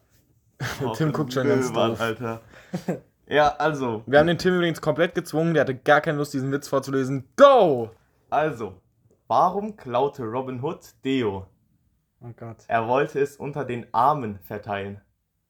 Oh, 0.84 0.92
Tim 0.94 1.12
guckt 1.12 1.32
schon 1.32 1.48
ganz 1.48 1.72
Mann, 1.72 1.90
doof. 1.90 2.00
Alter. 2.00 2.40
Ja, 3.26 3.56
also. 3.56 4.02
Wir 4.06 4.18
haben 4.18 4.26
den 4.26 4.36
Tim 4.36 4.54
übrigens 4.54 4.80
komplett 4.82 5.14
gezwungen, 5.14 5.54
der 5.54 5.62
hatte 5.62 5.74
gar 5.74 6.02
keine 6.02 6.18
Lust, 6.18 6.34
diesen 6.34 6.52
Witz 6.52 6.68
vorzulesen. 6.68 7.24
Go! 7.36 7.90
Also. 8.28 8.74
Warum 9.28 9.76
klaute 9.76 10.24
Robin 10.24 10.62
Hood 10.62 10.80
Deo? 11.04 11.46
Oh 12.20 12.32
Gott. 12.36 12.64
Er 12.68 12.86
wollte 12.86 13.20
es 13.20 13.36
unter 13.36 13.64
den 13.64 13.86
Armen 13.92 14.38
verteilen. 14.40 15.00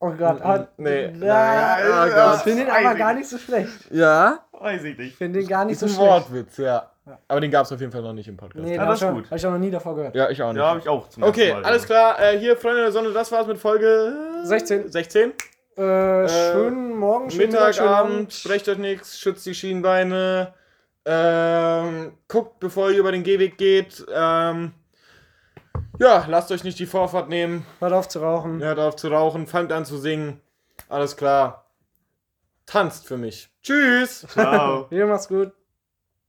Oh 0.06 0.10
Gott. 0.18 0.40
ah, 0.42 0.66
Nee. 0.76 1.06
Nein, 1.08 1.20
ja, 1.26 2.32
oh 2.32 2.36
ich 2.36 2.42
finde 2.42 2.62
ihn 2.64 2.70
aber 2.70 2.94
gar 2.94 3.14
nicht 3.14 3.28
so 3.28 3.38
schlecht. 3.38 3.90
Ja? 3.90 4.40
Weiß 4.52 4.82
ich 4.84 4.92
Ich 4.92 4.98
nicht. 4.98 5.16
finde 5.16 5.40
ihn 5.40 5.46
gar 5.48 5.64
nicht 5.64 5.74
Ist 5.74 5.80
so 5.80 5.86
ein 5.86 5.92
schlecht. 5.92 6.10
Wortwitz, 6.10 6.56
ja. 6.58 6.90
Ja. 7.06 7.18
Aber 7.28 7.40
den 7.40 7.50
gab 7.50 7.64
es 7.66 7.72
auf 7.72 7.80
jeden 7.80 7.92
Fall 7.92 8.02
noch 8.02 8.12
nicht 8.14 8.28
im 8.28 8.36
Podcast. 8.36 8.64
Nee, 8.64 8.74
Ja, 8.76 8.82
da 8.84 8.90
das 8.90 9.00
ist 9.00 9.06
habe 9.06 9.16
gut. 9.20 9.30
hab 9.30 9.36
ich 9.36 9.46
auch 9.46 9.50
noch 9.50 9.58
nie 9.58 9.70
davor 9.70 9.94
gehört. 9.94 10.14
Ja, 10.14 10.30
ich 10.30 10.42
auch 10.42 10.52
nicht. 10.52 10.60
Ja, 10.60 10.68
habe 10.68 10.80
ich 10.80 10.88
auch 10.88 11.08
zum 11.08 11.22
okay, 11.22 11.52
Mal 11.52 11.64
alles 11.64 11.84
klar. 11.86 12.18
Äh, 12.20 12.38
hier, 12.38 12.56
Freunde 12.56 12.80
der 12.82 12.92
Sonne, 12.92 13.12
das 13.12 13.30
war's 13.32 13.46
mit 13.46 13.58
Folge 13.58 14.14
16. 14.44 14.90
16. 14.90 15.32
Äh, 15.76 16.28
schönen 16.28 16.96
Morgen, 16.96 17.30
schönen 17.30 17.50
Mittag, 17.50 17.74
schönen 17.74 17.88
Mittagabend, 17.88 18.14
Abend. 18.16 18.32
sprecht 18.32 18.68
euch 18.68 18.78
nichts, 18.78 19.18
schützt 19.18 19.44
die 19.44 19.54
Schienbeine. 19.54 20.54
Ähm, 21.06 22.12
guckt, 22.28 22.58
bevor 22.60 22.90
ihr 22.90 22.98
über 22.98 23.12
den 23.12 23.22
Gehweg 23.22 23.58
geht. 23.58 24.04
Ähm, 24.14 24.72
ja, 25.98 26.24
lasst 26.28 26.50
euch 26.50 26.64
nicht 26.64 26.78
die 26.78 26.86
Vorfahrt 26.86 27.28
nehmen. 27.28 27.66
Hört 27.80 27.92
auf 27.92 28.08
zu 28.08 28.20
rauchen. 28.20 28.60
Hört 28.60 28.78
auf 28.78 28.96
zu 28.96 29.08
rauchen, 29.08 29.46
fangt 29.46 29.72
an 29.72 29.84
zu 29.84 29.98
singen. 29.98 30.40
Alles 30.88 31.16
klar. 31.16 31.66
Tanzt 32.66 33.06
für 33.06 33.16
mich. 33.16 33.50
Tschüss. 33.62 34.26
Ciao. 34.28 34.86
Ihr 34.90 35.06
macht's 35.06 35.28
gut. 35.28 35.52